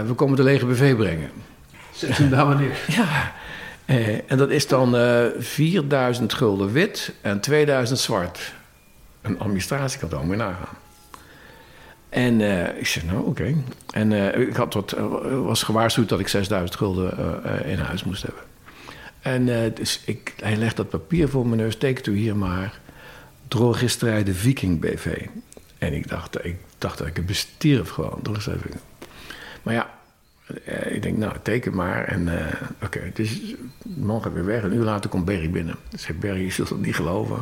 We 0.06 0.14
komen 0.16 0.36
de 0.36 0.44
lege 0.44 0.66
BV 0.66 0.96
brengen. 0.96 1.30
Zet 1.94 2.18
hem 2.18 2.30
daar 2.30 2.46
wanneer? 2.46 2.78
Ja. 2.88 3.34
Uh, 3.86 4.32
en 4.32 4.38
dat 4.38 4.50
is 4.50 4.68
dan 4.68 4.96
uh, 4.96 5.26
eh, 5.26 5.32
4000 5.38 6.34
gulden 6.34 6.72
wit 6.72 7.14
en 7.22 7.40
2000 7.40 8.00
zwart. 8.00 8.54
Een 9.22 9.40
administratiekantoor, 9.40 10.22
moet 10.22 10.30
je 10.30 10.36
nagaan. 10.36 10.78
En 12.10 12.42
ik 12.78 12.88
zei, 12.88 13.06
nou 13.06 13.26
oké. 13.26 13.56
En 13.92 14.12
ik 14.48 14.56
had 14.56 14.74
wat, 14.74 14.96
was 15.44 15.64
gewaarschuwd 15.64 16.10
dat 16.10 16.20
ik 16.20 16.28
6000 16.28 16.76
gulden 16.76 17.44
in 17.66 17.78
huis 17.80 18.04
moest 18.04 18.24
hebben. 18.24 18.42
En 19.22 19.74
dus 19.74 20.02
ik, 20.06 20.34
hij 20.38 20.56
legt 20.56 20.76
dat 20.76 20.90
papier 20.90 21.30
voor 21.30 21.48
mijn 21.48 21.62
neus, 21.62 21.78
tekent 21.78 22.08
u 22.08 22.16
hier 22.16 22.36
maar 22.36 22.80
drogisterij 23.48 24.24
de 24.24 24.34
Viking 24.34 24.80
BV. 24.80 25.26
En 25.78 25.94
ik 25.94 26.08
dacht, 26.08 26.46
ik 26.46 26.56
dacht 26.78 26.98
dat 26.98 27.08
ik 27.08 27.16
het 27.16 27.26
bestierf 27.26 27.90
gewoon, 27.90 28.20
drogisterij. 28.22 28.60
Maar 29.64 29.74
ja, 29.74 29.90
eh, 29.90 30.01
ik 30.90 31.02
denk, 31.02 31.18
nou, 31.18 31.36
teken 31.42 31.76
maar. 31.76 32.04
En 32.04 32.28
uh, 32.28 32.46
oké, 32.84 33.12
dus 33.14 33.56
morgen 33.84 34.34
weer 34.34 34.46
weg. 34.46 34.64
Een 34.64 34.74
uur 34.74 34.84
later 34.84 35.10
komt 35.10 35.26
Berry 35.26 35.50
binnen. 35.50 35.76
Ik 36.08 36.20
Berry, 36.20 36.42
je 36.42 36.52
zult 36.52 36.70
het 36.70 36.82
niet 36.82 36.96
geloven. 36.96 37.38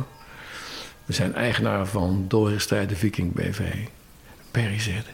We 1.04 1.12
zijn 1.12 1.34
eigenaar 1.34 1.86
van 1.86 2.24
Drogisterij 2.28 2.86
de 2.86 2.96
Viking 2.96 3.32
BV. 3.32 3.60
Berry 4.50 4.80
zegt, 4.80 5.08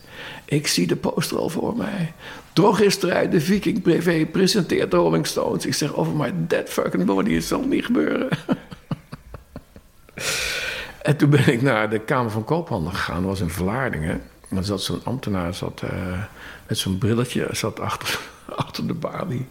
ik 0.44 0.66
zie 0.66 0.86
de 0.86 0.96
poster 0.96 1.38
al 1.38 1.48
voor 1.48 1.76
mij. 1.76 2.12
Drogisterij 2.52 3.28
de 3.28 3.40
Viking 3.40 3.82
BV 3.82 4.26
presenteert 4.30 4.90
de 4.90 4.96
Rolling 4.96 5.26
Stones. 5.26 5.66
Ik 5.66 5.74
zeg, 5.74 5.94
over 5.94 6.12
my 6.12 6.32
dead 6.34 6.68
fucking 6.68 7.04
body, 7.04 7.34
het 7.34 7.44
zal 7.44 7.62
niet 7.62 7.84
gebeuren. 7.84 8.28
En 11.06 11.16
toen 11.16 11.30
ben 11.30 11.52
ik 11.52 11.62
naar 11.62 11.90
de 11.90 11.98
Kamer 11.98 12.30
van 12.30 12.44
Koophandel 12.44 12.90
gegaan. 12.90 13.20
Dat 13.20 13.30
was 13.30 13.40
in 13.40 13.50
Vlaardingen. 13.50 14.22
Er 14.48 14.64
zat 14.64 14.82
zo'n 14.82 15.04
ambtenaar 15.04 15.54
zat, 15.54 15.82
uh, 15.84 16.22
met 16.68 16.78
zo'n 16.78 16.98
brilletje 16.98 17.48
zat 17.52 17.80
achter, 17.80 18.20
achter 18.64 18.86
de 18.86 18.94
balie. 18.94 19.46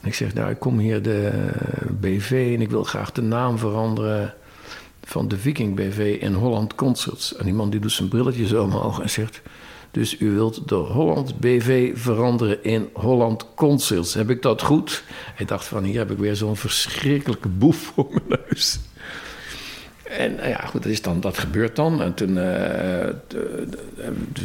En 0.00 0.08
ik 0.08 0.14
zeg, 0.14 0.34
nou, 0.34 0.50
ik 0.50 0.58
kom 0.58 0.78
hier 0.78 1.02
de 1.02 1.50
BV 2.00 2.52
en 2.54 2.60
ik 2.60 2.70
wil 2.70 2.84
graag 2.84 3.12
de 3.12 3.22
naam 3.22 3.58
veranderen 3.58 4.34
van 5.04 5.28
de 5.28 5.38
Viking 5.38 5.74
BV 5.74 6.18
in 6.20 6.34
Holland 6.34 6.74
Concerts. 6.74 7.36
En 7.36 7.44
die 7.44 7.54
man 7.54 7.70
die 7.70 7.80
doet 7.80 7.92
zijn 7.92 8.08
brilletje 8.08 8.46
zo 8.46 8.62
omhoog 8.62 9.00
en 9.00 9.10
zegt... 9.10 9.42
Dus 9.92 10.20
u 10.20 10.30
wilt 10.30 10.68
de 10.68 10.74
Holland 10.74 11.38
BV 11.40 11.98
veranderen 11.98 12.64
in 12.64 12.88
Holland 12.92 13.46
Concerts. 13.54 14.14
Heb 14.14 14.30
ik 14.30 14.42
dat 14.42 14.62
goed? 14.62 15.04
Hij 15.34 15.46
dacht 15.46 15.64
van, 15.64 15.84
hier 15.84 15.98
heb 15.98 16.10
ik 16.10 16.18
weer 16.18 16.36
zo'n 16.36 16.56
verschrikkelijke 16.56 17.48
boef 17.48 17.76
voor 17.76 18.08
mijn 18.10 18.40
neus. 18.48 18.80
En 20.18 20.34
nou 20.34 20.48
ja, 20.48 20.58
goed, 20.66 20.82
dat, 20.82 20.92
is 20.92 21.02
dan, 21.02 21.20
dat 21.20 21.38
gebeurt 21.38 21.76
dan. 21.76 22.02
En 22.02 22.14
toen 22.14 22.36
uh, 22.36 23.08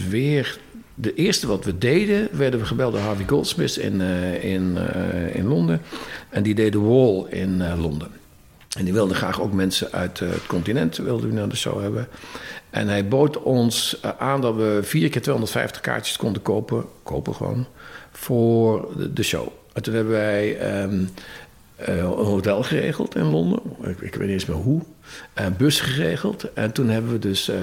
weer... 0.09 0.59
De 0.99 1.13
eerste 1.13 1.47
wat 1.47 1.65
we 1.65 1.77
deden, 1.77 2.27
werden 2.31 2.59
we 2.59 2.65
gebeld 2.65 2.93
door 2.93 3.01
Harvey 3.01 3.25
Goldsmith 3.27 3.75
in, 3.75 4.01
uh, 4.01 4.43
in, 4.43 4.77
uh, 4.95 5.35
in 5.35 5.47
Londen. 5.47 5.81
En 6.29 6.43
die 6.43 6.55
deed 6.55 6.71
de 6.71 6.79
Wall 6.79 7.25
in 7.29 7.79
Londen. 7.79 8.07
En 8.77 8.83
die 8.83 8.93
wilde 8.93 9.13
graag 9.13 9.41
ook 9.41 9.53
mensen 9.53 9.91
uit 9.91 10.19
het 10.19 10.45
continent 10.47 10.97
wilde 10.97 11.27
naar 11.27 11.49
de 11.49 11.55
show 11.55 11.81
hebben. 11.81 12.07
En 12.69 12.87
hij 12.87 13.07
bood 13.07 13.41
ons 13.41 14.01
aan 14.17 14.41
dat 14.41 14.55
we 14.55 14.79
vier 14.81 15.09
keer 15.09 15.21
250 15.21 15.81
kaartjes 15.81 16.17
konden 16.17 16.41
kopen, 16.41 16.85
kopen 17.03 17.35
gewoon, 17.35 17.65
voor 18.11 18.89
de 19.13 19.23
show. 19.23 19.47
En 19.73 19.83
toen 19.83 19.93
hebben 19.93 20.13
wij 20.13 20.75
uh, 20.85 21.07
een 21.77 21.99
hotel 22.01 22.63
geregeld 22.63 23.15
in 23.15 23.25
Londen. 23.25 23.59
Ik, 23.81 23.99
ik, 23.99 24.15
weet 24.15 24.19
niet 24.19 24.29
eens 24.29 24.45
meer 24.45 24.57
hoe. 24.57 24.81
Een 25.33 25.55
bus 25.57 25.79
geregeld. 25.79 26.53
En 26.53 26.71
toen 26.71 26.89
hebben 26.89 27.11
we 27.11 27.19
dus 27.19 27.49
uh, 27.49 27.55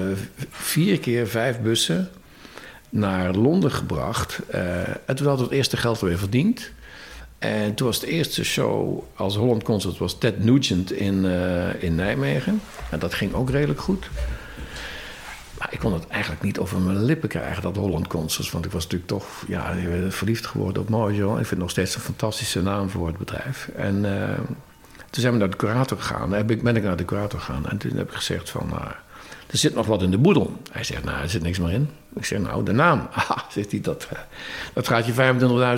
vier 0.51 0.99
keer 0.99 1.29
vijf 1.29 1.61
bussen 1.61 2.09
naar 2.89 3.35
Londen 3.35 3.71
gebracht. 3.71 4.41
Uh, 4.55 4.89
en 4.89 5.17
toen 5.17 5.27
hadden 5.27 5.37
we 5.37 5.43
het 5.43 5.53
eerste 5.53 5.77
geld 5.77 6.01
weer 6.01 6.19
verdiend. 6.19 6.71
En 7.39 7.75
toen 7.75 7.87
was 7.87 8.01
de 8.01 8.07
eerste 8.07 8.45
show 8.45 9.03
als 9.15 9.37
Holland 9.37 9.62
Concert 9.62 9.99
was 9.99 10.19
Ted 10.19 10.45
Nugent 10.45 10.93
in, 10.93 11.25
in 11.81 11.95
Nijmegen. 11.95 12.61
En 12.91 12.99
dat 12.99 13.15
ging 13.15 13.35
ook 13.35 13.51
redelijk 13.51 13.81
goed. 13.81 14.11
Ik 15.71 15.79
kon 15.79 15.93
het 15.93 16.07
eigenlijk 16.07 16.43
niet 16.43 16.59
over 16.59 16.81
mijn 16.81 17.05
lippen 17.05 17.29
krijgen, 17.29 17.62
dat 17.62 17.77
Holland 17.77 18.07
Concerts. 18.07 18.51
Want 18.51 18.65
ik 18.65 18.73
was 18.73 18.83
natuurlijk 18.83 19.11
toch 19.11 19.27
ja, 19.47 19.75
verliefd 20.09 20.47
geworden 20.47 20.83
op 20.83 20.89
Mojo. 20.89 21.31
Ik 21.31 21.37
vind 21.37 21.51
het 21.51 21.59
nog 21.59 21.71
steeds 21.71 21.95
een 21.95 22.01
fantastische 22.01 22.62
naam 22.62 22.91
voor 22.91 23.07
het 23.07 23.19
bedrijf. 23.19 23.71
En 23.77 24.05
uh, 24.05 24.29
toen 25.11 25.23
zijn 25.23 25.33
we 25.33 25.39
naar 25.39 25.51
de 25.51 25.57
curator 25.57 25.99
gegaan. 25.99 26.31
Dan 26.31 26.47
ben 26.47 26.77
ik 26.77 26.83
naar 26.83 26.97
de 26.97 27.05
curator 27.05 27.41
gegaan. 27.41 27.69
En 27.69 27.79
toen 27.79 27.97
heb 27.97 28.09
ik 28.09 28.17
gezegd 28.17 28.51
van... 28.51 28.71
Uh, 28.73 28.87
er 29.47 29.59
zit 29.61 29.75
nog 29.75 29.87
wat 29.87 30.03
in 30.03 30.11
de 30.11 30.19
boedel. 30.19 30.57
Hij 30.73 30.85
zegt, 30.85 31.05
nou, 31.05 31.23
er 31.23 31.29
zit 31.29 31.43
niks 31.43 31.59
meer 31.59 31.73
in. 31.73 31.91
Ik 32.15 32.25
zeg, 32.25 32.39
nou, 32.39 32.65
de 32.65 32.73
naam. 32.73 33.09
Zegt 33.55 33.71
hij, 33.71 33.81
dat, 33.81 34.09
uh, 34.12 34.19
dat 34.73 34.89
gaat 34.89 35.07
je 35.07 35.12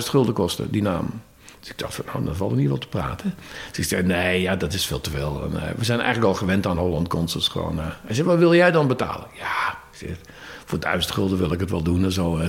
25.000 0.01 0.09
gulden 0.09 0.33
kosten, 0.33 0.71
die 0.71 0.81
naam. 0.81 1.21
Dus 1.59 1.69
ik 1.69 1.77
dacht 1.77 1.95
van, 1.95 2.05
nou, 2.05 2.25
dan 2.25 2.35
valt 2.35 2.51
er 2.51 2.57
niet 2.57 2.69
wat 2.69 2.81
te 2.81 2.87
praten. 2.87 3.35
Dus 3.67 3.77
ik 3.77 3.83
zei, 3.83 4.03
nee, 4.03 4.41
ja, 4.41 4.55
dat 4.55 4.73
is 4.73 4.85
veel 4.85 5.01
te 5.01 5.09
veel. 5.09 5.43
En, 5.43 5.51
uh, 5.51 5.69
we 5.77 5.83
zijn 5.83 5.99
eigenlijk 5.99 6.27
al 6.27 6.39
gewend 6.39 6.67
aan 6.67 6.77
Holland 6.77 7.07
Concerts 7.07 7.47
gewoon. 7.47 7.79
Hij 7.79 8.15
zei, 8.15 8.27
wat 8.27 8.37
wil 8.37 8.55
jij 8.55 8.71
dan 8.71 8.87
betalen? 8.87 9.27
Ja, 9.33 9.76
zeg, 9.97 10.17
voor 10.65 10.79
duizend 10.79 11.13
gulden 11.13 11.37
wil 11.37 11.51
ik 11.51 11.59
het 11.59 11.69
wel 11.69 11.83
doen 11.83 12.03
en 12.03 12.11
zo. 12.11 12.41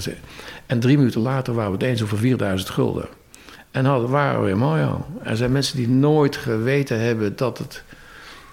En 0.67 0.81
drie 0.81 0.97
minuten 0.97 1.21
later 1.21 1.55
waren 1.55 1.71
we 1.71 1.77
het 1.77 1.87
eens 1.87 2.03
over 2.03 2.19
4000 2.19 2.71
gulden. 2.71 3.09
En 3.71 3.85
hadden, 3.85 4.11
waren 4.11 4.41
we 4.41 4.47
weer 4.47 4.57
mooi 4.57 4.85
al. 4.85 5.07
Er 5.23 5.37
zijn 5.37 5.53
mensen 5.53 5.77
die 5.77 5.89
nooit 5.89 6.37
geweten 6.37 7.01
hebben 7.01 7.37
dat 7.37 7.59
het, 7.59 7.83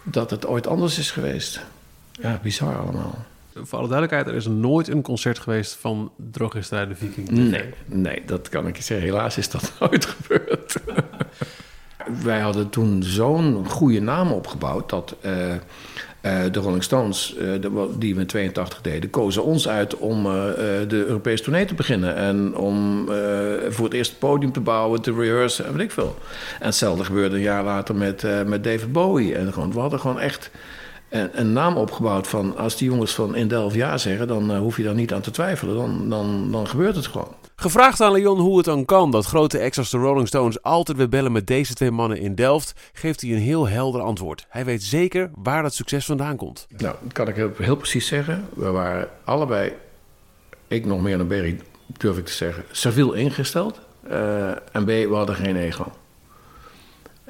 dat 0.03 0.29
het 0.29 0.47
ooit 0.47 0.67
anders 0.67 0.99
is 0.99 1.11
geweest. 1.11 1.61
Ja, 2.11 2.39
bizar 2.43 2.75
allemaal. 2.77 3.25
Voor 3.53 3.79
alle 3.79 3.87
duidelijkheid, 3.87 4.27
er 4.27 4.35
is 4.35 4.47
nooit 4.47 4.87
een 4.87 5.01
concert 5.01 5.39
geweest 5.39 5.73
van 5.73 6.11
Drogisterij 6.31 6.87
de 6.87 6.95
Viking. 6.95 7.29
Nee, 7.29 7.73
nee, 7.85 8.23
dat 8.25 8.49
kan 8.49 8.67
ik 8.67 8.77
je 8.77 8.83
zeggen. 8.83 9.07
Helaas 9.07 9.37
is 9.37 9.49
dat 9.49 9.71
nooit 9.79 10.05
gebeurd. 10.05 10.75
Wij 12.23 12.39
hadden 12.39 12.69
toen 12.69 13.03
zo'n 13.03 13.69
goede 13.69 13.99
naam 13.99 14.31
opgebouwd 14.31 14.89
dat 14.89 15.15
uh, 15.25 15.53
uh, 16.25 16.43
de 16.51 16.59
Rolling 16.59 16.83
Stones, 16.83 17.35
de, 17.37 17.89
die 17.97 18.15
we 18.15 18.21
in 18.21 18.27
82 18.27 18.81
deden, 18.81 19.09
kozen 19.09 19.43
ons 19.43 19.67
uit 19.67 19.97
om 19.97 20.23
de 20.87 21.03
Europese 21.07 21.43
tournee 21.43 21.65
te 21.65 21.73
beginnen. 21.73 22.15
En 22.15 22.55
om 22.55 23.05
voor 23.69 23.85
het 23.85 23.93
eerst 23.93 24.09
het 24.09 24.19
podium 24.19 24.51
te 24.51 24.59
bouwen, 24.59 25.01
te 25.01 25.13
rehearsen 25.13 25.65
en 25.65 25.71
weet 25.71 25.81
ik 25.81 25.91
veel. 25.91 26.15
En 26.59 26.65
hetzelfde 26.65 27.03
gebeurde 27.03 27.35
een 27.35 27.41
jaar 27.41 27.63
later 27.63 27.95
met, 27.95 28.25
met 28.45 28.63
David 28.63 28.91
Bowie. 28.91 29.35
En 29.35 29.53
gewoon, 29.53 29.73
we 29.73 29.79
hadden 29.79 29.99
gewoon 29.99 30.19
echt 30.19 30.51
een, 31.09 31.29
een, 31.39 31.53
naam 31.53 31.77
opgebouwd 31.77 32.27
van 32.27 32.57
als 32.57 32.77
die 32.77 32.89
jongens 32.89 33.15
van 33.15 33.35
in 33.35 33.47
Delft 33.47 33.75
ja 33.75 33.97
zeggen, 33.97 34.27
dan 34.27 34.57
hoef 34.57 34.77
je 34.77 34.83
daar 34.83 34.93
niet 34.93 35.13
aan 35.13 35.21
te 35.21 35.31
twijfelen. 35.31 35.75
Dan, 35.75 36.09
dan, 36.09 36.51
dan 36.51 36.67
gebeurt 36.67 36.95
het 36.95 37.07
gewoon. 37.07 37.44
Gevraagd 37.55 38.01
aan 38.01 38.11
Leon 38.11 38.39
hoe 38.39 38.57
het 38.57 38.65
dan 38.65 38.85
kan 38.85 39.11
dat 39.11 39.25
grote 39.25 39.61
acts 39.61 39.77
als 39.77 39.89
de 39.89 39.97
Rolling 39.97 40.27
Stones 40.27 40.61
altijd 40.61 40.97
weer 40.97 41.09
bellen 41.09 41.31
met 41.31 41.47
deze 41.47 41.73
twee 41.73 41.91
mannen 41.91 42.17
in 42.17 42.35
Delft, 42.35 42.73
geeft 42.93 43.21
hij 43.21 43.31
een 43.31 43.37
heel 43.37 43.67
helder 43.67 44.01
antwoord. 44.01 44.45
Hij 44.49 44.65
weet 44.65 44.83
zeker 44.83 45.29
waar 45.35 45.61
dat 45.61 45.73
succes 45.73 46.05
vandaan 46.05 46.35
komt. 46.35 46.67
Nou, 46.77 46.95
dat 47.01 47.13
kan 47.13 47.27
ik 47.27 47.35
heel, 47.35 47.51
heel 47.57 47.75
precies 47.75 48.07
zeggen. 48.07 48.47
We 48.53 48.71
waren 48.71 49.09
allebei, 49.23 49.73
ik 50.67 50.85
nog 50.85 51.01
meer 51.01 51.17
dan 51.17 51.27
Berry, 51.27 51.59
durf 51.97 52.17
ik 52.17 52.25
te 52.25 52.33
zeggen, 52.33 52.63
serviel 52.71 53.13
ingesteld. 53.13 53.79
Uh, 54.11 54.49
en 54.49 54.83
B, 54.83 54.87
we 54.87 55.13
hadden 55.13 55.35
geen 55.35 55.55
ego. 55.55 55.91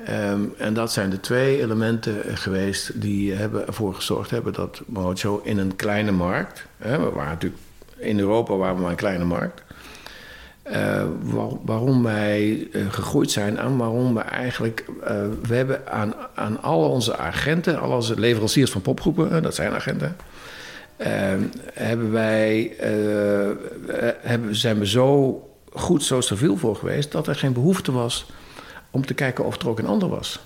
Um, 0.09 0.53
en 0.57 0.73
dat 0.73 0.91
zijn 0.91 1.09
de 1.09 1.19
twee 1.19 1.61
elementen 1.61 2.37
geweest 2.37 3.01
die 3.01 3.33
hebben 3.33 3.67
ervoor 3.67 3.93
gezorgd 3.95 4.29
hebben 4.29 4.53
dat 4.53 4.81
Mojo 4.85 5.41
in 5.43 5.57
een 5.57 5.75
kleine 5.75 6.11
markt, 6.11 6.65
hè, 6.77 6.99
we 6.99 7.09
waren 7.09 7.31
natuurlijk 7.31 7.61
in 7.97 8.19
Europa 8.19 8.55
waren 8.55 8.75
we 8.75 8.81
maar 8.81 8.89
een 8.89 8.97
kleine 8.97 9.25
markt, 9.25 9.63
waar, 11.21 11.49
waarom 11.65 12.03
wij 12.03 12.67
uh, 12.71 12.91
gegroeid 12.91 13.31
zijn 13.31 13.57
en 13.57 13.77
waarom 13.77 14.13
we 14.13 14.19
eigenlijk, 14.19 14.85
uh, 15.01 15.07
we 15.47 15.55
hebben 15.55 15.91
aan, 15.91 16.13
aan 16.35 16.61
al 16.61 16.89
onze 16.89 17.17
agenten, 17.17 17.79
al 17.79 17.91
onze 17.91 18.19
leveranciers 18.19 18.71
van 18.71 18.81
popgroepen, 18.81 19.43
dat 19.43 19.55
zijn 19.55 19.73
agenten, 19.73 20.15
ehm, 20.97 21.41
hebben 21.73 22.11
wij, 22.11 22.75
hebben, 24.21 24.55
zijn 24.55 24.79
we 24.79 24.87
zo 24.87 25.39
goed, 25.71 26.03
zo 26.03 26.21
stabiel 26.21 26.57
voor 26.57 26.75
geweest 26.75 27.11
dat 27.11 27.27
er 27.27 27.35
geen 27.35 27.53
behoefte 27.53 27.91
was 27.91 28.25
om 28.91 29.05
te 29.05 29.13
kijken 29.13 29.45
of 29.45 29.61
er 29.61 29.69
ook 29.69 29.79
een 29.79 29.87
ander 29.87 30.09
was. 30.09 30.39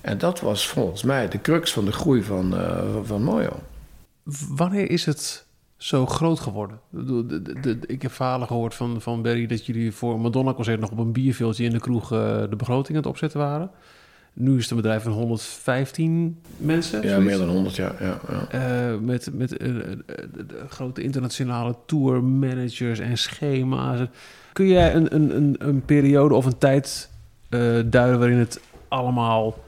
En 0.00 0.18
dat 0.18 0.40
was 0.40 0.68
volgens 0.68 1.02
mij 1.02 1.28
de 1.28 1.40
crux 1.40 1.72
van 1.72 1.84
de 1.84 1.92
groei 1.92 2.22
van, 2.22 2.54
van 3.04 3.22
Mojo. 3.22 3.60
Wanneer 4.48 4.90
is 4.90 5.06
het 5.06 5.43
zo 5.84 6.06
groot 6.06 6.40
geworden? 6.40 6.80
De, 6.90 7.26
de, 7.26 7.60
de, 7.60 7.78
ik 7.86 8.02
heb 8.02 8.12
verhalen 8.12 8.46
gehoord 8.46 8.74
van, 8.74 9.00
van 9.00 9.22
Barry 9.22 9.46
dat 9.46 9.66
jullie 9.66 9.92
voor 9.92 10.20
Madonna-concert 10.20 10.80
nog 10.80 10.90
op 10.90 10.98
een 10.98 11.12
bierveeltje 11.12 11.64
in 11.64 11.70
de 11.70 11.80
kroeg 11.80 12.12
uh, 12.12 12.18
de 12.50 12.56
begroting 12.56 12.88
aan 12.88 13.02
het 13.02 13.06
opzetten 13.06 13.40
waren. 13.40 13.70
Nu 14.32 14.56
is 14.56 14.62
het 14.62 14.70
een 14.70 14.76
bedrijf 14.76 15.02
van 15.02 15.12
115 15.12 16.40
mensen. 16.56 17.02
Ja, 17.02 17.08
zoiets. 17.08 17.26
meer 17.26 17.38
dan 17.38 17.48
100, 17.48 17.76
ja. 17.76 17.94
ja, 18.00 18.20
ja. 18.50 18.92
Uh, 18.92 18.98
met 19.00 19.30
met 19.32 19.56
grote 20.68 21.02
internationale 21.02 21.74
tourmanagers 21.86 22.98
en 22.98 23.18
schema's. 23.18 24.00
Kun 24.52 24.66
jij 24.66 24.94
een, 24.94 25.14
een, 25.14 25.36
een, 25.36 25.56
een 25.58 25.84
periode 25.84 26.34
of 26.34 26.44
een 26.44 26.58
tijd 26.58 27.10
duiden 27.86 28.18
waarin 28.18 28.38
het 28.38 28.60
allemaal 28.88 29.58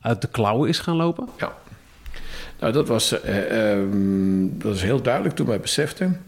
uit 0.00 0.20
de 0.20 0.28
klauwen 0.28 0.68
is 0.68 0.78
gaan 0.78 0.96
lopen? 0.96 1.28
Ja. 1.36 1.56
Nou, 2.58 2.72
dat 2.72 2.88
was, 2.88 3.12
uh, 3.12 3.70
um, 3.70 4.58
dat 4.58 4.72
was 4.72 4.82
heel 4.82 5.02
duidelijk 5.02 5.34
toen 5.34 5.46
wij 5.46 5.60
beseften 5.60 6.24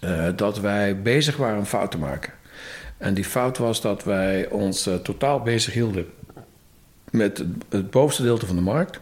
uh, 0.00 0.28
dat 0.36 0.60
wij 0.60 1.02
bezig 1.02 1.36
waren 1.36 1.58
een 1.58 1.66
fout 1.66 1.90
te 1.90 1.98
maken. 1.98 2.32
En 2.98 3.14
die 3.14 3.24
fout 3.24 3.58
was 3.58 3.80
dat 3.80 4.04
wij 4.04 4.48
ons 4.48 4.88
totaal 5.02 5.40
bezig 5.40 5.72
hielden 5.74 6.06
met 7.10 7.44
het, 7.68 7.90
bovenste 7.90 8.22
deel 8.22 8.38
van 8.38 8.56
de 8.56 8.62
markt, 8.62 8.98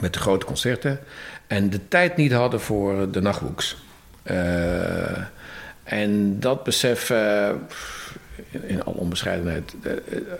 met 0.00 0.12
de 0.12 0.18
grote 0.18 0.46
concerten, 0.46 1.00
en 1.46 1.70
de 1.70 1.88
tijd 1.88 2.16
niet 2.16 2.32
hadden 2.32 2.60
voor 2.60 3.10
de 3.10 3.20
nachtboeks. 3.20 3.76
en 5.84 6.40
dat 6.40 6.64
besef 6.64 7.10
in 8.50 8.84
alle 8.84 8.96
onbescheidenheid. 8.96 9.74
Eh, 9.82 9.92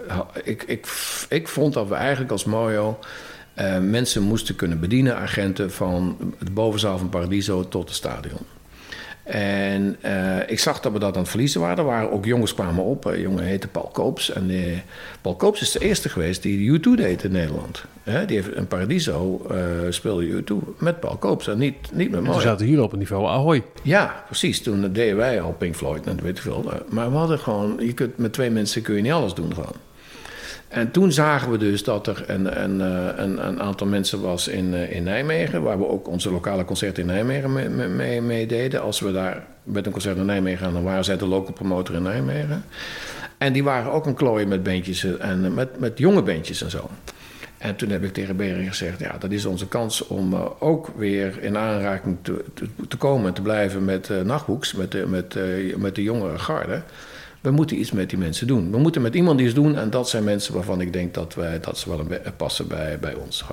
eh, 0.09 0.21
ik, 0.43 0.63
ik, 0.63 0.87
ik 1.29 1.49
vond 1.49 1.75
dat 1.75 1.89
we 1.89 1.95
eigenlijk 1.95 2.33
als 2.33 2.45
Mojo 2.45 2.99
uh, 3.59 3.79
mensen 3.79 4.23
moesten 4.23 4.57
kunnen 4.57 4.81
bedienen, 4.81 5.17
agenten 5.17 5.71
van 5.71 6.17
de 6.39 6.51
bovenzaal 6.51 6.99
van 6.99 7.09
Paradiso 7.09 7.69
tot 7.69 7.89
het 7.89 7.97
stadion. 7.97 8.41
En 9.25 9.97
uh, 10.05 10.51
ik 10.51 10.59
zag 10.59 10.81
dat 10.81 10.93
we 10.93 10.99
dat 10.99 11.15
aan 11.15 11.21
het 11.21 11.31
verliezen 11.31 11.61
waren. 11.61 11.79
Er 11.79 11.85
waren 11.85 12.13
ook 12.13 12.25
jongens 12.25 12.55
kwamen 12.55 12.85
op. 12.85 13.05
Een 13.05 13.21
jongen 13.21 13.45
heette 13.45 13.69
Paul 13.69 13.91
Koops. 13.93 14.33
En 14.33 14.51
uh, 14.51 14.79
Paul 15.21 15.37
Koops 15.37 15.61
is 15.61 15.73
de 15.73 15.79
eerste 15.79 16.09
geweest 16.09 16.43
die 16.43 16.79
U2 16.79 16.83
deed 16.83 17.25
in 17.25 17.33
Nederland. 17.33 17.85
He, 18.03 18.25
die 18.25 18.37
heeft 18.37 18.57
een 18.57 18.67
Paradiso 18.67 19.47
uh, 19.51 19.57
speelde 19.89 20.43
U2 20.43 20.55
met 20.79 21.01
Paul 21.01 21.17
Koops 21.17 21.49
en 21.49 21.59
niet, 21.59 21.75
niet 21.93 22.11
met 22.11 22.23
mij. 22.23 22.35
We 22.35 22.41
zaten 22.41 22.67
hier 22.67 22.83
op 22.83 22.93
een 22.93 22.99
niveau 22.99 23.27
Ahoy. 23.27 23.63
Ja, 23.83 24.25
precies. 24.27 24.63
Toen 24.63 24.93
deden 24.93 25.17
wij 25.17 25.41
al 25.41 25.53
Pink 25.53 25.75
Floyd 25.75 26.07
en 26.07 26.23
weet 26.23 26.37
ik 26.37 26.43
veel. 26.43 26.73
Maar 26.89 27.11
we 27.11 27.17
hadden 27.17 27.39
gewoon... 27.39 27.77
Je 27.79 27.93
kunt, 27.93 28.19
met 28.19 28.33
twee 28.33 28.51
mensen 28.51 28.83
kun 28.83 28.95
je 28.95 29.03
niet 29.03 29.13
alles 29.13 29.35
doen 29.35 29.55
gewoon. 29.55 29.77
En 30.75 30.91
toen 30.91 31.13
zagen 31.13 31.51
we 31.51 31.59
dus 31.59 31.85
dat 31.85 32.07
er 32.07 32.25
een, 32.27 32.63
een, 32.63 32.81
een, 33.23 33.47
een 33.47 33.63
aantal 33.63 33.87
mensen 33.87 34.21
was 34.21 34.49
in, 34.49 34.75
in 34.75 35.03
Nijmegen, 35.03 35.63
waar 35.63 35.79
we 35.79 35.89
ook 35.89 36.09
onze 36.09 36.31
lokale 36.31 36.65
concerten 36.65 37.03
in 37.03 37.09
Nijmegen 37.09 37.53
mee, 37.53 37.69
mee, 37.89 38.23
mee 38.23 38.47
deden. 38.47 38.83
Als 38.83 39.01
we 39.01 39.13
daar 39.13 39.45
met 39.63 39.87
een 39.87 39.93
concert 39.93 40.17
in 40.17 40.25
Nijmegen 40.25 40.65
gaan, 40.65 40.73
dan 40.73 40.83
waren 40.83 41.05
zij 41.05 41.17
de 41.17 41.27
local 41.27 41.53
promotor 41.53 41.95
in 41.95 42.03
Nijmegen. 42.03 42.65
En 43.39 43.53
die 43.53 43.65
waren 43.65 43.93
ook 43.93 44.07
een 44.07 44.15
klooien 44.15 44.49
met 44.49 44.63
bandjes 44.63 45.19
en 45.19 45.55
met, 45.55 45.81
met 45.81 45.99
jonge 45.99 46.23
bandjes 46.23 46.63
en 46.63 46.71
zo. 46.71 46.91
En 47.59 47.77
toen 47.77 47.91
heb 47.91 48.05
ik 48.05 48.13
tegen 48.13 48.37
Bering 48.37 48.69
gezegd: 48.69 49.01
ja, 49.01 49.17
dat 49.19 49.31
is 49.31 49.45
onze 49.45 49.69
kans 49.69 50.07
om 50.07 50.35
ook 50.59 50.89
weer 50.97 51.43
in 51.43 51.57
aanraking 51.57 52.17
te, 52.23 52.45
te, 52.89 52.97
komen 52.97 53.27
en 53.27 53.35
te 53.35 53.43
blijven 53.43 53.85
met 53.85 54.09
uh, 54.09 54.21
nachtboeks, 54.21 54.73
met 54.73 54.91
de, 54.91 55.07
met, 55.07 55.39
met 55.77 55.95
de 55.95 56.03
jongere 56.03 56.39
garde. 56.39 56.83
We 57.45 57.51
moeten 57.51 57.79
iets 57.79 57.93
met 57.93 58.11
die 58.11 58.19
mensen 58.19 58.47
doen. 58.47 58.71
We 58.71 58.79
moeten 58.79 59.03
met 59.03 59.15
iemand 59.15 59.41
iets 59.41 59.55
doen 59.55 59.77
en 59.77 59.91
dat 59.91 60.09
zijn 60.09 60.25
mensen 60.25 60.55
waarvan 60.55 60.81
ik 60.81 60.93
denk 60.93 61.15
dat, 61.15 61.35
wij, 61.35 61.61
dat 61.61 61.79
ze 61.79 61.89
wel 61.89 61.99
een, 61.99 62.37
passen 62.37 62.69
bij, 62.69 62.99
bij 62.99 63.15
ons. 63.15 63.45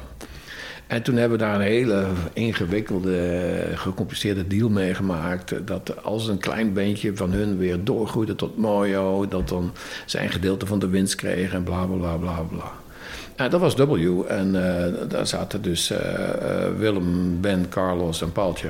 En 0.87 1.01
toen 1.01 1.15
hebben 1.15 1.37
we 1.37 1.43
daar 1.43 1.55
een 1.55 1.61
hele 1.61 2.05
ingewikkelde, 2.33 3.63
gecompliceerde 3.75 4.47
deal 4.47 4.69
mee 4.69 4.93
gemaakt. 4.93 5.67
Dat 5.67 6.03
als 6.03 6.27
een 6.27 6.37
klein 6.37 6.73
beentje 6.73 7.15
van 7.15 7.31
hun 7.31 7.57
weer 7.57 7.83
doorgroeide 7.83 8.35
tot 8.35 8.57
Mojo, 8.57 9.27
dat 9.27 9.49
dan 9.49 9.73
zijn 10.05 10.29
gedeelte 10.29 10.65
van 10.65 10.79
de 10.79 10.89
winst 10.89 11.15
kreeg 11.15 11.53
en 11.53 11.63
bla 11.63 11.85
bla 11.85 12.15
bla 12.17 12.41
bla. 12.41 12.71
En 13.35 13.49
dat 13.49 13.59
was 13.59 13.75
W. 13.75 14.21
En 14.27 14.47
uh, 14.55 15.09
daar 15.09 15.27
zaten 15.27 15.61
dus 15.61 15.91
uh, 15.91 15.97
Willem, 16.77 17.41
Ben, 17.41 17.65
Carlos 17.69 18.21
en 18.21 18.31
Paaltje. 18.31 18.69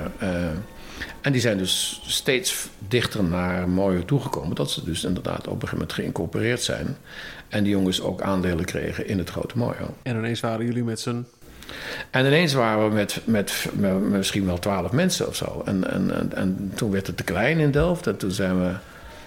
En 1.22 1.32
die 1.32 1.42
zijn 1.42 1.58
dus 1.58 2.02
steeds 2.06 2.70
dichter 2.88 3.24
naar 3.24 3.70
Mojo 3.70 4.06
toegekomen. 4.06 4.56
Dat 4.56 4.72
ze 4.72 4.84
dus 4.84 5.04
inderdaad 5.04 5.40
op 5.40 5.46
een 5.46 5.52
gegeven 5.52 5.78
moment 5.78 5.94
geïncorporeerd 5.94 6.62
zijn. 6.62 6.98
En 7.50 7.64
die 7.64 7.72
jongens 7.72 8.02
ook 8.02 8.22
aandelen 8.22 8.66
kregen 8.66 9.08
in 9.08 9.18
het 9.18 9.30
grote 9.30 9.58
Mojo. 9.58 9.96
En 10.04 10.16
ineens 10.16 10.40
waren 10.40 10.66
jullie 10.66 10.84
met 10.84 11.00
z'n 11.00 11.26
en 12.12 12.26
ineens 12.26 12.54
waren 12.54 12.88
we 12.90 12.94
met, 12.94 13.22
met, 13.24 13.70
misschien 14.10 14.46
wel 14.46 14.60
twaalf 14.60 14.92
mensen 14.92 15.28
of 15.28 15.36
zo. 15.36 15.62
En, 15.66 15.92
en, 15.92 16.16
en, 16.16 16.36
en, 16.36 16.72
toen 16.76 16.92
werd 16.92 17.08
het 17.08 17.18
te 17.18 17.24
klein 17.24 17.60
in 17.60 17.72
Delft. 17.72 18.08
En 18.08 18.18
toen 18.18 18.32
zijn 18.32 18.62
we 18.62 18.74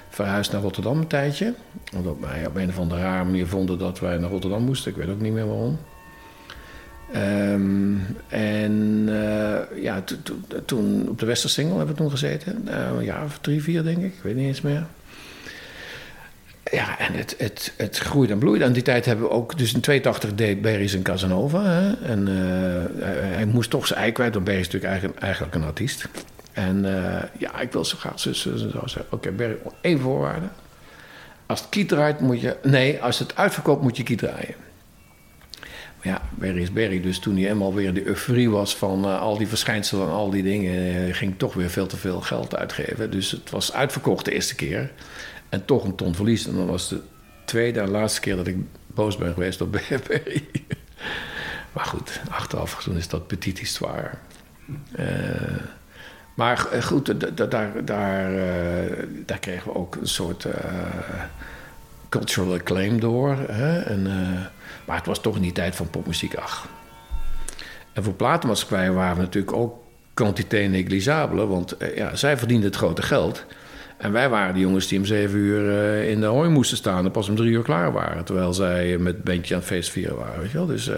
verhuisd 0.08 0.52
naar 0.52 0.60
Rotterdam 0.60 0.98
een 0.98 1.06
tijdje. 1.06 1.54
Omdat 1.96 2.16
wij 2.20 2.46
op 2.46 2.56
een 2.56 2.68
of 2.68 2.78
andere 2.78 3.00
rare 3.00 3.24
manier 3.24 3.46
vonden 3.46 3.78
dat 3.78 4.00
wij 4.00 4.18
naar 4.18 4.30
Rotterdam 4.30 4.62
moesten. 4.62 4.90
Ik 4.90 4.96
weet 4.96 5.08
ook 5.08 5.20
niet 5.20 5.32
meer 5.32 5.46
waarom. 5.46 5.78
Um, 7.16 8.16
en 8.28 9.04
uh, 9.08 9.82
ja, 9.82 10.04
toen 10.64 11.08
op 11.08 11.18
de 11.18 11.26
Westersingel 11.26 11.76
hebben 11.76 11.94
we 11.94 12.00
toen 12.00 12.10
gezeten. 12.10 12.68
Uh, 12.68 12.88
een 12.98 13.04
jaar 13.04 13.24
of 13.24 13.38
drie, 13.38 13.62
vier 13.62 13.82
denk 13.82 13.96
ik. 13.96 14.04
Ik 14.04 14.22
weet 14.22 14.36
niet 14.36 14.46
eens 14.46 14.60
meer. 14.60 14.86
Ja, 16.70 16.98
en 16.98 17.12
het, 17.12 17.34
het, 17.38 17.72
het 17.76 17.98
groeit 17.98 18.30
en 18.30 18.38
bloeit. 18.38 18.62
En 18.62 18.72
die 18.72 18.82
tijd 18.82 19.04
hebben 19.04 19.24
we 19.24 19.30
ook... 19.30 19.58
Dus 19.58 19.74
in 19.74 19.80
82 19.80 20.34
deed 20.34 20.62
Berries 20.62 20.92
een 20.92 21.02
Casanova. 21.02 21.62
Hè? 21.62 21.92
En 21.92 22.28
uh, 22.28 23.06
hij, 23.36 23.46
moest 23.46 23.70
toch 23.70 23.86
zijn 23.86 24.00
ei 24.00 24.12
kwijt. 24.12 24.34
Want 24.34 24.44
Berry 24.44 24.60
is 24.60 24.66
natuurlijk 24.66 24.92
eigenlijk, 24.92 25.22
eigenlijk 25.22 25.54
een 25.54 25.64
artiest. 25.64 26.08
En 26.52 26.84
ja, 27.38 27.60
ik 27.60 27.72
wil 27.72 27.84
zo 27.84 27.96
graag 27.96 28.20
zo, 28.20 28.32
zo, 28.32 28.56
zo 28.56 28.68
zeggen. 28.68 29.04
Oké, 29.04 29.14
okay, 29.14 29.34
Berry, 29.34 29.56
één 29.80 30.00
voorwaarde. 30.00 30.46
Als 31.46 31.60
het 31.60 31.68
kiet 31.68 31.88
draait 31.88 32.20
moet 32.20 32.40
je... 32.40 32.56
Nee, 32.62 33.02
als 33.02 33.18
het 33.18 33.36
uitverkoopt 33.36 33.82
moet 33.82 33.96
je 33.96 34.02
kiet 34.02 34.18
draaien. 34.18 34.54
Ja, 36.04 36.22
Berry 36.30 36.62
is 36.62 36.72
Berry. 36.72 37.00
Dus 37.00 37.18
toen 37.18 37.36
hij 37.36 37.50
eenmaal 37.50 37.74
weer 37.74 37.94
de 37.94 38.06
euforie 38.06 38.50
was 38.50 38.76
van 38.76 39.04
uh, 39.04 39.20
al 39.20 39.38
die 39.38 39.46
verschijnselen 39.46 40.06
en 40.06 40.12
al 40.12 40.30
die 40.30 40.42
dingen... 40.42 41.14
ging 41.14 41.34
toch 41.36 41.54
weer 41.54 41.70
veel 41.70 41.86
te 41.86 41.96
veel 41.96 42.20
geld 42.20 42.56
uitgeven. 42.56 43.10
Dus 43.10 43.30
het 43.30 43.50
was 43.50 43.72
uitverkocht 43.72 44.24
de 44.24 44.32
eerste 44.32 44.54
keer. 44.54 44.90
En 45.48 45.64
toch 45.64 45.84
een 45.84 45.94
ton 45.94 46.14
verlies. 46.14 46.46
En 46.46 46.54
dan 46.54 46.66
was 46.66 46.88
de 46.88 47.00
tweede 47.44 47.80
en 47.80 47.90
laatste 47.90 48.20
keer 48.20 48.36
dat 48.36 48.46
ik 48.46 48.56
boos 48.86 49.16
ben 49.16 49.32
geweest 49.32 49.60
op 49.60 49.72
Berry. 50.08 50.44
maar 51.72 51.84
goed, 51.84 52.20
achteraf 52.30 52.82
toen 52.82 52.96
is 52.96 53.08
dat 53.08 53.26
petit 53.26 53.58
histoire. 53.58 54.10
Uh, 54.98 55.06
maar 56.34 56.58
goed, 56.82 57.20
daar, 57.36 57.84
daar, 57.84 58.34
daar 59.26 59.38
kregen 59.38 59.72
we 59.72 59.78
ook 59.78 59.96
een 59.96 60.08
soort 60.08 60.46
cultural 62.08 62.52
acclaim 62.52 63.00
door. 63.00 63.36
Hè? 63.36 63.80
En, 63.80 64.06
maar 64.86 64.96
het 64.96 65.06
was 65.06 65.20
toch 65.20 65.36
in 65.36 65.42
die 65.42 65.52
tijd 65.52 65.76
van 65.76 65.90
popmuziek, 65.90 66.34
ach. 66.34 66.68
En 67.92 68.04
voor 68.04 68.14
platenmaatschappij 68.14 68.92
waren 68.92 69.16
we 69.16 69.22
natuurlijk 69.22 69.56
ook 69.56 69.78
quantité 70.14 70.58
negligible. 70.58 71.46
Want 71.46 71.76
ja, 71.94 72.16
zij 72.16 72.36
verdienden 72.38 72.66
het 72.66 72.76
grote 72.76 73.02
geld. 73.02 73.44
En 73.96 74.12
wij 74.12 74.28
waren 74.28 74.54
de 74.54 74.60
jongens 74.60 74.88
die 74.88 74.98
om 74.98 75.04
zeven 75.04 75.38
uur 75.38 75.60
uh, 75.60 76.10
in 76.10 76.20
de 76.20 76.26
hooi 76.26 76.48
moesten 76.48 76.76
staan 76.76 77.04
en 77.04 77.10
pas 77.10 77.28
om 77.28 77.36
drie 77.36 77.50
uur 77.50 77.62
klaar 77.62 77.92
waren. 77.92 78.24
Terwijl 78.24 78.52
zij 78.52 78.98
met 78.98 79.24
bandje 79.24 79.54
aan 79.54 79.60
het 79.60 79.68
feestvieren 79.68 80.16
waren. 80.16 80.40
Weet 80.40 80.50
je 80.50 80.56
wel? 80.56 80.66
Dus 80.66 80.88
uh, 80.88 80.96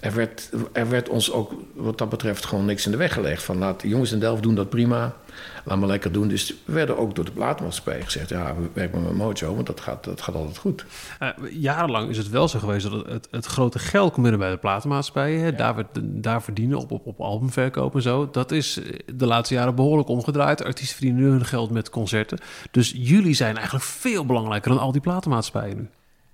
er, 0.00 0.14
werd, 0.14 0.50
er 0.72 0.88
werd 0.88 1.08
ons 1.08 1.32
ook 1.32 1.52
wat 1.74 1.98
dat 1.98 2.08
betreft 2.08 2.46
gewoon 2.46 2.64
niks 2.64 2.84
in 2.84 2.90
de 2.90 2.96
weg 2.96 3.12
gelegd. 3.12 3.42
Van 3.42 3.58
laat 3.58 3.80
de 3.80 3.88
jongens 3.88 4.12
in 4.12 4.18
Delft 4.18 4.42
doen 4.42 4.54
dat 4.54 4.70
prima. 4.70 5.16
Laat 5.64 5.78
maar 5.78 5.88
lekker 5.88 6.12
doen. 6.12 6.28
Dus 6.28 6.54
we 6.64 6.72
werden 6.72 6.98
ook 6.98 7.14
door 7.14 7.24
de 7.24 7.30
platenmaatschappij 7.30 8.02
gezegd: 8.02 8.28
ja, 8.28 8.54
we 8.54 8.68
werken 8.72 9.02
met 9.02 9.12
Mojo, 9.12 9.54
want 9.54 9.66
dat 9.66 9.80
gaat, 9.80 10.04
dat 10.04 10.20
gaat 10.20 10.34
altijd 10.34 10.58
goed. 10.58 10.84
Uh, 11.22 11.28
jarenlang 11.50 12.08
is 12.08 12.16
het 12.16 12.28
wel 12.28 12.48
zo 12.48 12.58
geweest 12.58 12.90
dat 12.90 13.06
het, 13.06 13.28
het, 13.30 13.46
grote 13.46 13.78
geld 13.78 14.12
komt 14.12 14.22
binnen 14.22 14.40
bij 14.40 14.50
de 14.50 14.56
platenmaatschappijen. 14.56 15.44
Ja. 15.44 15.50
Daar, 15.50 15.86
daar 16.02 16.42
verdienen 16.42 16.78
op, 16.78 16.90
op, 16.90 17.06
op 17.06 17.20
albumverkoop 17.20 17.94
en 17.94 18.02
zo. 18.02 18.28
Dat 18.30 18.52
is 18.52 18.80
de 19.14 19.26
laatste 19.26 19.54
jaren 19.54 19.74
behoorlijk 19.74 20.08
omgedraaid. 20.08 20.64
Artiesten 20.64 20.96
verdienen 20.96 21.22
nu 21.22 21.30
hun 21.30 21.44
geld 21.44 21.70
met 21.70 21.90
concerten. 21.90 22.38
Dus 22.70 22.92
jullie 22.96 23.34
zijn 23.34 23.54
eigenlijk 23.54 23.84
veel 23.84 24.26
belangrijker 24.26 24.70
dan 24.70 24.80
al 24.80 24.92
die 24.92 25.00
platenmaatschappijen 25.00 25.76
nu 25.76 25.88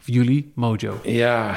jullie 0.07 0.53
Mojo? 0.55 1.01
Ja, 1.03 1.57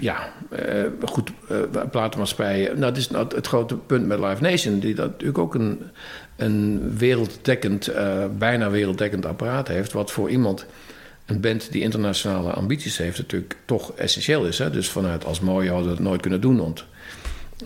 ja 0.00 0.32
uh, 0.52 0.84
goed, 1.04 1.30
uh, 1.50 1.58
platenmaatschappijen. 1.90 2.66
Nou, 2.66 2.80
dat 2.80 2.96
is 2.96 3.10
nou 3.10 3.34
het 3.34 3.46
grote 3.46 3.76
punt 3.76 4.06
met 4.06 4.18
Live 4.18 4.42
Nation, 4.42 4.78
die 4.78 4.94
dat 4.94 5.10
natuurlijk 5.10 5.38
ook 5.38 5.54
een, 5.54 5.80
een 6.36 6.92
werelddekkend, 6.96 7.90
uh, 7.90 8.24
bijna 8.38 8.70
werelddekkend 8.70 9.26
apparaat 9.26 9.68
heeft, 9.68 9.92
wat 9.92 10.12
voor 10.12 10.30
iemand, 10.30 10.66
een 11.26 11.40
band 11.40 11.72
die 11.72 11.82
internationale 11.82 12.50
ambities 12.50 12.96
heeft, 12.96 13.18
natuurlijk 13.18 13.56
toch 13.64 13.92
essentieel 13.92 14.44
is. 14.46 14.58
Hè? 14.58 14.70
Dus 14.70 14.88
vanuit 14.88 15.24
als 15.24 15.40
Mojo 15.40 15.72
hadden 15.72 15.88
we 15.88 15.94
het 15.94 16.04
nooit 16.04 16.20
kunnen 16.20 16.40
doen, 16.40 16.56
want 16.56 16.84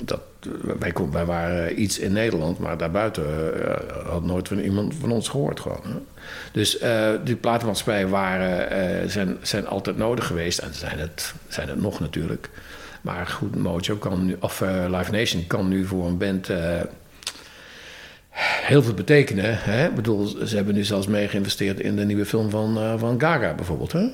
dat, 0.04 0.20
wij, 0.78 0.92
wij 1.12 1.24
waren 1.24 1.80
iets 1.82 1.98
in 1.98 2.12
Nederland, 2.12 2.58
maar 2.58 2.78
daarbuiten 2.78 3.24
uh, 3.24 4.06
had 4.06 4.24
nooit 4.24 4.48
van 4.48 4.58
iemand 4.58 4.94
van 4.94 5.10
ons 5.10 5.28
gehoord. 5.28 5.60
Gewoon? 5.60 5.80
Dus 6.52 6.82
uh, 6.82 7.10
die 7.24 7.36
platenmaatschappijen 7.36 8.08
waren, 8.08 8.72
uh, 9.02 9.10
zijn, 9.10 9.36
zijn 9.42 9.66
altijd 9.66 9.96
nodig 9.96 10.26
geweest 10.26 10.58
en 10.58 10.74
zijn 10.74 10.98
het, 10.98 11.34
zijn 11.48 11.68
het 11.68 11.80
nog 11.80 12.00
natuurlijk. 12.00 12.50
Maar 13.00 13.26
goed, 13.26 13.56
Mojo 13.56 13.96
kan 13.96 14.26
nu, 14.26 14.36
of 14.40 14.60
Live 14.88 15.10
Nation 15.10 15.46
kan 15.46 15.68
nu 15.68 15.86
voor 15.86 16.06
een 16.06 16.18
band 16.18 16.50
heel 18.64 18.82
veel 18.82 18.94
betekenen. 18.94 19.58
Hè? 19.58 19.86
Ik 19.86 19.94
bedoel, 19.94 20.26
ze 20.26 20.56
hebben 20.56 20.74
nu 20.74 20.84
zelfs 20.84 21.06
mee 21.06 21.28
geïnvesteerd 21.28 21.80
in 21.80 21.96
de 21.96 22.04
nieuwe 22.04 22.26
film 22.26 22.50
van, 22.50 22.98
van 22.98 23.20
Gaga 23.20 23.54
bijvoorbeeld. 23.54 23.92
Hè? 23.92 24.10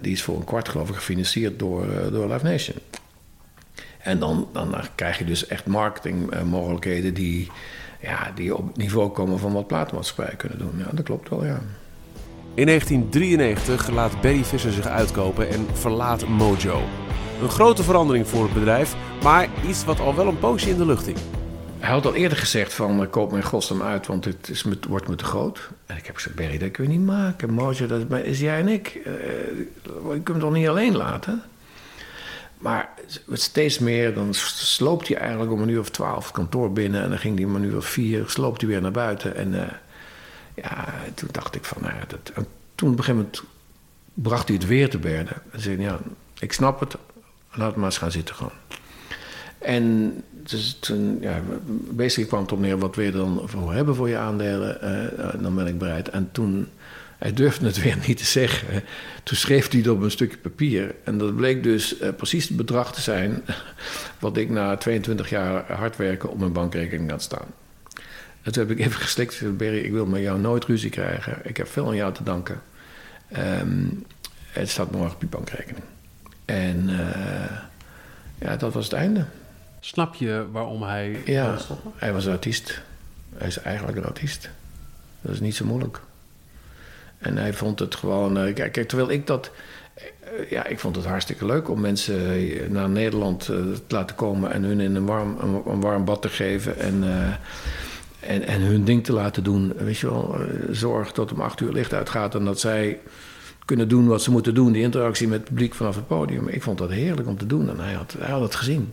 die 0.00 0.12
is 0.12 0.22
voor 0.22 0.36
een 0.36 0.44
kwart 0.44 0.68
geloof 0.68 0.88
ik 0.88 0.94
gefinancierd 0.94 1.58
door, 1.58 1.86
door 2.10 2.32
Live 2.32 2.44
Nation. 2.44 2.76
En 4.06 4.18
dan, 4.18 4.48
dan 4.52 4.74
krijg 4.94 5.18
je 5.18 5.24
dus 5.24 5.46
echt 5.46 5.66
marketingmogelijkheden 5.66 7.14
die, 7.14 7.50
ja, 8.00 8.32
die 8.34 8.56
op 8.56 8.66
het 8.66 8.76
niveau 8.76 9.10
komen 9.10 9.38
van 9.38 9.52
wat 9.52 9.66
platenmaatschappijen 9.66 10.36
kunnen 10.36 10.58
doen. 10.58 10.72
Ja, 10.76 10.86
dat 10.92 11.04
klopt 11.04 11.28
wel, 11.28 11.44
ja. 11.44 11.60
In 12.54 12.66
1993 12.66 13.90
laat 13.90 14.20
Barry 14.20 14.44
Visser 14.44 14.72
zich 14.72 14.86
uitkopen 14.86 15.48
en 15.48 15.66
verlaat 15.72 16.26
Mojo. 16.26 16.82
Een 17.42 17.48
grote 17.48 17.82
verandering 17.82 18.28
voor 18.28 18.44
het 18.44 18.54
bedrijf, 18.54 18.94
maar 19.22 19.48
iets 19.68 19.84
wat 19.84 20.00
al 20.00 20.14
wel 20.14 20.26
een 20.26 20.38
poosje 20.38 20.70
in 20.70 20.76
de 20.76 20.86
lucht 20.86 21.06
hing. 21.06 21.18
Hij 21.78 21.90
had 21.90 22.06
al 22.06 22.14
eerder 22.14 22.38
gezegd 22.38 22.74
van 22.74 23.02
uh, 23.02 23.10
koop 23.10 23.30
mijn 23.30 23.44
godsnaam 23.44 23.82
uit, 23.82 24.06
want 24.06 24.24
het 24.24 24.48
is 24.48 24.64
wordt 24.88 25.08
me 25.08 25.14
te 25.14 25.24
groot. 25.24 25.70
En 25.86 25.96
ik 25.96 26.06
heb 26.06 26.14
gezegd, 26.14 26.36
Barry, 26.36 26.58
dat 26.58 26.70
kun 26.70 26.84
je 26.84 26.90
niet 26.90 27.06
maken. 27.06 27.52
Mojo, 27.52 27.86
dat 27.86 28.00
is 28.24 28.40
jij 28.40 28.58
en 28.58 28.68
ik. 28.68 29.00
Uh, 29.06 29.12
je 29.84 30.20
kunt 30.22 30.28
hem 30.28 30.40
toch 30.40 30.52
niet 30.52 30.68
alleen 30.68 30.96
laten? 30.96 31.42
Maar 32.58 32.88
steeds 33.32 33.78
meer, 33.78 34.14
dan 34.14 34.34
sloopt 34.34 35.08
hij 35.08 35.16
eigenlijk 35.16 35.52
om 35.52 35.62
een 35.62 35.68
uur 35.68 35.80
of 35.80 35.90
twaalf 35.90 36.24
het 36.24 36.34
kantoor 36.34 36.72
binnen. 36.72 37.02
En 37.02 37.08
dan 37.08 37.18
ging 37.18 37.36
hij 37.36 37.44
om 37.44 37.54
een 37.54 37.64
uur 37.64 37.76
of 37.76 37.86
vier, 37.86 38.24
sloopt 38.28 38.60
hij 38.60 38.70
weer 38.70 38.80
naar 38.80 38.90
buiten. 38.90 39.36
En 39.36 39.52
uh, 39.52 39.62
ja, 40.54 40.94
toen 41.14 41.28
dacht 41.32 41.54
ik 41.54 41.64
van, 41.64 41.82
nou 41.82 41.94
dat, 42.06 42.30
en 42.34 42.46
toen 42.74 42.92
op 42.92 42.98
een 42.98 43.04
gegeven 43.04 43.14
moment 43.14 43.42
bracht 44.14 44.48
hij 44.48 44.56
het 44.56 44.66
weer 44.66 44.90
te 44.90 44.98
berden. 44.98 45.42
En 45.50 45.60
zei 45.60 45.80
ja, 45.80 45.98
ik 46.38 46.52
snap 46.52 46.80
het, 46.80 46.96
laat 47.52 47.76
maar 47.76 47.84
eens 47.84 47.98
gaan 47.98 48.10
zitten 48.10 48.34
gewoon. 48.34 48.52
En 49.58 50.14
dus 50.30 50.76
toen, 50.80 51.18
ja, 51.20 51.40
basically 51.90 52.28
kwam 52.28 52.42
het 52.42 52.52
op 52.52 52.58
neer, 52.58 52.78
wat 52.78 52.94
je 52.94 53.10
dan 53.10 53.42
voor 53.44 53.72
hebben 53.72 53.94
voor 53.94 54.08
je 54.08 54.16
aandelen? 54.16 54.78
Uh, 55.18 55.42
dan 55.42 55.54
ben 55.54 55.66
ik 55.66 55.78
bereid. 55.78 56.08
En 56.08 56.28
toen 56.32 56.68
hij 57.18 57.32
durfde 57.32 57.66
het 57.66 57.82
weer 57.82 57.96
niet 58.06 58.16
te 58.16 58.24
zeggen. 58.24 58.82
Toen 59.22 59.36
schreef 59.36 59.70
hij 59.70 59.78
het 59.78 59.88
op 59.88 60.02
een 60.02 60.10
stukje 60.10 60.38
papier. 60.38 60.94
En 61.04 61.18
dat 61.18 61.36
bleek 61.36 61.62
dus 61.62 62.00
uh, 62.00 62.08
precies 62.16 62.48
het 62.48 62.56
bedrag 62.56 62.94
te 62.94 63.00
zijn. 63.00 63.42
wat 64.18 64.36
ik 64.36 64.50
na 64.50 64.76
22 64.76 65.30
jaar 65.30 65.72
hard 65.72 65.96
werken 65.96 66.30
op 66.30 66.38
mijn 66.38 66.52
bankrekening 66.52 67.10
had 67.10 67.22
staan. 67.22 67.46
En 68.42 68.52
toen 68.52 68.68
heb 68.68 68.78
ik 68.78 68.86
even 68.86 69.00
geslikt. 69.00 69.56
Berry, 69.56 69.78
ik 69.78 69.92
wil 69.92 70.06
met 70.06 70.22
jou 70.22 70.40
nooit 70.40 70.64
ruzie 70.64 70.90
krijgen. 70.90 71.38
Ik 71.42 71.56
heb 71.56 71.68
veel 71.68 71.86
aan 71.86 71.96
jou 71.96 72.14
te 72.14 72.22
danken. 72.22 72.62
Um, 73.36 74.04
het 74.48 74.70
staat 74.70 74.90
morgen 74.90 75.14
op 75.14 75.20
je 75.20 75.26
bankrekening. 75.26 75.84
En 76.44 76.88
uh, 76.88 77.60
ja, 78.38 78.56
dat 78.56 78.72
was 78.72 78.84
het 78.84 78.92
einde. 78.92 79.24
Snap 79.80 80.14
je 80.14 80.46
waarom 80.52 80.82
hij. 80.82 81.22
Ja, 81.24 81.58
hij 81.96 82.12
was 82.12 82.24
een 82.24 82.32
artiest. 82.32 82.82
Hij 83.36 83.46
is 83.46 83.58
eigenlijk 83.58 83.98
een 83.98 84.04
artiest. 84.04 84.50
Dat 85.20 85.32
is 85.32 85.40
niet 85.40 85.54
zo 85.54 85.64
moeilijk. 85.64 86.00
En 87.18 87.36
hij 87.36 87.52
vond 87.52 87.78
het 87.78 87.94
gewoon... 87.94 88.52
kijk, 88.54 88.88
terwijl 88.88 89.10
ik 89.10 89.26
dat... 89.26 89.50
ja, 90.50 90.66
ik 90.66 90.78
vond 90.78 90.96
het 90.96 91.04
hartstikke 91.04 91.46
leuk 91.46 91.68
om 91.68 91.80
mensen 91.80 92.48
naar 92.72 92.88
Nederland 92.88 93.44
te 93.44 93.82
laten 93.88 94.16
komen... 94.16 94.52
en 94.52 94.62
hun 94.62 94.80
in 94.80 94.94
een 94.94 95.06
warm, 95.06 95.36
een, 95.66 95.80
warm 95.80 96.04
bad 96.04 96.22
te 96.22 96.28
geven 96.28 96.78
en... 96.78 97.04
En, 98.20 98.46
en 98.46 98.60
hun 98.60 98.84
ding 98.84 99.04
te 99.04 99.12
laten 99.12 99.44
doen. 99.44 99.72
Weet 99.76 99.98
je 99.98 100.06
wel, 100.06 100.36
zorg 100.70 101.12
dat 101.12 101.32
om 101.32 101.40
acht 101.40 101.60
uur 101.60 101.72
licht 101.72 101.94
uitgaat 101.94 102.34
en 102.34 102.44
dat 102.44 102.60
zij 102.60 103.00
kunnen 103.64 103.88
doen 103.88 104.06
wat 104.06 104.22
ze 104.22 104.30
moeten 104.30 104.54
doen. 104.54 104.72
Die 104.72 104.82
interactie 104.82 105.28
met 105.28 105.38
het 105.38 105.48
publiek 105.48 105.74
vanaf 105.74 105.94
het 105.94 106.06
podium. 106.06 106.48
Ik 106.48 106.62
vond 106.62 106.78
dat 106.78 106.90
heerlijk 106.90 107.28
om 107.28 107.38
te 107.38 107.46
doen 107.46 107.68
en 107.68 107.78
hij 107.78 107.92
had, 107.92 108.14
hij 108.18 108.30
had 108.30 108.42
het 108.42 108.54
gezien. 108.54 108.92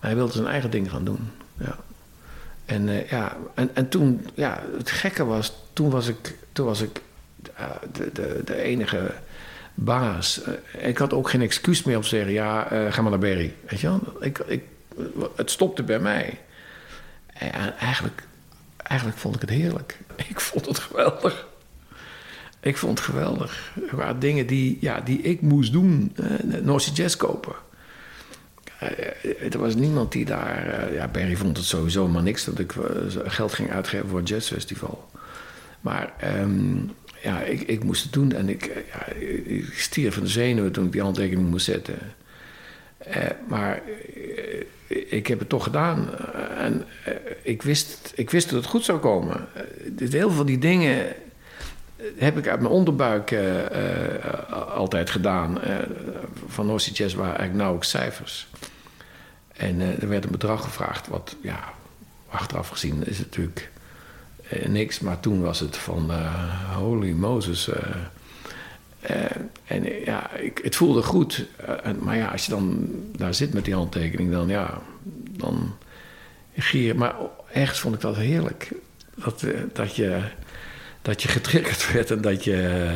Hij 0.00 0.14
wilde 0.14 0.32
zijn 0.32 0.46
eigen 0.46 0.70
ding 0.70 0.90
gaan 0.90 1.04
doen. 1.04 1.30
Ja. 1.58 1.76
En, 2.64 2.88
ja, 3.10 3.36
en, 3.54 3.70
en 3.74 3.88
toen, 3.88 4.26
ja, 4.34 4.62
het 4.78 4.90
gekke 4.90 5.24
was, 5.24 5.52
toen 5.72 5.90
was 5.90 6.08
ik, 6.08 6.38
toen 6.52 6.66
was 6.66 6.80
ik 6.80 7.00
de, 7.92 8.10
de, 8.12 8.40
de 8.44 8.56
enige 8.56 9.14
baas. 9.74 10.40
Uh, 10.46 10.88
ik 10.88 10.98
had 10.98 11.12
ook 11.12 11.30
geen 11.30 11.42
excuus 11.42 11.82
meer 11.82 11.96
om 11.96 12.02
te 12.02 12.08
zeggen, 12.08 12.32
ja, 12.32 12.62
ga 12.90 13.02
maar 13.02 13.10
naar 13.10 13.20
Berry. 13.20 13.54
Weet 13.68 13.80
je 13.80 13.86
wel? 13.86 14.00
Ik, 14.20 14.38
ik, 14.38 14.62
het 15.36 15.50
stopte 15.50 15.82
bij 15.82 15.98
mij. 15.98 16.38
En 17.26 17.78
eigenlijk, 17.78 18.22
eigenlijk 18.76 19.18
vond 19.18 19.34
ik 19.34 19.40
het 19.40 19.50
heerlijk. 19.50 19.98
Ik 20.28 20.40
vond 20.40 20.66
het 20.66 20.78
geweldig. 20.78 21.46
Ik 22.60 22.76
vond 22.76 22.98
het 22.98 23.08
geweldig. 23.08 23.72
Er 23.90 23.96
waren 23.96 24.18
dingen 24.18 24.46
die, 24.46 24.78
ja, 24.80 25.00
die 25.00 25.20
ik 25.20 25.40
moest 25.40 25.72
doen. 25.72 26.16
Uh, 26.20 26.60
North 26.62 26.96
Jazz 26.96 27.16
kopen. 27.16 27.54
Er 29.50 29.58
was 29.58 29.74
niemand 29.74 30.12
die 30.12 30.24
daar... 30.24 30.92
Ja, 30.92 31.08
Barry 31.08 31.36
vond 31.36 31.56
het 31.56 31.66
sowieso 31.66 32.08
maar 32.08 32.22
niks... 32.22 32.44
dat 32.44 32.58
ik 32.58 32.74
geld 33.24 33.52
ging 33.52 33.72
uitgeven 33.72 34.08
voor 34.08 34.18
een 34.18 34.24
jazzfestival. 34.24 35.10
Maar 35.80 36.12
um, 36.40 36.90
ja, 37.22 37.40
ik, 37.40 37.60
ik 37.60 37.84
moest 37.84 38.02
het 38.02 38.12
doen. 38.12 38.32
En 38.32 38.48
ik, 38.48 38.84
ja, 38.92 39.06
ik 39.44 39.72
stierf 39.76 40.14
van 40.14 40.22
de 40.22 40.28
zenuwen 40.28 40.72
toen 40.72 40.84
ik 40.84 40.92
die 40.92 41.02
handtekening 41.02 41.48
moest 41.48 41.64
zetten. 41.64 41.98
maar 43.48 43.82
ik 44.86 45.26
heb 45.26 45.38
het 45.38 45.48
toch 45.48 45.64
gedaan. 45.64 46.08
en 46.56 46.84
ik, 47.42 47.62
wist, 47.62 48.12
ik 48.14 48.30
wist 48.30 48.50
dat 48.50 48.58
het 48.58 48.70
goed 48.70 48.84
zou 48.84 48.98
komen. 48.98 49.48
heel 49.98 50.08
veel 50.08 50.30
van 50.30 50.46
die 50.46 50.58
dingen 50.58 51.06
heb 52.16 52.38
ik 52.38 52.48
uit 52.48 52.60
mijn 52.60 52.72
onderbuik 52.72 53.36
altijd 54.74 55.10
gedaan. 55.10 55.58
Van 56.46 56.66
North 56.66 56.96
Jazz 56.96 57.14
waren 57.14 57.38
eigenlijk 57.38 57.58
nauwelijks 57.58 57.90
cijfers. 57.90 58.48
En 59.56 59.80
er 60.00 60.08
werd 60.08 60.24
een 60.24 60.30
bedrag 60.30 60.62
gevraagd, 60.62 61.08
wat 61.08 61.36
ja, 61.42 61.72
achteraf 62.28 62.68
gezien 62.68 63.06
is 63.06 63.18
natuurlijk 63.18 63.70
niks. 64.66 65.00
Maar 65.00 65.20
toen 65.20 65.40
was 65.40 65.60
het 65.60 65.76
van 65.76 66.10
holy 66.74 67.12
Moses. 67.12 67.70
en 69.64 69.84
ja, 70.04 70.30
ik, 70.30 70.60
het 70.62 70.76
voelde 70.76 71.02
goed. 71.02 71.46
maar 72.00 72.16
ja, 72.16 72.26
als 72.26 72.44
je 72.44 72.50
dan 72.50 72.90
daar 73.16 73.34
zit 73.34 73.54
met 73.54 73.64
die 73.64 73.74
handtekening, 73.74 74.30
dan 74.30 74.48
ja, 74.48 74.82
dan 75.30 75.74
gier. 76.56 76.96
Maar 76.96 77.14
ergens 77.52 77.80
vond 77.80 77.94
ik 77.94 78.00
dat 78.00 78.16
heerlijk. 78.16 78.72
Dat, 79.14 79.44
dat 79.72 79.96
je 79.96 80.22
dat 81.02 81.22
je 81.22 81.28
getriggerd 81.28 81.92
werd 81.92 82.10
en 82.10 82.20
dat 82.20 82.44
je, 82.44 82.90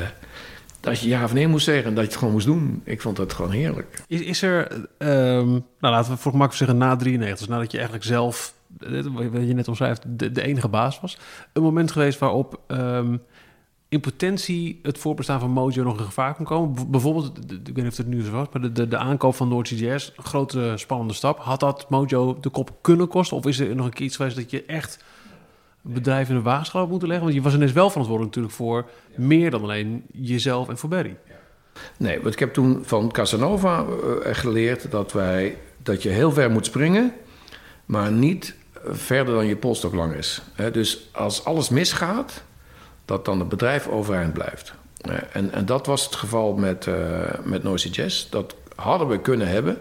dat 0.80 1.00
je 1.00 1.09
ja 1.09 1.24
of 1.24 1.32
nee 1.32 1.48
moest 1.48 1.64
zeggen 1.64 1.84
en 1.84 1.94
dat 1.94 2.04
je 2.04 2.11
het 2.11 2.18
gewoon 2.18 2.34
moest 2.34 2.46
doen. 2.46 2.82
Ik 2.84 3.00
vond 3.00 3.16
dat 3.16 3.32
gewoon 3.32 3.50
heerlijk. 3.50 4.02
Is, 4.07 4.20
is 4.20 4.42
er, 4.42 4.72
um, 4.98 5.50
nou 5.80 5.94
laten 5.94 6.12
we 6.12 6.18
voor 6.18 6.32
gemak 6.32 6.54
zeggen 6.54 6.78
na 6.78 6.96
93, 6.96 7.38
dus 7.38 7.48
nadat 7.48 7.70
je 7.70 7.76
eigenlijk 7.76 8.07
zelf, 8.07 8.54
wat 9.12 9.46
je 9.46 9.54
net 9.54 9.68
omschrijft, 9.68 10.02
de, 10.06 10.32
de 10.32 10.42
enige 10.42 10.68
baas 10.68 11.00
was, 11.00 11.18
een 11.52 11.62
moment 11.62 11.90
geweest 11.90 12.18
waarop 12.18 12.60
um, 12.68 13.22
in 13.88 14.00
potentie 14.00 14.80
het 14.82 14.98
voorbestaan 14.98 15.40
van 15.40 15.50
Mojo 15.50 15.82
nog 15.82 15.98
in 15.98 16.04
gevaar 16.04 16.34
kon 16.34 16.44
komen. 16.44 16.90
Bijvoorbeeld, 16.90 17.38
ik 17.50 17.74
weet 17.74 17.76
niet 17.76 17.86
of 17.86 17.96
het 17.96 18.06
nu 18.06 18.22
zo 18.22 18.30
was, 18.30 18.46
maar 18.52 18.72
de, 18.72 18.88
de, 18.88 18.96
aankoop 18.96 19.34
van 19.34 19.48
Noord 19.48 19.70
een 19.70 20.00
grote 20.16 20.72
spannende 20.74 21.14
stap. 21.14 21.38
Had 21.38 21.60
dat 21.60 21.90
Mojo 21.90 22.38
de 22.40 22.48
kop 22.48 22.70
kunnen 22.80 23.08
kosten? 23.08 23.36
Of 23.36 23.46
is 23.46 23.58
er 23.58 23.74
nog 23.74 23.86
een 23.86 23.92
keer 23.92 24.06
iets 24.06 24.16
geweest 24.16 24.36
dat 24.36 24.50
je 24.50 24.64
echt 24.64 25.04
bedrijf 25.80 26.28
in 26.28 26.34
de 26.34 26.42
waagschaal 26.42 26.86
moeten 26.86 27.08
leggen? 27.08 27.26
Want 27.26 27.36
je 27.36 27.44
was 27.44 27.54
ineens 27.54 27.72
wel 27.72 27.90
verantwoordelijk 27.90 28.36
natuurlijk 28.36 28.62
voor 28.62 28.90
meer 29.14 29.50
dan 29.50 29.62
alleen 29.62 30.04
jezelf 30.12 30.68
en 30.68 30.78
voor 30.78 30.88
Barry. 30.88 31.16
Nee, 31.98 32.20
want 32.20 32.34
ik 32.34 32.40
heb 32.40 32.52
toen 32.52 32.82
van 32.82 33.12
Casanova 33.12 33.84
uh, 33.84 34.34
geleerd 34.34 34.90
dat, 34.90 35.12
wij, 35.12 35.58
dat 35.82 36.02
je 36.02 36.08
heel 36.08 36.32
ver 36.32 36.50
moet 36.50 36.66
springen, 36.66 37.12
maar 37.87 38.12
niet 38.12 38.55
verder 38.84 39.34
dan 39.34 39.47
je 39.47 39.57
polstok 39.57 39.95
lang 39.95 40.14
is. 40.14 40.43
dus 40.72 41.09
als 41.12 41.45
alles 41.45 41.68
misgaat, 41.68 42.43
dat 43.05 43.24
dan 43.24 43.39
het 43.39 43.49
bedrijf 43.49 43.89
overeind 43.89 44.32
blijft. 44.32 44.74
en, 45.32 45.53
en 45.53 45.66
dat 45.66 45.87
was 45.87 46.05
het 46.05 46.14
geval 46.14 46.55
met, 46.55 46.87
uh, 46.87 46.95
met 47.43 47.62
Noisy 47.62 47.89
Jazz. 47.89 48.28
Dat 48.28 48.55
hadden 48.74 49.09
we 49.09 49.20
kunnen 49.20 49.49
hebben 49.49 49.78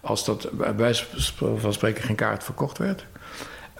als 0.00 0.24
dat 0.24 0.48
bij 0.52 0.76
wijze 0.76 1.04
van 1.60 1.72
spreken 1.72 2.02
geen 2.02 2.16
kaart 2.16 2.44
verkocht 2.44 2.78
werd. 2.78 3.04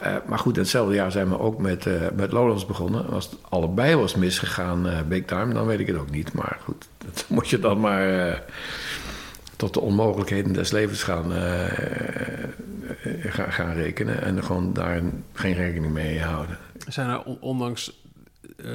Uh, 0.02 0.16
maar 0.26 0.38
goed, 0.38 0.56
hetzelfde 0.56 0.94
jaar 0.94 1.12
zijn 1.12 1.28
we 1.28 1.38
ook 1.38 1.58
met, 1.58 1.86
uh, 1.86 1.94
met 2.14 2.32
Lowlands 2.32 2.66
begonnen. 2.66 3.06
Als 3.10 3.24
het 3.24 3.34
allebei 3.48 3.96
was 3.96 4.14
misgegaan, 4.14 4.86
uh, 4.86 5.00
big 5.08 5.24
time, 5.24 5.54
dan 5.54 5.66
weet 5.66 5.80
ik 5.80 5.86
het 5.86 5.96
ook 5.96 6.10
niet. 6.10 6.32
Maar 6.32 6.58
goed, 6.64 6.88
dat 7.04 7.24
moet 7.28 7.48
je 7.48 7.58
dan 7.58 7.80
maar 7.80 8.42
tot 9.64 9.74
de 9.74 9.80
onmogelijkheden 9.80 10.52
des 10.52 10.70
levens 10.70 11.02
gaan, 11.02 11.30
gaan, 13.22 13.52
gaan 13.52 13.74
rekenen. 13.74 14.22
En 14.22 14.44
gewoon 14.44 14.72
daar 14.72 15.02
geen 15.32 15.54
rekening 15.54 15.92
mee 15.92 16.20
houden. 16.20 16.58
Zijn 16.88 17.08
er 17.10 17.22
ondanks 17.24 18.02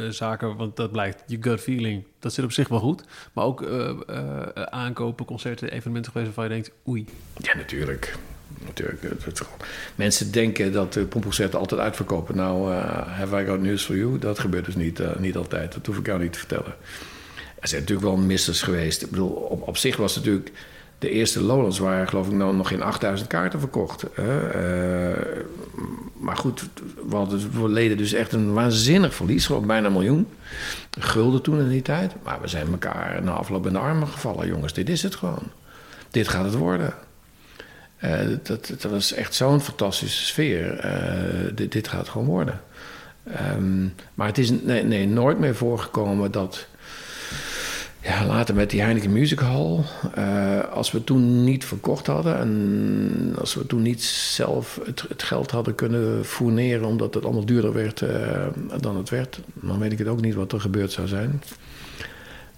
zaken, 0.10 0.56
want 0.56 0.76
dat 0.76 0.92
blijkt, 0.92 1.24
je 1.28 1.38
gut 1.42 1.62
feeling, 1.62 2.04
dat 2.20 2.34
zit 2.34 2.46
op 2.46 2.52
zich 2.52 2.68
wel 2.68 2.80
goed. 2.80 3.04
Maar 3.34 3.46
ook 3.46 3.70
aankopen, 4.56 5.26
concerten, 5.26 5.72
evenementen 5.72 6.12
geweest 6.12 6.36
waarvan 6.36 6.56
je 6.56 6.62
denkt, 6.62 6.78
oei. 6.88 7.06
Ja, 7.38 7.56
natuurlijk 7.56 8.18
natuurlijk. 8.66 9.04
mensen 9.96 10.32
denken 10.32 10.72
dat 10.72 10.94
de 10.94 11.06
pompconcerten 11.06 11.60
altijd 11.60 11.82
uitverkopen. 11.82 12.36
Nou, 12.36 12.74
have 12.74 13.42
I 13.42 13.46
got 13.46 13.62
news 13.62 13.86
for 13.86 13.96
you? 13.98 14.20
Dat 14.20 14.40
gebeurt 14.40 14.66
dus 14.66 14.76
niet, 14.76 15.02
niet 15.20 15.36
altijd. 15.36 15.74
Dat 15.74 15.86
hoef 15.86 15.98
ik 15.98 16.06
jou 16.06 16.22
niet 16.22 16.34
te 16.34 16.40
vertellen. 16.40 16.76
Er 17.60 17.68
zijn 17.68 17.82
natuurlijk 17.82 18.08
wel 18.08 18.18
missers 18.18 18.62
geweest. 18.62 19.02
Ik 19.02 19.10
bedoel, 19.10 19.30
op, 19.30 19.68
op 19.68 19.78
zich 19.78 19.98
was 19.98 20.16
het 20.16 20.26
natuurlijk... 20.26 20.52
De 21.00 21.10
eerste 21.10 21.44
Lowlands 21.44 21.80
waren 21.80 22.08
geloof 22.08 22.28
ik 22.28 22.34
nou 22.34 22.56
nog 22.56 22.68
geen 22.68 22.82
8000 22.82 23.30
kaarten 23.30 23.60
verkocht. 23.60 24.06
Uh, 24.20 24.26
maar 26.14 26.38
goed, 26.38 26.70
we, 27.10 27.16
hadden, 27.16 27.62
we 27.62 27.70
leden 27.70 27.98
dus 27.98 28.14
echt 28.14 28.34
een 28.34 28.54
waanzinnig 28.54 29.14
verlies. 29.14 29.46
Gewoon 29.46 29.68
bijna 29.68 29.88
een 29.88 29.94
miljoen. 29.94 30.28
Gulden 31.00 31.42
toen 31.42 31.60
in 31.60 31.70
die 31.70 31.82
tijd. 31.82 32.14
Maar 32.24 32.42
we 32.42 32.48
zijn 32.48 32.68
elkaar 32.68 33.24
na 33.24 33.32
afloop 33.32 33.68
in 33.68 33.74
de 33.74 33.80
armen 33.80 34.08
gevallen. 34.08 34.48
Jongens, 34.48 34.74
dit 34.74 34.90
is 34.90 35.04
het 35.04 35.16
gewoon. 35.16 35.44
Dit 36.12 36.28
gaat 36.28 36.46
het 36.46 36.54
worden. 36.54 36.94
Uh, 38.04 38.20
dat, 38.44 38.68
dat 38.68 38.92
was 38.92 39.14
echt 39.14 39.36
zo'n 39.36 39.62
fantastische 39.62 40.26
sfeer. 40.26 40.86
Uh, 40.86 41.68
dit, 41.70 41.88
gaat 41.88 42.10
gewoon 42.10 42.28
worden. 42.28 42.62
Um, 43.56 43.94
maar 44.14 44.28
het 44.28 44.38
is 44.38 44.50
nee, 44.50 45.08
nooit 45.08 45.40
meer 45.40 45.56
voorgekomen 45.56 46.32
dat. 46.32 46.68
Later 48.28 48.56
met 48.56 48.70
die 48.70 48.82
Heineken 48.82 49.12
Music 49.12 49.40
Hall. 49.40 49.80
Uh, 50.18 50.60
als 50.72 50.92
we 50.92 51.04
toen 51.04 51.44
niet 51.44 51.66
verkocht 51.66 52.08
hadden 52.08 52.38
en 52.38 53.36
als 53.40 53.54
we 53.54 53.66
toen 53.66 53.82
niet 53.82 54.04
zelf 54.04 54.80
het, 54.86 55.24
geld 55.24 55.52
hadden 55.52 55.76
kunnen 55.76 56.26
fourneren 56.26 56.88
omdat 56.88 57.14
het 57.14 57.24
allemaal 57.24 57.46
duurder 57.46 57.74
werd 57.74 58.04
dan 58.80 58.98
het 58.98 59.10
werd, 59.10 59.40
dan 59.54 59.80
weet 59.80 59.92
ik 59.92 59.98
het 59.98 60.08
ook 60.08 60.22
niet 60.22 60.36
wat 60.36 60.52
er 60.52 60.62
gebeurd 60.62 60.92
zou 60.92 61.08
zijn. 61.08 61.42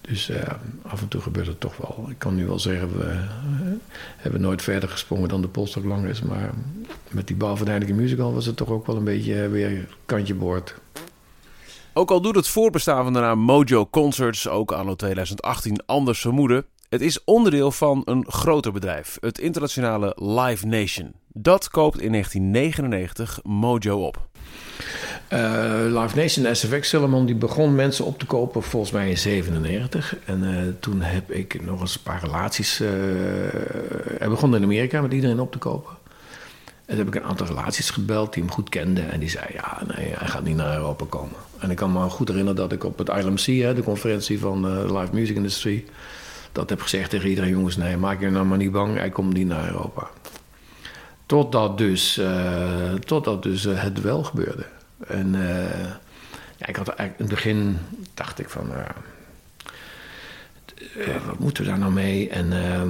Dus 0.02 0.30
uh, 0.30 0.38
af 0.82 1.02
en 1.02 1.08
toe 1.08 1.22
gebeurt 1.22 1.48
het 1.48 1.60
toch 1.60 1.78
wel. 1.78 2.06
Ik 2.10 2.20
kan 2.20 2.36
nu 2.36 2.46
wel 2.46 2.60
zeggen, 2.60 2.98
we 2.98 3.18
hebben 4.18 4.42
nooit 4.42 4.62
verder 4.62 4.90
gesprongen 4.90 5.30
dan 5.30 5.42
de 5.42 5.48
polstok 5.48 5.84
lang 5.84 6.06
is. 6.06 6.22
Maar 6.22 6.50
met 7.10 7.28
die 7.28 7.36
bal 7.36 7.58
van 7.58 7.68
Heineken 7.68 7.96
Musical 7.96 8.34
was 8.34 8.46
het 8.46 8.56
toch 8.56 8.70
ook 8.70 8.86
wel 8.86 8.96
een 8.96 9.04
beetje 9.04 9.50
weer 9.50 9.88
kantje 10.06 10.36
boord. 10.36 10.76
Ook 11.94 12.12
al 12.12 12.22
doet 12.22 12.36
het 12.36 12.48
voorbestaan 12.48 13.04
van 13.04 13.14
de 13.14 13.20
naam 13.20 13.40
Mojo 13.40 13.88
Concerts 13.88 14.48
ook 14.48 14.72
anno 14.72 14.96
2018 14.96 15.86
anders 15.86 16.22
vermoeden. 16.22 16.66
Het 16.90 17.02
is 17.02 17.24
onderdeel 17.24 17.72
van 17.72 18.02
een 18.06 18.26
groter 18.28 18.72
bedrijf, 18.72 19.18
het 19.20 19.40
internationale 19.40 20.16
Live 20.16 20.68
Nation. 20.68 21.14
Dat 21.28 21.70
koopt 21.70 22.02
in 22.02 22.12
1999 22.12 23.40
Mojo 23.44 24.06
op. 24.06 24.30
Uh, 25.34 25.74
Live 26.02 26.16
Nation 26.16 26.56
SFX 26.56 26.90
Solomon 26.90 27.26
die 27.26 27.36
begon 27.36 27.76
mensen 27.76 28.06
op 28.06 28.20
te 28.20 28.26
kopen 28.26 28.64
volgens 28.64 28.92
mij 28.92 29.10
in 29.10 29.18
97. 29.18 30.16
En 30.26 30.44
uh, 30.44 30.74
toen 30.80 31.02
heb 31.02 31.32
ik 31.32 31.66
nog 31.66 31.82
eens 31.82 31.96
een 31.96 32.04
paar 32.04 32.22
relaties. 32.22 32.82
Uh, 32.82 32.90
hij 34.18 34.30
begon 34.30 34.56
in 34.56 34.64
Amerika 34.64 35.02
met 35.02 35.14
iedereen 35.14 35.40
op 35.40 35.52
te 35.52 35.58
kopen. 35.58 36.01
En 36.92 36.98
toen 36.98 37.06
heb 37.06 37.16
ik 37.16 37.22
een 37.22 37.30
aantal 37.30 37.48
relaties 37.48 37.90
gebeld 37.90 38.34
die 38.34 38.44
hem 38.44 38.52
goed 38.52 38.70
kenden. 38.70 39.12
En 39.12 39.20
die 39.20 39.30
zei: 39.30 39.46
Ja, 39.54 39.82
nee, 39.96 40.14
hij 40.18 40.28
gaat 40.28 40.44
niet 40.44 40.56
naar 40.56 40.76
Europa 40.76 41.06
komen. 41.10 41.36
En 41.60 41.70
ik 41.70 41.76
kan 41.76 41.92
me 41.92 42.10
goed 42.10 42.28
herinneren 42.28 42.60
dat 42.62 42.72
ik 42.72 42.84
op 42.84 42.98
het 42.98 43.10
ILMC, 43.10 43.46
de 43.76 43.82
conferentie 43.84 44.40
van 44.40 44.62
de 44.62 44.98
Live 44.98 45.14
Music 45.14 45.36
Industry, 45.36 45.86
dat 46.52 46.70
heb 46.70 46.82
gezegd 46.82 47.10
tegen 47.10 47.30
iedereen: 47.30 47.50
Jongens, 47.50 47.78
nee, 47.78 47.98
maak 47.98 48.20
je 48.20 48.30
nou 48.30 48.46
maar 48.46 48.58
niet 48.58 48.72
bang, 48.72 48.98
hij 48.98 49.10
komt 49.10 49.34
niet 49.34 49.48
naar 49.48 49.68
Europa. 49.68 50.08
Totdat 51.26 51.78
dus, 51.78 52.22
totdat 53.06 53.44
dus 53.44 53.64
het 53.64 54.02
wel 54.02 54.24
gebeurde. 54.24 54.66
En 55.08 55.34
uh, 55.34 55.70
ja, 56.58 56.66
ik 56.66 56.76
had 56.76 56.88
eigenlijk 56.88 57.20
in 57.20 57.26
het 57.26 57.34
begin 57.34 57.78
dacht 58.14 58.40
ik 58.40 58.50
van, 58.50 58.70
uh, 58.72 58.86
wat 61.26 61.40
moeten 61.40 61.64
we 61.64 61.70
daar 61.70 61.80
nou 61.80 61.92
mee? 61.92 62.30
En, 62.30 62.46
uh, 62.46 62.82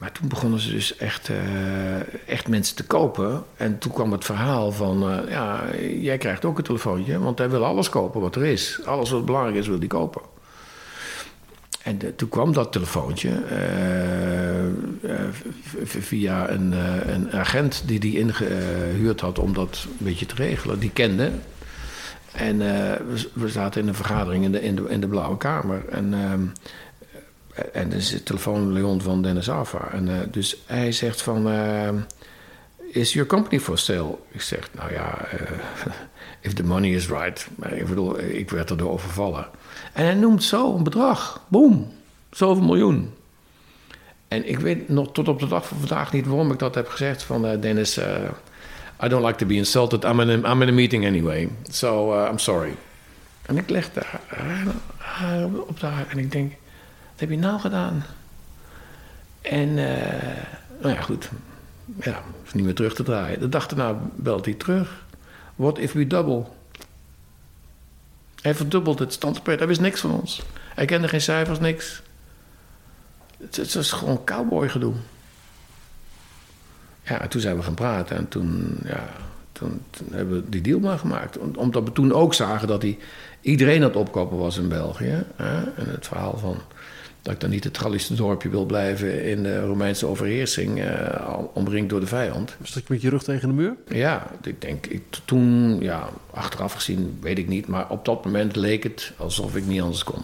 maar 0.00 0.12
toen 0.12 0.28
begonnen 0.28 0.60
ze 0.60 0.70
dus 0.70 0.96
echt, 0.96 1.28
uh, 1.28 2.28
echt 2.28 2.48
mensen 2.48 2.76
te 2.76 2.84
kopen. 2.84 3.42
En 3.56 3.78
toen 3.78 3.92
kwam 3.92 4.12
het 4.12 4.24
verhaal 4.24 4.72
van, 4.72 5.24
ja, 5.28 5.64
jij 6.00 6.18
krijgt 6.18 6.44
ook 6.44 6.58
een 6.58 6.64
telefoontje, 6.64 7.18
want 7.18 7.38
hij 7.38 7.50
wil 7.50 7.64
alles 7.64 7.88
kopen 7.88 8.20
wat 8.20 8.36
er 8.36 8.44
is. 8.44 8.80
Alles 8.84 9.10
wat 9.10 9.24
belangrijk 9.24 9.56
is, 9.56 9.66
wil 9.66 9.78
hij 9.78 9.86
kopen. 9.86 10.22
En 11.82 12.16
toen 12.16 12.28
kwam 12.28 12.52
dat 12.52 12.72
telefoontje 12.72 13.42
via 15.84 16.50
een, 16.50 16.72
een 17.12 17.32
agent 17.32 17.82
die 17.86 18.00
die 18.00 18.18
ingehuurd 18.18 19.20
had 19.20 19.38
om 19.38 19.54
dat 19.54 19.86
een 19.98 20.04
beetje 20.04 20.26
te 20.26 20.34
regelen. 20.34 20.78
Die 20.78 20.90
kende 20.90 21.30
en 22.32 22.58
we, 23.32 23.48
zaten 23.48 23.80
in 23.80 23.88
een 23.88 23.94
vergadering 23.94 24.44
in 24.44 24.52
de, 24.52 24.62
in 24.62 24.76
de, 24.76 24.84
in 24.88 25.00
de 25.00 25.08
Blauwe 25.08 25.36
Kamer. 25.36 25.88
En, 25.88 26.12
uh, 26.12 26.32
en 27.72 27.90
er 27.90 27.96
is 27.96 28.10
de 28.10 28.22
telefoon 28.22 28.72
Leon 28.72 29.00
van 29.00 29.22
Dennis 29.22 29.50
Alfa. 29.50 29.90
En 29.92 30.06
uh, 30.06 30.18
dus 30.30 30.62
hij 30.66 30.92
zegt 30.92 31.22
van... 31.22 31.48
is 32.90 33.12
your 33.12 33.28
company 33.28 33.60
for 33.60 33.78
sale? 33.78 34.18
Ik 34.28 34.40
zeg, 34.40 34.68
nou 34.72 34.92
ja, 34.92 35.28
if 36.40 36.52
the 36.52 36.64
money 36.64 36.90
is 36.90 37.08
right. 37.08 37.48
Ik 37.70 37.86
bedoel, 37.86 38.20
ik 38.20 38.50
werd 38.50 38.70
erdoor 38.70 38.90
overvallen. 38.90 39.46
En 39.92 40.04
hij 40.04 40.14
noemt 40.14 40.44
zo 40.44 40.76
een 40.76 40.82
bedrag. 40.82 41.44
Boom, 41.48 41.92
zoveel 42.30 42.64
miljoen. 42.64 43.14
En 44.28 44.48
ik 44.48 44.58
weet 44.58 44.88
nog 44.88 45.12
tot 45.12 45.28
op 45.28 45.38
de 45.38 45.48
dag 45.48 45.66
van 45.66 45.78
vandaag 45.78 46.12
niet 46.12 46.26
waarom 46.26 46.52
ik 46.52 46.58
dat 46.58 46.74
heb 46.74 46.88
gezegd 46.88 47.22
van 47.22 47.60
Dennis... 47.60 47.98
I 49.02 49.08
don't 49.08 49.24
like 49.24 49.38
to 49.38 49.46
be 49.46 49.54
insulted. 49.54 50.04
I'm 50.04 50.20
in 50.20 50.44
a, 50.44 50.52
I'm 50.52 50.62
in 50.62 50.68
a 50.68 50.72
meeting 50.72 51.06
anyway. 51.06 51.48
So 51.70 52.12
I'm 52.12 52.38
sorry. 52.38 52.76
En 53.46 53.56
ik 53.56 53.68
leg 53.68 53.92
de 53.92 54.02
haar, 54.96 55.46
op 55.66 55.80
de 55.80 55.86
haar 55.86 56.06
en 56.08 56.18
ik 56.18 56.32
denk, 56.32 56.52
heb 57.20 57.30
je 57.30 57.38
nou 57.38 57.60
gedaan? 57.60 58.04
En, 59.40 59.68
uh, 59.68 59.86
nou 60.80 60.94
ja, 60.94 61.00
goed. 61.00 61.30
Ja, 62.00 62.22
niet 62.52 62.64
meer 62.64 62.74
terug 62.74 62.94
te 62.94 63.02
draaien. 63.02 63.40
De 63.40 63.48
dag 63.48 63.66
daarna 63.66 64.00
belt 64.14 64.44
hij 64.44 64.54
terug. 64.54 65.04
What 65.54 65.78
if 65.78 65.92
we 65.92 66.06
double? 66.06 66.44
Hij 68.42 68.54
verdubbelt 68.54 68.98
het 68.98 69.12
standspreid. 69.12 69.58
Hij 69.58 69.68
wist 69.68 69.80
niks 69.80 70.00
van 70.00 70.10
ons. 70.10 70.42
Hij 70.74 70.84
kende 70.84 71.08
geen 71.08 71.20
cijfers, 71.20 71.58
niks. 71.58 72.02
Het, 73.38 73.56
het 73.56 73.74
was 73.74 73.92
gewoon 73.92 74.24
cowboy 74.24 74.68
gedoe. 74.68 74.94
Ja, 77.02 77.26
toen 77.26 77.40
zijn 77.40 77.56
we 77.56 77.62
gaan 77.62 77.74
praten 77.74 78.16
en 78.16 78.28
toen, 78.28 78.78
ja, 78.84 79.08
toen, 79.52 79.82
hebben 80.10 80.34
we 80.34 80.48
die 80.48 80.60
deal 80.60 80.80
maar 80.80 80.98
gemaakt. 80.98 81.38
Omdat 81.38 81.84
we 81.84 81.92
toen 81.92 82.12
ook 82.12 82.34
zagen 82.34 82.68
dat 82.68 82.80
die, 82.80 82.98
iedereen 83.40 83.82
aan 83.82 83.88
het 83.88 83.96
opkopen 83.96 84.38
was 84.38 84.58
in 84.58 84.68
België. 84.68 85.24
Hè? 85.36 85.62
En 85.62 85.90
het 85.90 86.06
verhaal 86.06 86.38
van 86.38 86.60
dat 87.22 87.34
ik 87.34 87.40
dan 87.40 87.50
niet 87.50 87.64
het 87.64 87.78
Gallische 87.78 88.14
dorpje 88.14 88.48
wil 88.48 88.64
blijven 88.64 89.24
in 89.24 89.42
de 89.42 89.60
Romeinse 89.60 90.06
overheersing, 90.06 90.78
uh, 90.78 91.38
omringd 91.52 91.90
door 91.90 92.00
de 92.00 92.06
vijand. 92.06 92.56
Dat 92.74 92.88
met 92.88 93.02
je 93.02 93.10
rug 93.10 93.22
tegen 93.22 93.48
de 93.48 93.54
muur? 93.54 93.74
Ja, 93.88 94.30
ik 94.42 94.60
denk, 94.60 94.86
ik, 94.86 95.02
toen, 95.24 95.76
ja, 95.80 96.08
achteraf 96.30 96.72
gezien 96.72 97.18
weet 97.20 97.38
ik 97.38 97.48
niet, 97.48 97.66
maar 97.66 97.90
op 97.90 98.04
dat 98.04 98.24
moment 98.24 98.56
leek 98.56 98.82
het 98.82 99.12
alsof 99.16 99.56
ik 99.56 99.66
niet 99.66 99.80
anders 99.80 100.04
kon. 100.04 100.22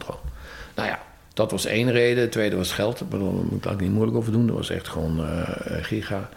Nou 0.74 0.88
ja, 0.88 0.98
dat 1.34 1.50
was 1.50 1.64
één 1.64 1.92
reden. 1.92 2.24
De 2.24 2.30
tweede 2.30 2.56
was 2.56 2.72
geld. 2.72 3.02
Daar 3.08 3.20
moet 3.20 3.64
ik 3.64 3.80
niet 3.80 3.92
moeilijk 3.92 4.16
over 4.16 4.32
doen. 4.32 4.46
Dat 4.46 4.56
was 4.56 4.70
echt 4.70 4.88
gewoon 4.88 5.20
uh, 5.20 5.42
giga. 5.80 6.28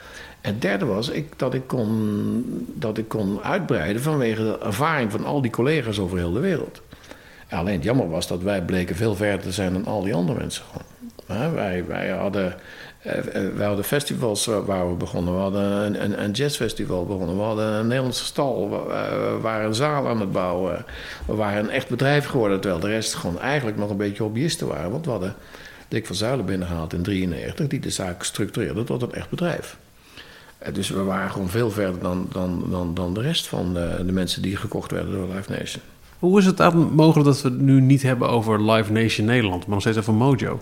En 0.41 0.51
het 0.51 0.61
derde 0.61 0.85
was 0.85 1.09
ik, 1.09 1.39
dat, 1.39 1.53
ik 1.53 1.67
kon, 1.67 2.67
dat 2.73 2.97
ik 2.97 3.07
kon 3.07 3.41
uitbreiden 3.41 4.01
vanwege 4.01 4.43
de 4.43 4.59
ervaring 4.59 5.11
van 5.11 5.25
al 5.25 5.41
die 5.41 5.51
collega's 5.51 5.99
over 5.99 6.17
heel 6.17 6.31
de 6.31 6.39
wereld. 6.39 6.81
Alleen 7.49 7.73
het 7.73 7.83
jammer 7.83 8.09
was 8.09 8.27
dat 8.27 8.41
wij 8.41 8.61
bleken 8.61 8.95
veel 8.95 9.15
verder 9.15 9.39
te 9.39 9.51
zijn 9.51 9.73
dan 9.73 9.85
al 9.85 10.03
die 10.03 10.13
andere 10.13 10.39
mensen. 10.39 10.63
wij, 11.53 11.85
wij, 11.87 12.09
hadden, 12.09 12.55
eh, 13.01 13.17
eh, 13.17 13.55
wij 13.55 13.65
hadden 13.67 13.85
festivals 13.85 14.45
waar 14.45 14.89
we 14.89 14.95
begonnen. 14.95 15.33
We 15.33 15.39
hadden 15.39 15.61
een, 15.61 16.03
een, 16.03 16.23
een 16.23 16.31
jazzfestival 16.31 17.05
begonnen. 17.05 17.35
We 17.35 17.41
hadden 17.41 17.65
een 17.65 17.87
Nederlandse 17.87 18.25
stal. 18.25 18.69
We 18.69 19.37
waren 19.41 19.67
een 19.67 19.75
zaal 19.75 20.07
aan 20.07 20.19
het 20.19 20.31
bouwen. 20.31 20.85
We 21.25 21.35
waren 21.35 21.63
een 21.63 21.69
echt 21.69 21.89
bedrijf 21.89 22.25
geworden. 22.25 22.59
Terwijl 22.59 22.81
de 22.81 22.87
rest 22.87 23.13
gewoon 23.13 23.39
eigenlijk 23.39 23.77
nog 23.77 23.89
een 23.89 23.97
beetje 23.97 24.23
hobbyisten 24.23 24.67
waren. 24.67 24.91
Want 24.91 25.05
we 25.05 25.11
hadden 25.11 25.35
Dick 25.87 26.05
van 26.05 26.15
Zuilen 26.15 26.45
binnengehaald 26.45 26.93
in 26.93 27.03
1993... 27.03 27.67
die 27.67 27.79
de 27.79 27.89
zaak 27.89 28.23
structureerde 28.23 28.83
tot 28.83 29.01
een 29.01 29.13
echt 29.13 29.29
bedrijf. 29.29 29.77
Eh, 30.57 30.73
dus 30.73 30.89
we 30.89 31.03
waren 31.03 31.31
gewoon 31.31 31.49
veel 31.49 31.71
verder 31.71 32.01
dan, 32.01 32.27
dan, 32.31 32.65
dan, 32.69 32.93
dan 32.93 33.13
de 33.13 33.21
rest 33.21 33.47
van 33.47 33.73
de, 33.73 34.03
de 34.05 34.11
mensen 34.11 34.41
die 34.41 34.55
gekocht 34.55 34.91
werden 34.91 35.11
door 35.11 35.27
Live 35.35 35.51
Nation. 35.51 35.81
Hoe 36.19 36.39
is 36.39 36.45
het 36.45 36.73
mogelijk 36.95 37.25
dat 37.25 37.41
we 37.41 37.49
het 37.49 37.59
nu 37.59 37.81
niet 37.81 38.01
hebben 38.01 38.29
over 38.29 38.71
Live 38.71 38.91
Nation 38.91 39.25
Nederland, 39.25 39.59
maar 39.59 39.69
nog 39.69 39.81
steeds 39.81 39.97
over 39.97 40.13
Mojo? 40.13 40.59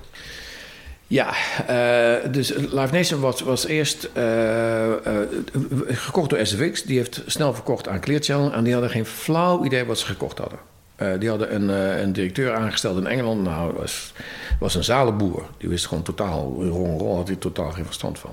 Ja, 1.08 1.34
uh, 1.70 2.32
dus 2.32 2.54
Live 2.54 2.94
Nation 2.94 3.20
was, 3.20 3.42
was 3.42 3.66
eerst 3.66 4.10
uh, 4.18 4.88
uh, 4.88 4.94
gekocht 5.88 6.30
door 6.30 6.46
SFX. 6.46 6.84
Die 6.84 6.98
heeft 6.98 7.24
snel 7.26 7.54
verkocht 7.54 7.88
aan 7.88 8.00
Clear 8.00 8.22
Channel. 8.22 8.54
En 8.54 8.64
die 8.64 8.74
hadden 8.74 8.92
geen 8.92 9.06
flauw 9.06 9.66
idee 9.66 9.86
wat 9.86 10.00
ze 10.00 10.06
gekocht 10.06 10.38
hadden. 10.38 11.20
die 11.20 11.30
hadden 11.30 11.56
een, 11.56 11.70
een, 12.02 12.14
directeur 12.14 12.54
aangesteld 12.54 12.98
in 12.98 13.08
Engeland. 13.08 13.44
Nou, 13.44 13.74
was, 13.74 14.14
was 14.60 14.76
een 14.76 14.84
zalenboer. 14.84 15.44
Die 15.58 15.70
wist 15.70 15.88
gewoon 15.88 16.04
totaal, 16.04 16.64
rol 16.70 17.16
had 17.16 17.28
hij 17.28 17.38
totaal 17.38 17.72
geen 17.72 17.86
verstand 17.86 18.20
van. 18.20 18.32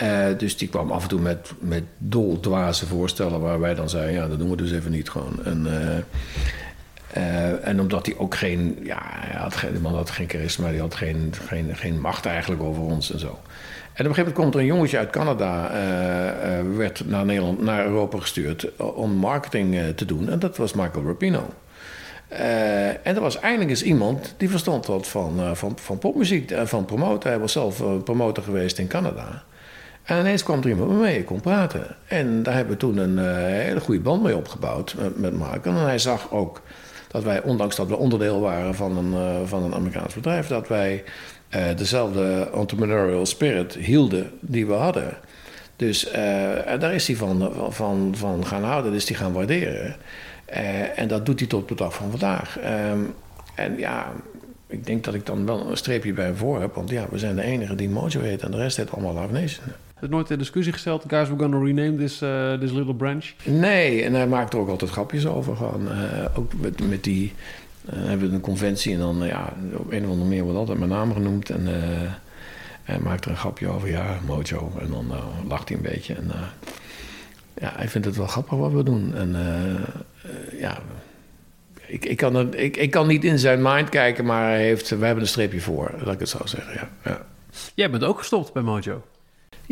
Uh, 0.00 0.26
dus 0.38 0.56
die 0.56 0.68
kwam 0.68 0.90
af 0.90 1.02
en 1.02 1.08
toe 1.08 1.20
met, 1.20 1.52
met 1.58 1.82
doldwaze 1.98 2.86
voorstellen 2.86 3.40
waar 3.40 3.60
wij 3.60 3.74
dan 3.74 3.88
zeiden: 3.88 4.14
ja, 4.14 4.28
dat 4.28 4.38
doen 4.38 4.50
we 4.50 4.56
dus 4.56 4.72
even 4.72 4.90
niet 4.90 5.10
gewoon. 5.10 5.44
En, 5.44 5.66
uh, 5.66 5.96
uh, 7.16 7.66
en 7.68 7.80
omdat 7.80 8.06
hij 8.06 8.16
ook 8.18 8.34
geen, 8.34 8.78
ja, 8.82 8.98
hij 9.02 9.40
had 9.40 9.56
geen, 9.56 9.72
de 9.72 9.80
man 9.80 9.94
had 9.94 10.10
geen 10.10 10.28
charisma, 10.28 10.70
die 10.70 10.80
had 10.80 10.94
geen, 10.94 11.34
geen, 11.46 11.76
geen 11.76 12.00
macht 12.00 12.26
eigenlijk 12.26 12.62
over 12.62 12.82
ons 12.82 13.12
en 13.12 13.18
zo. 13.18 13.26
En 13.26 14.04
op 14.04 14.10
een 14.10 14.14
gegeven 14.14 14.16
moment 14.16 14.34
komt 14.34 14.54
er 14.54 14.60
een 14.60 14.66
jongetje 14.66 14.98
uit 14.98 15.10
Canada, 15.10 15.70
werd 16.76 17.02
naar, 17.06 17.24
Nederland, 17.24 17.62
naar 17.62 17.84
Europa 17.84 18.18
gestuurd 18.18 18.76
om 18.76 19.10
marketing 19.10 19.76
te 19.94 20.04
doen. 20.04 20.28
En 20.28 20.38
dat 20.38 20.56
was 20.56 20.72
Michael 20.72 21.04
Rapino. 21.04 21.54
en 23.02 23.14
er 23.14 23.20
was 23.20 23.40
eindelijk 23.40 23.70
eens 23.70 23.82
iemand 23.82 24.34
die 24.36 24.50
verstond 24.50 24.86
wat 24.86 25.08
van, 25.08 25.56
van, 25.56 25.78
van 25.80 25.98
popmuziek, 25.98 26.52
van 26.64 26.84
promoten. 26.84 27.30
Hij 27.30 27.38
was 27.38 27.52
zelf 27.52 27.82
promotor 28.04 28.44
geweest 28.44 28.78
in 28.78 28.86
Canada. 28.86 29.42
En 30.02 30.18
ineens 30.18 30.42
kwam 30.42 30.60
er 30.60 30.68
iemand 30.68 30.90
waarmee 30.90 31.18
ik 31.18 31.26
kon 31.26 31.40
praten. 31.40 31.86
En 32.06 32.42
daar 32.42 32.54
hebben 32.54 32.72
we 32.72 32.78
toen 32.78 32.96
een 32.96 33.18
uh, 33.18 33.34
hele 33.64 33.80
goede 33.80 34.00
band 34.00 34.22
mee 34.22 34.36
opgebouwd 34.36 34.94
met, 34.98 35.18
met 35.18 35.38
Mark. 35.38 35.66
En 35.66 35.74
hij 35.74 35.98
zag 35.98 36.30
ook 36.30 36.60
dat 37.08 37.22
wij, 37.22 37.42
ondanks 37.42 37.76
dat 37.76 37.88
we 37.88 37.96
onderdeel 37.96 38.40
waren 38.40 38.74
van 38.74 38.96
een, 38.96 39.12
uh, 39.12 39.46
van 39.48 39.62
een 39.62 39.74
Amerikaans 39.74 40.14
bedrijf, 40.14 40.46
dat 40.46 40.68
wij 40.68 41.04
uh, 41.50 41.64
dezelfde 41.76 42.50
entrepreneurial 42.54 43.26
spirit 43.26 43.74
hielden 43.74 44.30
die 44.40 44.66
we 44.66 44.72
hadden. 44.72 45.16
Dus 45.76 46.10
daar 46.78 46.94
is 46.94 47.06
hij 47.06 47.16
van, 47.16 47.52
van, 47.68 48.14
van 48.16 48.46
gaan 48.46 48.64
houden, 48.64 48.92
dus 48.92 49.04
die 49.04 49.16
gaan 49.16 49.32
waarderen. 49.32 49.96
en 50.96 51.08
dat 51.08 51.26
doet 51.26 51.38
hij 51.38 51.48
tot 51.48 51.68
de 51.68 51.74
dag 51.74 51.94
van 51.94 52.10
vandaag. 52.10 52.58
Um, 52.90 53.14
en 53.54 53.78
ja, 53.78 54.12
ik 54.66 54.86
denk 54.86 55.04
dat 55.04 55.14
ik 55.14 55.26
dan 55.26 55.46
wel 55.46 55.70
een 55.70 55.76
streepje 55.76 56.12
bij 56.12 56.24
hem 56.24 56.36
voor 56.36 56.60
heb. 56.60 56.74
Want 56.74 56.90
ja, 56.90 57.06
we 57.10 57.18
zijn 57.18 57.36
de 57.36 57.42
enige 57.42 57.74
die 57.74 57.88
Mojo 57.88 58.20
en 58.20 58.50
de 58.50 58.56
rest 58.56 58.76
heet 58.76 58.90
allemaal 58.90 59.28
Live. 59.32 59.60
Is 60.02 60.08
nooit 60.08 60.30
in 60.30 60.38
discussie 60.38 60.72
gesteld, 60.72 61.04
guys, 61.06 61.28
we're 61.28 61.38
gonna 61.38 61.58
rename 61.58 61.96
this, 61.96 62.22
uh, 62.22 62.52
this 62.52 62.70
little 62.70 62.94
branch? 62.94 63.24
Nee, 63.44 64.02
en 64.02 64.14
hij 64.14 64.26
maakt 64.26 64.52
er 64.52 64.58
ook 64.58 64.68
altijd 64.68 64.90
grapjes 64.90 65.26
over. 65.26 65.56
Gewoon, 65.56 65.82
uh, 65.82 66.24
ook 66.34 66.52
met, 66.54 66.88
met 66.88 67.04
die, 67.04 67.32
uh, 67.84 67.92
hebben 67.94 68.28
we 68.28 68.34
een 68.34 68.40
conventie 68.40 68.92
en 68.92 68.98
dan, 68.98 69.26
ja, 69.26 69.52
op 69.72 69.92
een 69.92 70.04
of 70.04 70.10
andere 70.10 70.28
manier 70.28 70.42
wordt 70.42 70.58
altijd 70.58 70.78
mijn 70.78 70.90
naam 70.90 71.12
genoemd. 71.12 71.50
En 71.50 71.66
hij 72.82 72.98
maakt 72.98 73.24
er 73.24 73.30
een 73.30 73.36
grapje 73.36 73.68
over, 73.68 73.88
ja, 73.88 74.18
Mojo. 74.26 74.72
En 74.80 74.90
dan 74.90 75.12
lacht 75.48 75.68
hij 75.68 75.76
een 75.76 75.82
beetje. 75.82 76.14
En 76.14 76.30
ja, 77.54 77.72
hij 77.76 77.88
vindt 77.88 78.06
het 78.06 78.16
wel 78.16 78.26
grappig 78.26 78.58
wat 78.58 78.72
we 78.72 78.82
doen. 78.82 79.14
En 79.14 79.36
ja, 80.58 80.78
ik, 81.86 82.04
ik, 82.04 82.16
kan 82.16 82.36
er, 82.36 82.54
ik, 82.54 82.76
ik 82.76 82.90
kan 82.90 83.06
niet 83.06 83.24
in 83.24 83.38
zijn 83.38 83.62
mind 83.62 83.88
kijken, 83.88 84.24
maar 84.24 84.48
hij 84.48 84.62
heeft, 84.62 84.88
we 84.88 85.04
hebben 85.04 85.22
een 85.22 85.28
streepje 85.28 85.60
voor, 85.60 85.94
laat 86.04 86.14
ik 86.14 86.20
het 86.20 86.28
zo 86.28 86.38
zeggen. 86.44 86.74
Ja, 86.74 86.88
ja. 87.04 87.26
Jij 87.74 87.90
bent 87.90 88.04
ook 88.04 88.18
gestopt 88.18 88.52
bij 88.52 88.62
Mojo. 88.62 89.02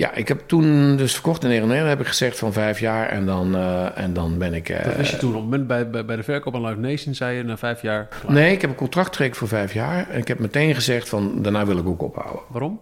Ja, 0.01 0.15
ik 0.15 0.29
heb 0.29 0.43
toen 0.47 0.97
dus 0.97 1.13
verkocht 1.13 1.43
in 1.43 1.49
99, 1.49 1.89
heb 1.89 2.01
ik 2.01 2.07
gezegd 2.07 2.39
van 2.39 2.53
vijf 2.53 2.81
jaar 2.81 3.09
en 3.09 3.27
dan, 3.27 3.55
uh, 3.55 3.99
en 3.99 4.13
dan 4.13 4.39
ben 4.39 4.55
ik... 4.55 4.69
Uh, 4.69 4.85
dat 4.85 4.97
was 4.97 5.11
je 5.11 5.17
toen 5.17 5.35
op 5.35 5.43
moment 5.43 5.67
bij, 5.67 5.91
bij, 5.91 6.05
bij 6.05 6.17
de 6.17 6.23
verkoop 6.23 6.55
aan 6.55 6.65
Live 6.65 6.79
Nation, 6.79 7.15
zei 7.15 7.37
je 7.37 7.43
na 7.43 7.57
vijf 7.57 7.83
jaar? 7.83 8.09
Nee, 8.29 8.53
ik 8.53 8.61
heb 8.61 8.71
een 8.71 8.77
contract 8.77 9.09
gekregen 9.09 9.37
voor 9.37 9.49
vijf 9.49 9.73
jaar 9.73 10.11
en 10.11 10.19
ik 10.19 10.29
heb 10.29 10.39
meteen 10.39 10.75
gezegd 10.75 11.09
van 11.09 11.43
daarna 11.43 11.67
wil 11.67 11.79
ik 11.79 11.87
ook 11.87 12.03
ophouden. 12.03 12.43
Waarom? 12.49 12.81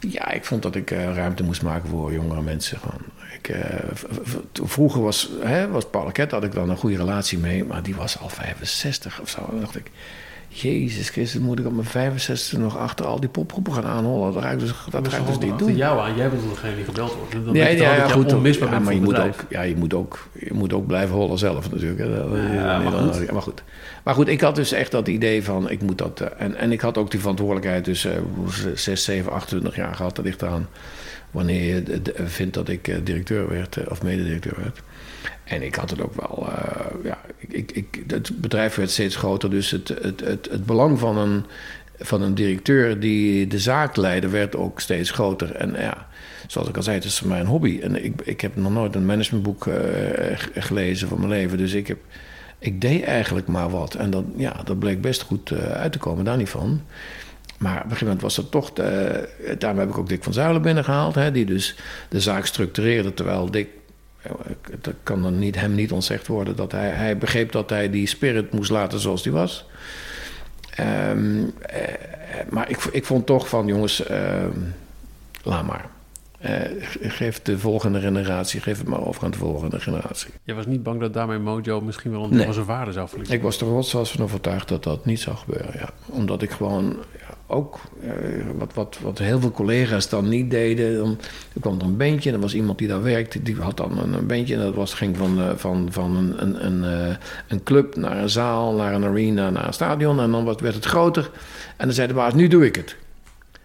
Ja, 0.00 0.30
ik 0.30 0.44
vond 0.44 0.62
dat 0.62 0.74
ik 0.74 0.90
uh, 0.90 1.14
ruimte 1.14 1.42
moest 1.42 1.62
maken 1.62 1.88
voor 1.88 2.12
jongere 2.12 2.42
mensen. 2.42 2.78
Gewoon. 2.78 3.00
Ik, 3.42 3.56
vroeger 4.62 5.02
was, 5.02 5.30
hè, 5.40 5.68
was 5.68 5.86
Paul 5.90 6.12
Ket, 6.12 6.30
had 6.30 6.44
ik 6.44 6.52
dan 6.52 6.70
een 6.70 6.76
goede 6.76 6.96
relatie 6.96 7.38
mee, 7.38 7.64
maar 7.64 7.82
die 7.82 7.94
was 7.94 8.18
al 8.18 8.28
65 8.28 9.20
of 9.20 9.28
zo. 9.28 9.46
Dan 9.50 9.60
dacht 9.60 9.76
ik, 9.76 9.90
Jezus 10.54 11.08
Christus, 11.08 11.40
moet 11.40 11.58
ik 11.58 11.66
op 11.66 11.72
mijn 11.72 11.86
65 11.86 12.58
nog 12.58 12.78
achter 12.78 13.06
al 13.06 13.20
die 13.20 13.28
popgroepen 13.28 13.72
gaan 13.72 13.86
aanholen? 13.86 14.32
Dat 14.32 14.42
ga 14.42 14.50
ik 14.50 14.58
dus, 14.58 14.74
dat 14.90 15.08
ga 15.08 15.16
ik 15.16 15.26
dus 15.26 15.38
niet 15.38 15.58
doen. 15.58 15.76
jou 15.76 16.00
aan, 16.00 16.16
jij 16.16 16.30
bent 16.30 16.42
degene 16.50 16.74
die 16.74 16.84
gebeld 16.84 17.14
wordt. 17.14 17.44
Dan 17.44 17.54
ja, 17.54 17.68
ja, 17.68 17.94
ja, 17.94 18.08
goed, 18.08 18.32
onmisbaar 18.32 18.72
ja, 18.72 18.78
maar 18.78 18.94
je 18.94 19.00
moet, 19.00 19.18
ook, 19.18 19.34
ja, 19.48 19.62
je, 19.62 19.76
moet 19.76 19.94
ook, 19.94 20.26
je 20.38 20.54
moet 20.54 20.72
ook 20.72 20.86
blijven 20.86 21.14
hollen 21.14 21.38
zelf 21.38 21.70
natuurlijk. 21.70 22.00
Ja, 22.54 22.78
maar, 22.78 22.92
goed. 22.92 23.32
maar 23.32 23.42
goed. 23.42 23.62
Maar 24.02 24.14
goed, 24.14 24.28
ik 24.28 24.40
had 24.40 24.54
dus 24.54 24.72
echt 24.72 24.90
dat 24.90 25.08
idee 25.08 25.44
van, 25.44 25.70
ik 25.70 25.82
moet 25.82 25.98
dat... 25.98 26.20
En, 26.20 26.54
en 26.54 26.72
ik 26.72 26.80
had 26.80 26.98
ook 26.98 27.10
die 27.10 27.20
verantwoordelijkheid 27.20 27.84
dus 27.84 28.04
uh, 28.04 28.12
6, 28.74 29.04
7, 29.04 29.32
28 29.32 29.76
jaar 29.76 29.94
gehad. 29.94 30.16
Dat 30.16 30.24
ligt 30.24 30.42
eraan 30.42 30.68
wanneer 31.32 31.64
je 31.64 32.02
vindt 32.14 32.54
dat 32.54 32.68
ik 32.68 33.06
directeur 33.06 33.48
werd 33.48 33.88
of 33.88 34.02
mededirecteur 34.02 34.56
werd. 34.56 34.82
En 35.44 35.62
ik 35.62 35.74
had 35.74 35.90
het 35.90 36.00
ook 36.00 36.14
wel. 36.14 36.48
Uh, 36.48 37.04
ja, 37.04 37.18
ik, 37.38 37.72
ik, 37.72 38.02
het 38.06 38.40
bedrijf 38.40 38.74
werd 38.74 38.90
steeds 38.90 39.16
groter, 39.16 39.50
dus 39.50 39.70
het, 39.70 39.88
het, 39.88 40.20
het, 40.20 40.48
het 40.50 40.66
belang 40.66 40.98
van 40.98 41.18
een, 41.18 41.44
van 41.98 42.22
een 42.22 42.34
directeur 42.34 43.00
die 43.00 43.46
de 43.46 43.58
zaak 43.58 43.96
leidde, 43.96 44.28
werd 44.28 44.56
ook 44.56 44.80
steeds 44.80 45.10
groter. 45.10 45.54
En 45.54 45.74
ja, 45.78 46.06
zoals 46.46 46.68
ik 46.68 46.76
al 46.76 46.82
zei, 46.82 46.96
het 46.96 47.04
is 47.04 47.20
mijn 47.20 47.46
hobby. 47.46 47.80
En 47.82 48.04
ik, 48.04 48.20
ik 48.24 48.40
heb 48.40 48.56
nog 48.56 48.72
nooit 48.72 48.94
een 48.94 49.06
managementboek 49.06 49.68
gelezen 50.54 51.08
van 51.08 51.18
mijn 51.18 51.30
leven. 51.30 51.58
Dus 51.58 51.72
ik, 51.72 51.86
heb, 51.86 51.98
ik 52.58 52.80
deed 52.80 53.02
eigenlijk 53.02 53.46
maar 53.46 53.70
wat. 53.70 53.94
En 53.94 54.10
dat, 54.10 54.24
ja, 54.36 54.60
dat 54.64 54.78
bleek 54.78 55.00
best 55.00 55.22
goed 55.22 55.52
uit 55.52 55.92
te 55.92 55.98
komen, 55.98 56.24
daar 56.24 56.36
niet 56.36 56.48
van. 56.48 56.80
Maar 57.62 57.76
op 57.76 57.82
een 57.82 57.82
gegeven 57.82 58.06
moment 58.06 58.22
was 58.22 58.34
dat 58.34 58.50
toch. 58.50 58.72
De, 58.72 59.28
daarom 59.58 59.78
heb 59.78 59.88
ik 59.88 59.98
ook 59.98 60.08
Dick 60.08 60.22
van 60.22 60.32
Zuilen 60.32 60.62
binnengehaald. 60.62 61.14
Hè, 61.14 61.30
die 61.30 61.44
dus 61.44 61.76
de 62.08 62.20
zaak 62.20 62.46
structureerde. 62.46 63.14
Terwijl 63.14 63.50
Dick 63.50 63.68
het 64.70 64.94
kan 65.02 65.22
dan 65.22 65.38
niet, 65.38 65.56
hem 65.56 65.74
niet 65.74 65.92
ontzegd 65.92 66.26
worden 66.26 66.56
dat 66.56 66.72
hij, 66.72 66.88
hij 66.88 67.18
begreep 67.18 67.52
dat 67.52 67.70
hij 67.70 67.90
die 67.90 68.06
spirit 68.06 68.52
moest 68.52 68.70
laten 68.70 69.00
zoals 69.00 69.22
die 69.22 69.32
was. 69.32 69.66
Um, 71.10 71.54
maar 72.50 72.70
ik, 72.70 72.84
ik 72.92 73.04
vond 73.04 73.26
toch 73.26 73.48
van, 73.48 73.66
jongens, 73.66 74.10
uh, 74.10 74.44
laat 75.42 75.66
maar. 75.66 75.86
Uh, 76.46 76.50
geef 77.00 77.42
de 77.42 77.58
volgende 77.58 78.00
generatie, 78.00 78.60
geef 78.60 78.78
het 78.78 78.88
maar 78.88 79.06
over 79.06 79.24
aan 79.24 79.30
de 79.30 79.36
volgende 79.36 79.80
generatie. 79.80 80.30
Je 80.44 80.54
was 80.54 80.66
niet 80.66 80.82
bang 80.82 81.00
dat 81.00 81.14
daarmee 81.14 81.38
Mojo 81.38 81.80
misschien 81.80 82.10
wel 82.10 82.24
een 82.24 82.44
van 82.44 82.54
zijn 82.54 82.66
waarde 82.66 82.92
zou 82.92 83.08
verliezen? 83.08 83.34
Ik 83.34 83.42
was 83.42 83.60
er 83.60 83.66
rotsvast 83.66 84.12
van 84.12 84.24
overtuigd 84.24 84.68
dat 84.68 84.82
dat 84.82 85.04
niet 85.04 85.20
zou 85.20 85.36
gebeuren, 85.36 85.72
ja. 85.78 85.90
Omdat 86.06 86.42
ik 86.42 86.50
gewoon 86.50 86.96
ook 87.52 87.80
uh, 88.04 88.10
wat, 88.58 88.74
wat, 88.74 88.98
wat 89.02 89.18
heel 89.18 89.40
veel 89.40 89.50
collega's 89.50 90.08
dan 90.08 90.28
niet 90.28 90.50
deden. 90.50 90.98
Dan, 90.98 91.18
er 91.54 91.60
kwam 91.60 91.78
er 91.78 91.84
een 91.84 91.96
bandje 91.96 92.28
en 92.28 92.34
er 92.34 92.40
was 92.40 92.54
iemand 92.54 92.78
die 92.78 92.88
daar 92.88 93.02
werkte. 93.02 93.42
Die 93.42 93.56
had 93.56 93.76
dan 93.76 93.98
een, 93.98 94.12
een 94.12 94.26
bandje 94.26 94.54
en 94.54 94.60
dat 94.60 94.74
was, 94.74 94.94
ging 94.94 95.16
van, 95.16 95.38
uh, 95.38 95.50
van, 95.56 95.88
van 95.90 96.16
een, 96.16 96.42
een, 96.42 96.66
een, 96.66 97.08
uh, 97.08 97.16
een, 97.48 97.62
club 97.62 97.96
naar 97.96 98.16
een 98.16 98.30
zaal, 98.30 98.74
naar 98.74 98.94
een 98.94 99.04
arena, 99.04 99.50
naar 99.50 99.66
een 99.66 99.72
stadion. 99.72 100.20
En 100.20 100.30
dan 100.30 100.44
werd 100.44 100.74
het 100.74 100.84
groter. 100.84 101.30
En 101.76 101.86
dan 101.86 101.94
zei 101.94 102.08
de 102.08 102.14
baas, 102.14 102.34
nu 102.34 102.48
doe 102.48 102.66
ik 102.66 102.76
het. 102.76 102.96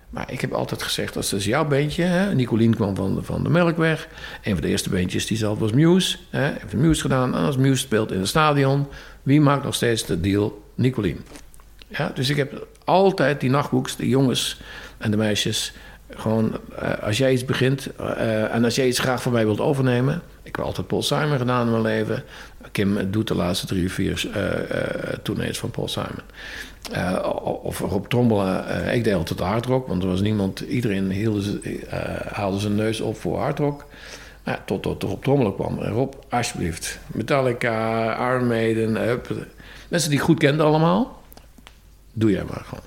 Maar 0.10 0.32
ik 0.32 0.42
heb 0.42 0.54
altijd 0.54 0.84
gezegd, 0.84 1.14
dat 1.14 1.32
is 1.32 1.46
jouw 1.46 1.68
beentje. 1.68 2.04
Hè? 2.04 2.34
Nicolien 2.34 2.76
kwam 2.76 2.96
van, 2.96 3.20
van 3.24 3.44
de 3.44 3.50
Melkweg. 3.50 4.08
Een 4.44 4.54
van 4.54 4.62
de 4.62 4.68
eerste 4.68 4.90
beentjes 4.90 5.26
die 5.26 5.38
zelf 5.38 5.60
was 5.60 5.72
Muse. 5.72 6.18
Hè? 6.30 6.52
Heeft 6.52 6.74
Muse 6.74 7.02
gedaan. 7.02 7.36
En 7.36 7.44
als 7.44 7.58
Muse 7.58 7.82
speelt 7.82 8.12
in 8.12 8.20
het 8.20 8.28
stadion, 8.28 8.88
wie 9.24 9.42
maakt 9.42 9.64
nog 9.64 9.76
steeds 9.76 10.06
de 10.06 10.20
deal? 10.20 10.62
Nicolien. 10.76 11.20
Ja, 11.88 12.12
dus 12.14 12.30
ik 12.30 12.38
heb 12.38 12.68
altijd 12.84 13.40
die 13.40 13.50
nachtboeks, 13.50 13.96
de 13.96 14.08
jongens 14.08 14.60
en 14.98 15.12
de 15.12 15.18
meisjes. 15.18 15.74
Gewoon, 16.10 16.60
uh, 16.82 17.04
als 17.04 17.18
jij 17.18 17.32
iets 17.32 17.46
begint 17.46 17.90
uh, 18.00 18.54
en 18.54 18.64
als 18.64 18.76
jij 18.76 18.88
iets 18.88 19.00
graag 19.00 19.22
van 19.22 19.32
mij 19.32 19.46
wilt 19.46 19.60
overnemen. 19.60 20.22
Ik 20.44 20.56
heb 20.56 20.66
altijd 20.66 20.88
Paul 20.88 21.04
Simon 21.04 21.38
gedaan 21.38 21.66
in 21.66 21.72
mijn 21.72 21.84
leven. 21.84 22.24
Kim 22.72 23.12
doet 23.12 23.28
de 23.28 23.36
laatste 23.36 23.66
drie 23.66 23.86
of 23.86 23.92
vier 23.92 24.30
uh, 25.38 25.54
van 25.54 25.72
Paul 25.72 25.88
Simon. 25.88 26.22
of 27.64 27.80
Rob 27.80 28.06
Trommelen. 28.06 28.94
ik 28.94 29.04
deed 29.04 29.14
altijd 29.14 29.40
hardrock, 29.40 29.88
want 29.88 30.04
er 30.04 30.10
was 30.10 30.22
niemand. 30.22 30.60
Iedereen 30.60 31.12
hielde, 31.12 31.60
haalde 32.32 32.60
zijn 32.60 32.76
neus 32.76 33.02
op 33.02 33.18
voor 33.18 33.40
hardrock. 33.40 33.86
Ja, 34.46 34.62
tot, 34.66 34.84
tot 34.84 35.04
Rob 35.04 35.24
Trommelen 35.24 35.56
kwam. 35.56 35.80
Rob, 35.80 36.14
alsjeblieft. 36.30 37.00
Metallica, 37.08 38.16
Iron 38.34 38.48
mensen 39.88 40.10
die 40.10 40.20
ik 40.20 40.26
goed 40.26 40.40
kende 40.40 40.64
allemaal 40.64 41.17
doe 42.18 42.32
jij 42.32 42.44
maar 42.44 42.64
gewoon. 42.66 42.84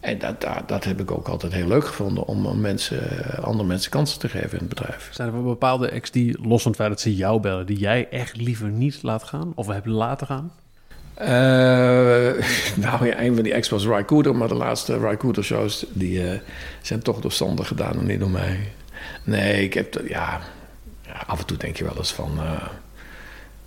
En 0.00 0.18
dat, 0.18 0.40
dat, 0.40 0.68
dat, 0.68 0.84
heb 0.84 1.00
ik 1.00 1.10
ook 1.10 1.28
altijd 1.28 1.52
heel 1.52 1.66
leuk 1.66 1.86
gevonden 1.86 2.24
om 2.26 2.60
mensen, 2.60 3.02
andere 3.42 3.68
mensen 3.68 3.90
kansen 3.90 4.18
te 4.18 4.28
geven 4.28 4.50
in 4.50 4.58
het 4.58 4.68
bedrijf. 4.68 5.08
Zijn 5.12 5.34
er 5.34 5.42
bepaalde 5.42 5.88
ex 5.88 6.10
die, 6.10 6.48
los 6.48 6.62
van 6.62 6.70
het 6.70 6.80
feit 6.80 6.90
dat 6.90 7.00
ze 7.00 7.16
jou 7.16 7.40
bellen, 7.40 7.66
die 7.66 7.78
jij 7.78 8.08
echt 8.10 8.36
liever 8.36 8.68
niet 8.68 9.02
laat 9.02 9.22
gaan 9.22 9.52
of 9.54 9.66
hebben 9.66 9.92
laten 9.92 10.26
gaan? 10.26 10.52
Uh, 11.18 11.26
nou 12.84 13.06
ja, 13.06 13.20
een 13.20 13.34
van 13.34 13.42
die 13.42 13.52
ex 13.52 13.68
was 13.68 13.86
Rycooder, 13.86 14.36
maar 14.36 14.48
de 14.48 14.54
laatste 14.54 14.98
Rycooder 14.98 15.44
shows 15.44 15.86
die 15.92 16.22
uh, 16.22 16.38
zijn 16.82 17.02
toch 17.02 17.20
door 17.20 17.32
Sander 17.32 17.64
gedaan 17.64 17.98
en 17.98 18.06
niet 18.06 18.20
door 18.20 18.30
mij. 18.30 18.72
Nee, 19.24 19.62
ik 19.62 19.74
heb, 19.74 20.02
ja, 20.08 20.40
af 21.26 21.40
en 21.40 21.46
toe 21.46 21.56
denk 21.56 21.76
je 21.76 21.84
wel 21.84 21.96
eens 21.96 22.12
van. 22.12 22.30
Uh, 22.36 22.62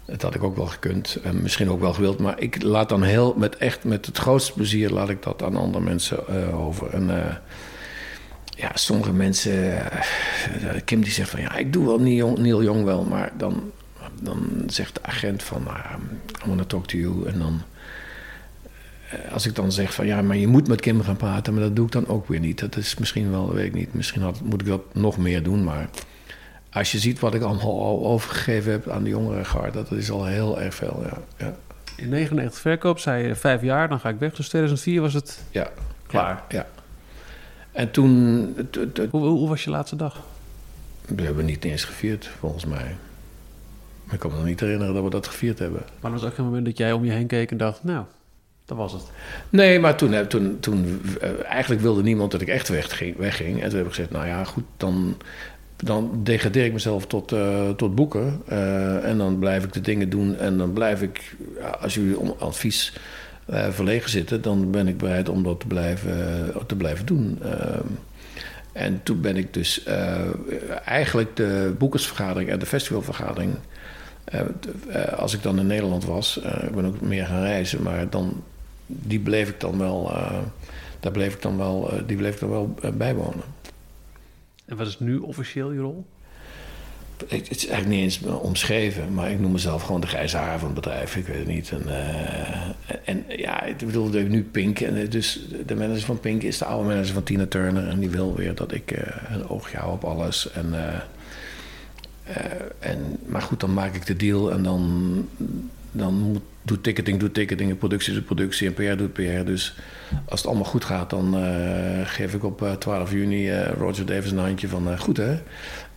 dat 0.08 0.22
had 0.22 0.36
ik 0.36 0.44
ook 0.44 0.56
wel 0.56 0.66
gekund. 0.66 1.20
En 1.24 1.42
misschien 1.42 1.70
ook 1.70 1.80
wel 1.80 1.94
gewild. 1.94 2.20
Maar 2.20 2.40
ik 2.40 2.64
laat 2.64 2.90
dan 2.90 3.04
heel, 3.04 3.34
met 3.38 3.58
echt 3.58 3.84
met 3.84 4.06
het 4.06 4.18
grootste 4.18 4.54
plezier, 4.54 4.90
laat 4.90 5.10
ik 5.10 5.24
dat 5.24 5.44
aan 5.44 5.56
andere 5.56 5.84
mensen 5.84 6.20
uh, 6.30 6.66
over. 6.66 6.94
En 6.94 7.10
uh, 7.10 7.36
ja, 8.50 8.72
sommige 8.74 9.14
mensen. 9.14 9.54
Uh, 9.54 10.82
Kim 10.86 11.02
die 11.02 11.12
zegt 11.12 11.30
van 11.30 11.42
ja, 11.42 11.56
ik 11.56 11.74
doe 11.74 11.86
wel 11.86 12.00
Neil, 12.00 12.38
Neil 12.38 12.64
Jong 12.64 12.84
wel. 12.84 13.04
Maar 13.04 13.32
dan, 13.38 13.72
dan 14.22 14.64
zegt 14.68 14.96
de 14.96 15.04
agent 15.04 15.44
van 15.44 15.64
uh, 15.68 15.96
I 16.46 16.50
want 16.50 16.70
talk 16.70 16.88
to 16.88 16.98
you. 16.98 17.28
En 17.28 17.40
dan. 17.40 17.62
Als 19.32 19.46
ik 19.46 19.56
dan 19.56 19.72
zeg 19.72 19.94
van 19.94 20.06
ja, 20.06 20.22
maar 20.22 20.38
je 20.38 20.48
moet 20.48 20.68
met 20.68 20.82
Kim 20.82 21.02
gaan 21.02 21.16
praten, 21.16 21.54
maar 21.54 21.64
dat 21.64 21.76
doe 21.76 21.86
ik 21.86 21.92
dan 21.92 22.08
ook 22.08 22.28
weer 22.28 22.40
niet. 22.40 22.60
Dat 22.60 22.76
is 22.76 22.98
misschien 22.98 23.32
wel, 23.32 23.54
weet 23.54 23.66
ik 23.66 23.74
niet. 23.74 23.94
Misschien 23.94 24.22
had, 24.22 24.42
moet 24.42 24.62
ik 24.62 24.68
dat 24.68 24.82
nog 24.94 25.18
meer 25.18 25.44
doen, 25.44 25.64
maar 25.64 25.90
als 26.72 26.92
je 26.92 27.00
ziet 27.00 27.20
wat 27.20 27.34
ik 27.34 27.42
allemaal 27.42 27.82
al 27.82 28.06
overgegeven 28.06 28.72
heb 28.72 28.90
aan 28.90 29.04
de 29.04 29.10
jongere 29.10 29.46
garde, 29.46 29.72
dat 29.72 29.92
is 29.92 30.12
al 30.12 30.26
heel 30.26 30.62
erg 30.62 30.76
veel. 30.76 31.04
Ja. 31.04 31.18
ja. 31.38 31.56
In 31.96 32.10
99 32.10 32.62
verkoop, 32.62 33.00
zei 33.00 33.28
je 33.28 33.36
vijf 33.36 33.62
jaar, 33.62 33.90
dan 33.90 34.00
ga 34.00 34.10
ik 34.10 34.20
weg. 34.20 34.34
Dus 34.34 34.48
2004 34.48 35.02
was 35.02 35.14
het 35.14 35.44
ja. 35.52 35.70
klaar. 36.08 36.44
Ja. 36.50 36.66
En 37.72 37.92
toen. 37.92 38.70
Hoe, 39.10 39.26
hoe, 39.26 39.50
was 39.50 39.64
je 39.64 39.70
laatste 39.70 39.96
dag? 39.96 40.22
We 41.08 41.24
hebben 41.24 41.46
niet 41.46 41.64
eens 41.64 41.84
gevierd, 41.84 42.30
volgens 42.40 42.66
mij. 42.66 42.96
Ik 44.12 44.20
kan 44.20 44.32
me 44.32 44.38
nog 44.38 44.46
niet 44.46 44.60
herinneren 44.60 44.94
dat 44.94 45.04
we 45.04 45.10
dat 45.10 45.28
gevierd 45.28 45.60
hebben. 45.60 45.82
Maar 46.00 46.12
er 46.12 46.18
was 46.20 46.30
ook 46.30 46.36
geen 46.36 46.46
moment 46.46 46.66
dat 46.66 46.78
jij 46.78 46.92
om 46.92 47.06
je 47.06 47.12
heen 47.12 47.28
keek 47.28 47.52
en 47.52 47.58
dacht, 47.58 47.84
nou, 47.84 48.06
dat 48.66 48.78
was 48.78 48.94
het. 48.94 49.04
Nee, 49.50 49.80
maar 49.80 49.96
toen, 49.96 50.28
toen, 50.28 50.60
toen 50.60 51.02
eigenlijk 51.44 51.82
wilde 51.82 52.02
niemand 52.02 52.32
dat 52.32 52.42
ik 52.42 52.48
echt 52.48 52.68
wegging, 52.68 53.18
wegging. 53.18 53.62
En 53.62 53.70
toen 53.70 53.78
heb 53.78 53.88
ik 53.88 53.94
gezegd, 53.94 54.12
nou 54.12 54.28
ja, 54.28 54.44
goed, 54.44 54.64
dan 54.78 55.18
dan 55.84 56.20
degradeer 56.24 56.66
ik 56.66 56.74
mezelf 56.74 57.08
tot, 57.08 57.36
tot 57.76 57.96
boeken. 57.96 58.42
Uh, 58.50 59.06
en 59.06 59.18
dan 59.18 59.40
blijf 59.40 59.64
ik 59.64 59.74
de 59.74 59.82
dingen 59.82 60.10
doen. 60.10 60.38
En 60.38 60.58
dan 60.58 60.74
blijf 60.74 61.02
ik, 61.02 61.36
als 61.82 61.94
jullie 61.94 62.20
om 62.20 62.36
advies 62.40 62.94
uh, 63.50 63.68
verlegen 63.70 64.10
zitten, 64.10 64.42
dan 64.42 64.72
ben 64.72 64.88
ik 64.88 64.98
bereid 64.98 65.30
om 65.30 65.44
dat 65.44 65.60
te 65.60 65.68
blijven, 65.68 66.54
te 66.68 66.76
blijven 66.76 67.06
doen. 67.06 67.40
en 68.72 69.00
toen 69.04 69.22
ben 69.22 69.38
ik 69.38 69.54
dus 69.54 69.84
eigenlijk 70.86 71.36
de 71.36 71.76
boekersvergadering 71.78 72.50
en 72.50 72.60
de 72.60 72.66
festivalvergadering. 72.66 73.54
als 75.16 75.34
ik 75.34 75.44
dan 75.44 75.60
in 75.60 75.68
Nederland 75.68 76.06
was, 76.06 76.38
ik 76.38 76.76
ben 76.76 76.86
ook 76.86 77.02
meer 77.02 77.26
gaan 77.26 77.44
reizen, 77.44 77.84
maar 77.84 78.10
dan, 78.10 78.44
die 78.86 79.20
bleef 79.20 79.50
ik 79.50 79.60
dan 79.60 79.78
wel, 79.78 80.12
daar 81.00 81.12
bleef 81.12 81.34
ik 81.34 81.42
dan 81.42 81.58
wel, 81.58 81.92
die 82.06 82.18
bleef 82.18 82.34
ik 82.34 82.40
dan 82.40 82.50
wel 82.50 82.76
bijwonen. 82.94 83.44
En 84.68 84.78
wat 84.78 84.88
is 84.88 85.00
nu 85.00 85.18
officieel 85.18 85.72
je 85.72 85.80
rol? 85.80 86.06
het 87.28 87.50
is 87.50 87.68
eigenlijk 87.68 87.88
niet 87.88 88.00
eens 88.00 88.22
omschreven, 88.24 89.14
maar 89.14 89.32
ik 89.32 89.40
noem 89.40 89.52
mezelf 89.52 89.84
gewoon 89.84 90.02
de 90.02 90.08
grijze 90.08 90.38
haar 90.38 90.60
van 90.60 90.68
het 90.68 90.76
bedrijf. 90.76 91.16
Ik 91.16 91.28
weet 91.28 91.38
het 91.38 91.48
niet. 91.48 91.72
En, 91.72 91.84
uh, 91.88 92.96
en 93.06 93.24
ja, 93.28 93.64
ik 93.64 93.78
bedoel, 93.78 94.10
nu 94.10 94.44
Pink. 94.44 94.80
En 94.80 95.10
dus 95.10 95.48
de 95.66 95.76
manager 95.76 96.06
van 96.06 96.20
Pink 96.20 96.44
is 96.44 96.58
de 96.58 96.66
oude 96.66 96.88
manager 96.88 97.14
van 97.14 97.24
Tina 97.24 97.46
Turner. 97.46 97.88
En 97.88 98.00
die 98.00 98.10
wil 98.10 98.36
weer 98.36 98.56
dat 98.56 98.72
ik 98.72 98.92
uh, 98.92 99.00
een 99.30 99.50
oogje 99.50 99.78
hou 99.78 99.94
op 99.94 100.04
alles. 100.04 100.52
En, 100.52 100.74
en, 102.80 103.18
maar 103.26 103.42
goed, 103.42 103.60
dan 103.60 103.74
maak 103.74 103.96
ik 103.96 104.06
de 104.06 104.16
deal 104.16 104.52
en 104.52 104.64
dan, 104.64 105.26
dan 105.92 106.14
moet, 106.14 106.42
doet 106.68 106.84
ticketing, 106.84 107.20
doet 107.20 107.34
ticketing, 107.34 107.70
en 107.70 107.78
productie 107.78 108.14
doet 108.14 108.26
productie 108.26 108.68
en 108.68 108.74
PR 108.74 108.98
doet 108.98 109.14
PR. 109.14 109.46
Dus 109.46 109.76
als 110.26 110.40
het 110.40 110.50
allemaal 110.50 110.66
goed 110.66 110.86
gaat, 110.86 111.10
dan 111.10 111.44
uh, 111.44 112.02
geef 112.04 112.34
ik 112.34 112.44
op 112.44 112.62
uh, 112.62 112.72
12 112.72 113.12
juni 113.12 113.52
uh, 113.52 113.72
Roger 113.72 114.06
Davis 114.06 114.32
een 114.32 114.38
handje 114.38 114.68
van 114.68 115.00
goed 115.00 115.18
hè. 115.18 115.40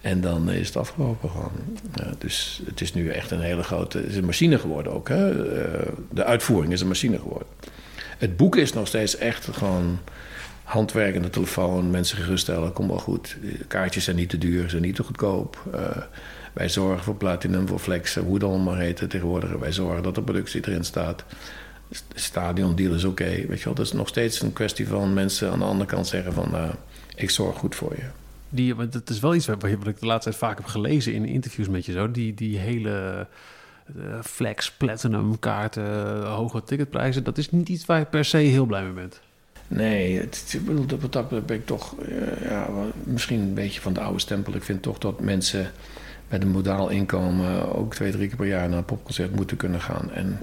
En 0.01 0.21
dan 0.21 0.51
is 0.51 0.67
het 0.67 0.77
afgelopen 0.77 1.31
gewoon. 1.31 1.53
dus 2.19 2.63
het 2.65 2.81
is 2.81 2.95
nu 2.95 3.09
echt 3.09 3.31
een 3.31 3.41
hele 3.41 3.63
grote... 3.63 3.99
Het 3.99 4.07
is 4.07 4.17
een 4.17 4.25
machine 4.25 4.59
geworden 4.59 4.93
ook 4.93 5.09
hè. 5.09 5.33
de 6.11 6.25
uitvoering 6.25 6.73
is 6.73 6.81
een 6.81 6.89
machine 6.89 7.19
geworden. 7.19 7.49
Het 8.19 8.37
boek 8.37 8.57
is 8.57 8.73
nog 8.73 8.87
steeds 8.87 9.17
echt 9.17 9.49
gewoon 9.53 9.99
handwerk 10.63 11.15
en 11.15 11.23
de 11.23 11.31
telefoon. 11.31 11.91
Mensen 11.91 12.17
geruststellen, 12.19 12.73
kom 12.73 12.89
wel 12.89 12.99
goed. 12.99 13.37
Kaartjes 13.69 14.05
zijn 14.05 14.17
niet 14.17 14.29
te 14.29 14.39
duur, 14.39 14.71
zijn 14.71 14.83
niet 14.83 14.95
te 14.95 15.03
goedkoop. 15.03 15.63
Wij 16.53 16.69
zorgen 16.69 17.05
voor 17.05 17.17
platinum, 17.17 17.69
voor 17.69 17.79
flex, 17.79 18.15
hoe 18.15 18.35
het 18.35 18.45
allemaal 18.45 18.77
heet 18.77 19.11
tegenwoordig. 19.11 19.53
Wij 19.53 19.73
zorgen 19.73 20.03
dat 20.03 20.15
de 20.15 20.23
productie 20.23 20.69
erin 20.69 20.85
staat. 20.85 21.25
Stadiondeal 22.15 22.95
is 22.95 23.05
oké, 23.05 23.25
weet 23.25 23.59
je 23.59 23.65
wel. 23.65 23.75
Dat 23.75 23.87
is 23.87 23.93
nog 23.93 24.09
steeds 24.09 24.43
een 24.43 24.53
kwestie 24.53 24.89
van 24.89 25.15
mensen 25.15 25.51
aan 25.51 25.59
de 25.59 25.65
andere 25.65 25.91
kant 25.91 26.07
zeggen 26.07 26.33
van... 26.33 26.55
Uh, 26.55 26.69
ik 27.15 27.31
zorg 27.31 27.57
goed 27.57 27.75
voor 27.75 27.93
je. 27.97 28.05
Die, 28.49 28.75
want 28.75 28.93
dat 28.93 29.11
is 29.11 29.21
wel 29.21 29.35
iets 29.35 29.47
wat, 29.47 29.63
wat 29.63 29.87
ik 29.87 30.01
de 30.01 30.07
laatste 30.07 30.31
tijd 30.31 30.43
vaak 30.43 30.57
heb 30.57 30.67
gelezen 30.67 31.13
in 31.13 31.25
interviews 31.25 31.69
met 31.69 31.87
je 31.87 31.93
zo. 31.93 32.11
Die, 32.11 32.35
die 32.35 32.59
hele 32.59 33.27
uh, 33.97 34.21
flex, 34.23 34.73
platinum 34.73 35.39
kaarten, 35.39 35.85
uh, 35.85 36.35
hoge 36.35 36.63
ticketprijzen. 36.63 37.25
Dat 37.25 37.39
is 37.39 37.51
niet 37.51 37.69
iets 37.69 37.87
waar 37.87 37.99
je 37.99 38.05
per 38.05 38.25
se 38.25 38.37
heel 38.37 38.67
blij 38.67 38.83
mee 38.83 38.93
bent. 38.93 39.21
Nee, 39.69 40.19
het, 40.19 40.59
wat 41.01 41.13
dat 41.13 41.47
ben 41.47 41.57
ik 41.57 41.67
toch 41.67 41.95
ja, 42.43 42.69
misschien 43.05 43.41
een 43.41 43.55
beetje 43.55 43.81
van 43.81 43.93
de 43.93 44.01
oude 44.01 44.19
stempel. 44.19 44.55
Ik 44.55 44.63
vind 44.63 44.83
toch 44.83 44.99
dat 44.99 45.21
mensen 45.21 45.71
met 46.31 46.43
een 46.43 46.51
modaal 46.51 46.89
inkomen 46.89 47.75
ook 47.75 47.95
twee, 47.95 48.13
drie 48.13 48.29
keer 48.29 48.37
per 48.37 48.47
jaar 48.47 48.69
naar 48.69 48.79
een 48.79 48.85
popconcert 48.85 49.35
moeten 49.35 49.57
kunnen 49.57 49.81
gaan. 49.81 50.11
En 50.13 50.39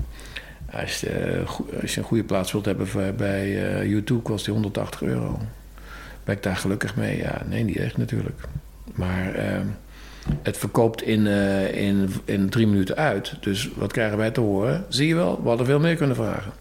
als 0.72 1.00
je, 1.00 1.44
als 1.82 1.94
je 1.94 2.00
een 2.00 2.08
goede 2.08 2.24
plaats 2.24 2.52
wilt 2.52 2.66
hebben 2.66 3.16
bij 3.16 3.84
uh, 3.84 4.02
U2, 4.02 4.22
kost 4.24 4.46
die 4.46 4.54
180 4.54 5.02
euro. 5.02 5.40
Ben 6.24 6.36
ik 6.36 6.44
daar 6.44 6.56
gelukkig 6.56 6.96
mee? 6.96 7.18
Ja, 7.18 7.42
nee, 7.46 7.64
niet 7.64 7.78
echt 7.78 7.98
natuurlijk. 7.98 8.40
Maar 8.96 9.36
uh, 9.36 9.60
het 10.42 10.58
verkoopt 10.58 11.02
in, 11.02 11.28
in, 11.74 12.10
in 12.26 12.50
drie 12.50 12.68
minuten 12.68 12.96
uit. 12.96 13.38
Dus 13.40 13.70
wat 13.76 13.92
krijgen 13.92 14.18
wij 14.18 14.32
te 14.32 14.42
horen? 14.42 14.86
Zie 14.90 15.08
je 15.08 15.16
wel, 15.16 15.42
we 15.42 15.48
hadden 15.48 15.66
veel 15.66 15.80
meer 15.80 15.96
kunnen 15.96 16.16
vragen. 16.16 16.52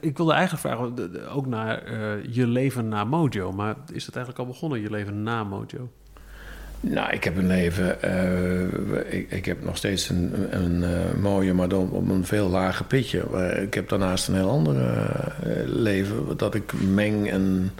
Ik 0.00 0.16
wilde 0.16 0.32
eigenlijk 0.32 0.66
vragen, 0.66 1.30
ook 1.30 1.46
naar 1.46 1.82
je 2.30 2.46
leven 2.46 2.88
na 2.88 3.04
Mojo. 3.04 3.52
Maar 3.52 3.76
is 3.92 4.04
dat 4.04 4.16
eigenlijk 4.16 4.38
al 4.38 4.52
begonnen, 4.52 4.80
je 4.80 4.90
leven 4.90 5.22
na 5.22 5.44
Mojo? 5.44 5.88
Nou, 6.90 7.12
ik 7.12 7.24
heb 7.24 7.36
een 7.36 7.46
leven. 7.46 7.96
Uh, 8.04 9.12
ik, 9.18 9.30
ik, 9.30 9.44
heb 9.44 9.64
nog 9.64 9.76
steeds 9.76 10.08
een, 10.08 10.32
een 10.50 10.82
uh, 10.82 11.20
mooie, 11.20 11.52
maar 11.52 11.68
dan 11.68 11.90
op 11.90 12.08
een 12.08 12.24
veel 12.24 12.48
lager 12.48 12.84
pitje. 12.84 13.20
ik 13.62 13.74
heb 13.74 13.88
daarnaast 13.88 14.28
een 14.28 14.34
heel 14.34 14.50
ander 14.50 14.76
leven. 15.64 16.36
Dat 16.36 16.54
ik 16.54 16.72
meng 16.72 17.30
en 17.30 17.70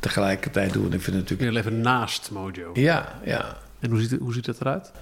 tegelijkertijd 0.00 0.72
doe. 0.72 0.86
En 0.86 0.92
ik 0.92 1.00
vind 1.00 1.16
het 1.16 1.28
natuurlijk. 1.28 1.50
Je 1.50 1.56
leven 1.56 1.80
naast 1.80 2.30
Mojo. 2.30 2.70
Ja, 2.72 3.18
ja. 3.24 3.56
En 3.80 3.90
hoe 3.90 4.00
ziet, 4.00 4.20
hoe 4.20 4.32
ziet 4.32 4.44
dat 4.44 4.60
eruit? 4.60 4.92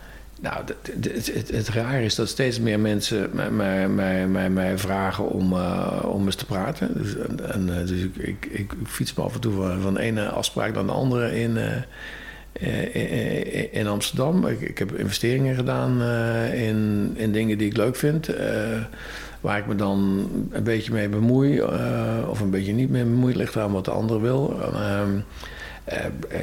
Nou, 0.41 0.65
het, 0.67 1.35
het, 1.35 1.51
het, 1.51 1.69
raar 1.69 2.03
is 2.03 2.15
dat 2.15 2.29
steeds 2.29 2.61
meer 2.61 2.81
mensen 2.81 3.31
mij, 3.33 3.89
mij, 3.89 4.29
mij, 4.29 4.51
mij 4.51 4.79
vragen 4.79 5.29
om, 5.29 5.53
om 6.03 6.25
eens 6.25 6.35
te 6.35 6.47
praten. 6.47 7.03
Dus, 7.03 7.17
en, 7.17 7.67
dus 7.67 7.91
ik, 7.91 8.17
ik, 8.17 8.49
ik, 8.51 8.73
fiets 8.87 9.15
me 9.15 9.23
af 9.23 9.35
en 9.35 9.41
toe 9.41 9.53
van, 9.53 9.81
van 9.81 9.95
de 9.95 10.01
ene 10.01 10.29
afspraak 10.29 10.75
dan 10.75 10.87
de 10.87 10.93
andere 10.93 11.41
in 11.41 11.57
uh, 11.57 11.65
in 13.71 13.87
Amsterdam. 13.87 14.47
Ik, 14.47 14.79
heb 14.79 14.93
investeringen 14.93 15.55
gedaan 15.55 16.03
uh, 16.03 16.69
in, 16.69 17.13
in 17.17 17.33
dingen 17.33 17.59
die 17.59 17.67
ik 17.67 17.77
leuk 17.77 17.97
vind. 17.97 18.31
waar 19.41 19.59
ik 19.59 19.67
me 19.67 19.75
dan 19.75 20.29
een 20.51 20.63
beetje 20.63 20.93
mee 20.93 21.09
bemoei. 21.09 21.63
of 22.29 22.41
een 22.41 22.51
beetje 22.51 22.73
niet 22.73 22.91
mee 22.91 23.05
bemoei. 23.05 23.37
Ligt 23.37 23.57
aan 23.57 23.73
wat 23.73 23.85
de 23.85 23.91
ander 23.91 24.21
wil. 24.21 24.61
Ehm, 24.75 25.19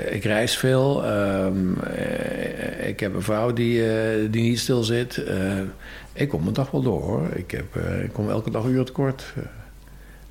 ik 0.10 0.24
reis 0.24 0.58
veel. 0.58 1.06
Ehm, 1.06 1.72
ik 2.88 2.99
heb 2.99 3.14
een 3.14 3.22
vrouw 3.22 3.53
die, 3.53 3.84
die 4.30 4.41
niet 4.41 4.60
stil 4.60 4.84
zit. 4.84 5.24
ik 6.14 6.30
kom 6.30 6.41
mijn 6.41 6.53
dag 6.53 6.72
wel 6.72 6.82
door 6.82 7.01
hoor. 7.01 7.28
Ik, 7.34 7.51
heb, 7.51 7.76
ik 8.03 8.14
kom 8.14 8.30
elke 8.30 8.51
dag 8.51 8.66
uur 8.66 8.86
tekort. 8.86 9.34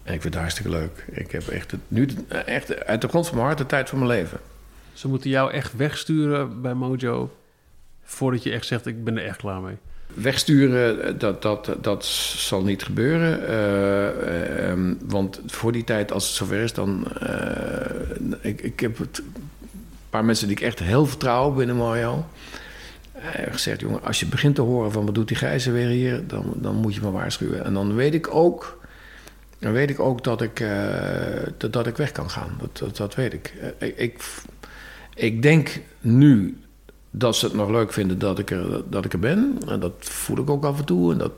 en 0.03 0.15
ik 0.15 0.21
vind 0.21 0.35
het 0.35 0.43
hartstikke 0.43 0.71
leuk. 0.71 1.05
Ik 1.11 1.33
heb 1.33 1.49
echt, 1.49 1.71
het, 1.71 1.81
nu 1.89 2.09
echt 2.47 2.85
uit 2.85 3.01
de 3.01 3.09
grond 3.09 3.27
van 3.27 3.35
mijn 3.37 3.47
hart 3.47 3.59
de 3.59 3.67
tijd 3.67 3.89
van 3.89 3.99
mijn 3.99 4.11
leven. 4.11 4.39
Ze 4.95 5.09
moeten 5.09 5.31
jou 5.31 5.53
echt 5.53 5.77
wegsturen 5.77 6.63
bij 6.63 6.75
Mojo 6.75 7.31
voordat 8.05 8.43
je 8.43 8.53
echt 8.53 8.67
zegt: 8.67 8.87
Ik 8.87 9.05
ben 9.05 9.19
er 9.19 9.25
echt 9.25 9.37
klaar 9.37 9.61
mee. 9.61 9.77
Wegsturen, 10.15 11.19
dat, 11.19 11.43
dat, 11.43 11.77
dat 11.81 12.05
zal 12.05 12.63
niet 12.63 12.83
gebeuren. 12.83 13.41
Uh, 13.51 14.71
um, 14.71 14.99
want 15.05 15.41
voor 15.47 15.73
die 15.73 15.85
tijd, 15.85 16.13
als 16.13 16.27
het 16.27 16.35
zover 16.35 16.61
is, 16.61 16.73
dan. 16.73 17.07
Uh, 17.23 17.31
ik, 18.41 18.61
ik 18.61 18.81
heb 18.81 18.99
het, 18.99 19.19
een 19.19 19.47
paar 20.11 20.25
mensen 20.25 20.49
die 20.49 20.57
ik 20.57 20.63
echt 20.63 20.79
heel 20.79 21.07
vertrouw 21.07 21.51
binnen 21.51 21.77
Mojo. 21.77 22.27
Gezegd: 23.51 23.81
Jongen, 23.81 24.03
als 24.03 24.21
je 24.21 24.27
begint 24.27 24.55
te 24.55 24.63
horen 24.63 24.93
van 24.93 25.05
wat 25.05 25.15
doet 25.15 25.29
die 25.29 25.37
gijzer 25.37 25.73
weer 25.73 25.89
hier, 25.89 26.27
dan, 26.27 26.53
dan 26.57 26.75
moet 26.75 26.95
je 26.95 27.01
me 27.01 27.11
waarschuwen. 27.11 27.65
En 27.65 27.75
dan 27.75 27.95
weet 27.95 28.15
ik 28.15 28.35
ook. 28.35 28.83
Dan 29.59 29.73
weet 29.73 29.91
ik 29.91 30.01
ook 30.01 30.25
dat 30.25 30.43
ik, 30.43 30.65
dat, 31.57 31.73
dat 31.73 31.87
ik 31.87 31.97
weg 31.97 32.13
kan 32.13 32.31
gaan. 32.31 32.57
Dat, 32.59 32.79
dat, 32.79 32.97
dat 32.97 33.15
weet 33.15 33.33
ik. 33.33 33.55
ik 33.79 34.21
ik 35.15 35.43
denk 35.43 35.81
nu 36.01 36.59
dat 37.11 37.37
ze 37.37 37.45
het 37.47 37.55
nog 37.55 37.71
leuk 37.71 37.93
vinden 37.93 38.19
dat 38.19 38.39
ik 38.39 38.51
er, 38.51 38.83
dat 38.91 39.05
ik 39.05 39.13
er 39.13 39.19
ben. 39.19 39.59
En 39.69 39.81
dat 39.81 39.93
voel 39.99 40.39
ik 40.39 40.51
ook 40.51 40.65
af 40.65 40.79
en 40.79 40.85
toe. 40.85 41.13
En 41.13 41.19
dat, 41.19 41.33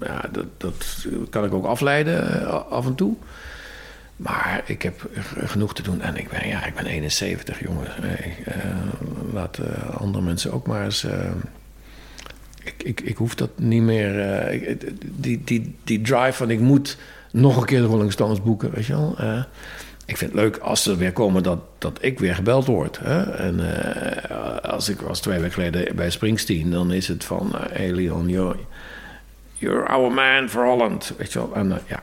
ja, 0.00 0.28
dat, 0.32 0.46
dat 0.56 1.06
kan 1.30 1.44
ik 1.44 1.52
ook 1.52 1.64
afleiden 1.64 2.40
eh, 2.40 2.70
af 2.70 2.86
en 2.86 2.94
toe. 2.94 3.14
Maar 4.16 4.62
ik 4.66 4.82
heb 4.82 5.10
genoeg 5.44 5.74
te 5.74 5.82
doen. 5.82 6.00
En 6.00 6.16
ik 6.16 6.28
ben, 6.28 6.48
ja, 6.48 6.64
ik 6.64 6.74
ben 6.74 6.86
71, 6.86 7.60
jongen. 7.60 7.86
Hey, 7.90 8.36
uh, 8.48 9.32
laat 9.32 9.60
andere 9.98 10.24
mensen 10.24 10.52
ook 10.52 10.66
maar 10.66 10.84
eens. 10.84 11.06
Ik, 12.62 12.82
ik, 12.82 13.00
ik 13.00 13.16
hoef 13.16 13.34
dat 13.34 13.50
niet 13.56 13.82
meer. 13.82 14.48
die, 15.04 15.44
die, 15.44 15.74
die 15.84 16.00
drive 16.00 16.32
van 16.32 16.50
ik 16.50 16.60
moet 16.60 16.98
nog 17.30 17.56
een 17.56 17.64
keer 17.64 17.80
de 17.80 17.86
Rolling 17.86 18.12
Stones 18.12 18.42
boeken, 18.42 18.70
weet 18.70 18.86
je 18.86 18.92
wel 18.92 19.16
ik 20.08 20.16
vind 20.16 20.32
het 20.32 20.40
leuk 20.40 20.56
als 20.56 20.82
ze 20.82 20.96
weer 20.96 21.12
komen 21.12 21.42
dat, 21.42 21.58
dat 21.78 21.98
ik 22.00 22.18
weer 22.18 22.34
gebeld 22.34 22.66
word. 22.66 22.98
Hè? 22.98 23.22
En 23.22 23.58
uh, 23.58 24.56
als 24.58 24.88
ik 24.88 25.00
was 25.00 25.20
twee 25.20 25.38
weken 25.38 25.52
geleden 25.52 25.96
bij 25.96 26.10
Springsteen, 26.10 26.70
dan 26.70 26.92
is 26.92 27.08
het 27.08 27.24
van: 27.24 27.50
uh, 27.54 27.60
Hey 27.70 27.92
Leon, 27.92 28.28
you're, 28.28 29.88
our 29.88 30.12
man 30.12 30.48
for 30.48 30.64
Holland. 30.64 31.12
Weet 31.16 31.32
je 31.32 31.38
wel? 31.38 31.54
En 31.54 31.66
uh, 31.66 31.76
ja, 31.86 32.02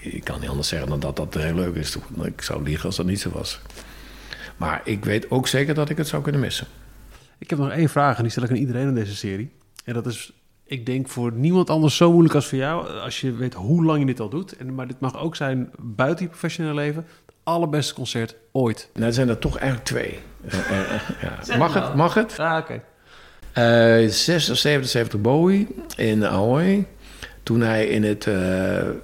ik 0.00 0.24
kan 0.24 0.40
niet 0.40 0.48
anders 0.48 0.68
zeggen 0.68 0.88
dan 0.88 1.00
dat 1.00 1.16
dat 1.16 1.34
heel 1.34 1.54
leuk 1.54 1.74
is. 1.74 1.96
Ik 2.22 2.42
zou 2.42 2.62
liegen 2.62 2.86
als 2.86 2.96
dat 2.96 3.06
niet 3.06 3.20
zo 3.20 3.30
was. 3.30 3.60
Maar 4.56 4.80
ik 4.84 5.04
weet 5.04 5.30
ook 5.30 5.48
zeker 5.48 5.74
dat 5.74 5.90
ik 5.90 5.96
het 5.96 6.08
zou 6.08 6.22
kunnen 6.22 6.40
missen. 6.40 6.66
Ik 7.38 7.50
heb 7.50 7.58
nog 7.58 7.70
één 7.70 7.88
vraag 7.88 8.16
en 8.16 8.22
die 8.22 8.30
stel 8.30 8.42
ik 8.42 8.50
aan 8.50 8.56
iedereen 8.56 8.88
in 8.88 8.94
deze 8.94 9.16
serie. 9.16 9.50
En 9.84 9.94
dat 9.94 10.06
is 10.06 10.32
ik 10.66 10.86
denk 10.86 11.08
voor 11.08 11.32
niemand 11.32 11.70
anders 11.70 11.96
zo 11.96 12.10
moeilijk 12.10 12.34
als 12.34 12.46
voor 12.46 12.58
jou. 12.58 12.88
Als 12.88 13.20
je 13.20 13.32
weet 13.32 13.54
hoe 13.54 13.84
lang 13.84 13.98
je 13.98 14.06
dit 14.06 14.20
al 14.20 14.28
doet. 14.28 14.56
En, 14.56 14.74
maar 14.74 14.86
dit 14.86 15.00
mag 15.00 15.18
ook 15.18 15.36
zijn 15.36 15.70
buiten 15.78 16.24
je 16.24 16.30
professionele 16.30 16.74
leven 16.74 17.06
allerbeste 17.44 17.94
concert 17.94 18.36
ooit? 18.52 18.88
Nou, 18.92 19.06
er 19.06 19.12
zijn 19.12 19.28
er 19.28 19.38
toch 19.38 19.56
eigenlijk 19.56 19.86
twee. 19.86 20.18
Uh, 20.44 20.60
ja. 21.48 21.56
Mag 21.56 21.74
het? 21.74 21.94
Mag 21.94 22.14
het? 22.14 22.38
Ah, 22.38 22.58
oké. 22.58 22.80
Okay. 23.52 24.08
77 24.08 25.20
Bowie 25.20 25.68
in 25.96 26.26
Ahoy. 26.26 26.86
Toen 27.42 27.60
hij 27.60 27.86
in 27.86 28.04
het 28.04 28.28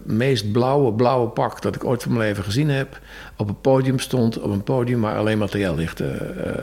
meest 0.03 0.53
blauwe, 0.53 0.93
blauwe 0.93 1.29
pak 1.29 1.63
dat 1.63 1.75
ik 1.75 1.85
ooit 1.85 2.03
van 2.03 2.13
mijn 2.13 2.25
leven 2.25 2.45
gezien 2.45 2.71
heb, 2.71 3.01
op 3.37 3.49
een 3.49 3.61
podium 3.61 3.99
stond. 3.99 4.39
Op 4.39 4.51
een 4.51 4.63
podium 4.63 5.01
waar 5.01 5.17
alleen 5.17 5.39
materiaallichten, 5.39 6.19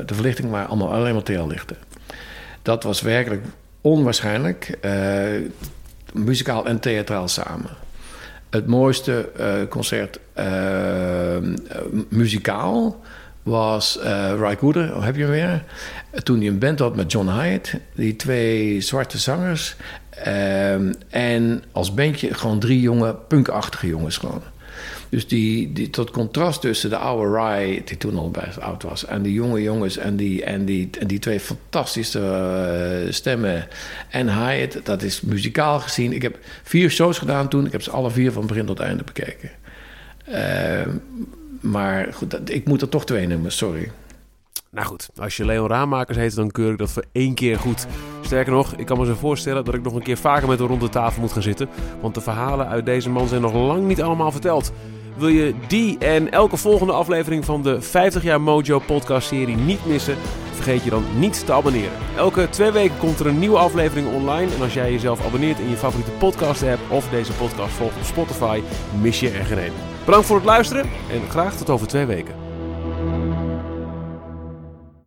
de 0.06 0.14
verlichting 0.14 0.50
waar 0.50 0.66
allemaal 0.66 0.94
alleen 0.94 1.14
materiaallichten. 1.14 1.78
Dat 2.62 2.84
was 2.84 3.02
werkelijk 3.02 3.46
onwaarschijnlijk. 3.82 4.78
muzikaal 6.14 6.66
en 6.66 6.80
theatraal 6.80 7.28
samen 7.28 7.70
het 8.50 8.68
mooiste 8.68 9.30
uh, 9.40 9.68
concert 9.70 10.20
uh, 10.38 10.46
muzikaal 12.10 13.02
was 13.44 14.00
uh, 14.04 14.34
Ry 14.40 14.56
Cooder, 14.56 15.04
heb 15.04 15.16
je 15.16 15.22
hem 15.22 15.32
weer? 15.32 15.64
Toen 16.24 16.38
hij 16.38 16.48
een 16.48 16.60
band 16.60 16.80
had 16.80 16.96
met 16.96 17.12
John 17.12 17.30
Hyatt, 17.30 17.74
die 17.96 18.16
twee 18.16 18.82
zwarte 18.82 19.18
zangers. 19.18 19.76
en 21.10 21.64
als 21.72 21.94
bandje 21.94 22.34
gewoon 22.34 22.60
drie 22.60 22.82
jonge, 22.82 23.16
punkachtige 23.28 23.88
jongens 23.88 24.18
gewoon. 24.18 24.42
Dus 25.10 25.28
die, 25.28 25.74
die, 25.74 25.90
tot 25.90 26.12
contrast 26.12 26.62
tussen 26.62 26.90
de 26.90 26.98
oude 26.98 27.38
Rye, 27.38 27.82
die 27.86 27.98
toen 27.98 28.18
al 28.18 28.32
best 28.32 28.60
oud 28.60 28.84
was, 28.84 29.06
en 29.06 29.22
die 29.22 29.34
jonge 29.34 29.62
jongens 29.62 29.98
en 29.98 30.16
die, 30.16 30.44
en 30.44 30.66
die, 30.66 30.90
en 31.00 31.08
die 31.08 31.20
twee 31.20 31.40
fantastische 31.40 32.20
uh, 33.06 33.14
stemmen. 33.14 33.68
En 34.10 34.34
Hyatt, 34.34 34.80
dat 34.84 35.02
is 35.02 35.22
muzikaal 35.22 35.80
gezien. 35.80 36.14
Ik 36.14 36.22
heb 36.22 36.38
vier 36.64 36.90
shows 36.90 37.18
gedaan 37.18 37.48
toen. 37.48 37.66
Ik 37.66 37.72
heb 37.72 37.82
ze 37.82 37.92
alle 37.92 38.12
vier 38.12 38.32
van 38.32 38.48
begin 38.48 38.66
tot 38.66 38.80
einde 38.80 39.04
bekeken. 39.04 39.50
Uh, 40.30 40.94
maar 41.62 42.14
goed, 42.14 42.32
dat, 42.32 42.50
ik 42.50 42.66
moet 42.66 42.82
er 42.82 42.90
toch 42.90 43.06
twee 43.06 43.28
nemen, 43.28 43.52
sorry. 43.52 43.92
Nou 44.70 44.88
goed, 44.88 45.10
als 45.16 45.38
je 45.38 45.46
Leon 45.46 45.68
Raammakers 45.68 46.18
heet, 46.18 46.36
dan 46.36 46.52
keur 46.52 46.72
ik 46.72 46.78
dat 46.78 46.92
voor 46.92 47.06
één 47.12 47.34
keer 47.34 47.60
goed. 47.60 47.86
Sterker 48.22 48.54
nog, 48.54 48.74
ik 48.76 48.86
kan 48.86 48.98
me 48.98 49.06
zo 49.06 49.14
voorstellen 49.14 49.66
dat 49.66 49.74
ik 49.74 49.84
nog 49.84 49.94
een 49.94 50.04
keer 50.04 50.18
vaker 50.18 50.48
met 50.48 50.60
een 50.60 50.68
ronde 50.68 50.90
tafel 50.90 51.22
moet 51.22 51.32
gaan 51.32 51.42
zitten. 51.42 51.70
Want 52.02 52.16
de 52.16 52.22
verhalen 52.22 52.68
uit 52.68 52.86
deze 52.86 53.10
man 53.10 53.28
zijn 53.28 53.42
nog 53.42 53.54
lang 53.54 53.88
niet 53.88 54.02
allemaal 54.02 54.32
verteld. 54.32 54.72
Wil 55.18 55.28
je 55.28 55.54
die 55.68 55.98
en 55.98 56.32
elke 56.32 56.58
volgende 56.58 56.94
aflevering 56.94 57.46
van 57.46 57.64
de 57.64 57.82
50 57.82 58.24
jaar 58.24 58.42
Mojo 58.42 58.80
podcast 58.80 59.28
serie 59.28 59.56
niet 59.56 59.86
missen? 59.86 60.18
Vergeet 60.54 60.84
je 60.84 60.90
dan 60.90 61.04
niet 61.20 61.46
te 61.46 61.54
abonneren. 61.54 61.98
Elke 62.16 62.50
twee 62.50 62.72
weken 62.72 62.98
komt 62.98 63.20
er 63.20 63.28
een 63.28 63.40
nieuwe 63.40 63.58
aflevering 63.58 64.08
online. 64.08 64.54
En 64.56 64.62
als 64.62 64.74
jij 64.74 64.92
jezelf 64.92 65.26
abonneert 65.26 65.60
in 65.60 65.70
je 65.70 65.76
favoriete 65.76 66.12
podcast 66.12 66.64
app 66.64 66.92
of 66.92 67.10
deze 67.10 67.34
podcast 67.34 67.74
volgt 67.74 67.98
op 67.98 68.04
Spotify, 68.04 68.62
mis 69.02 69.20
je 69.20 69.30
er 69.30 69.46
geen 69.46 69.58
een. 69.58 69.74
Bedankt 70.06 70.28
voor 70.28 70.36
het 70.36 70.46
luisteren 70.46 70.86
en 71.12 71.30
graag 71.30 71.58
tot 71.58 71.70
over 71.70 71.88
twee 71.88 72.06
weken. 72.06 72.47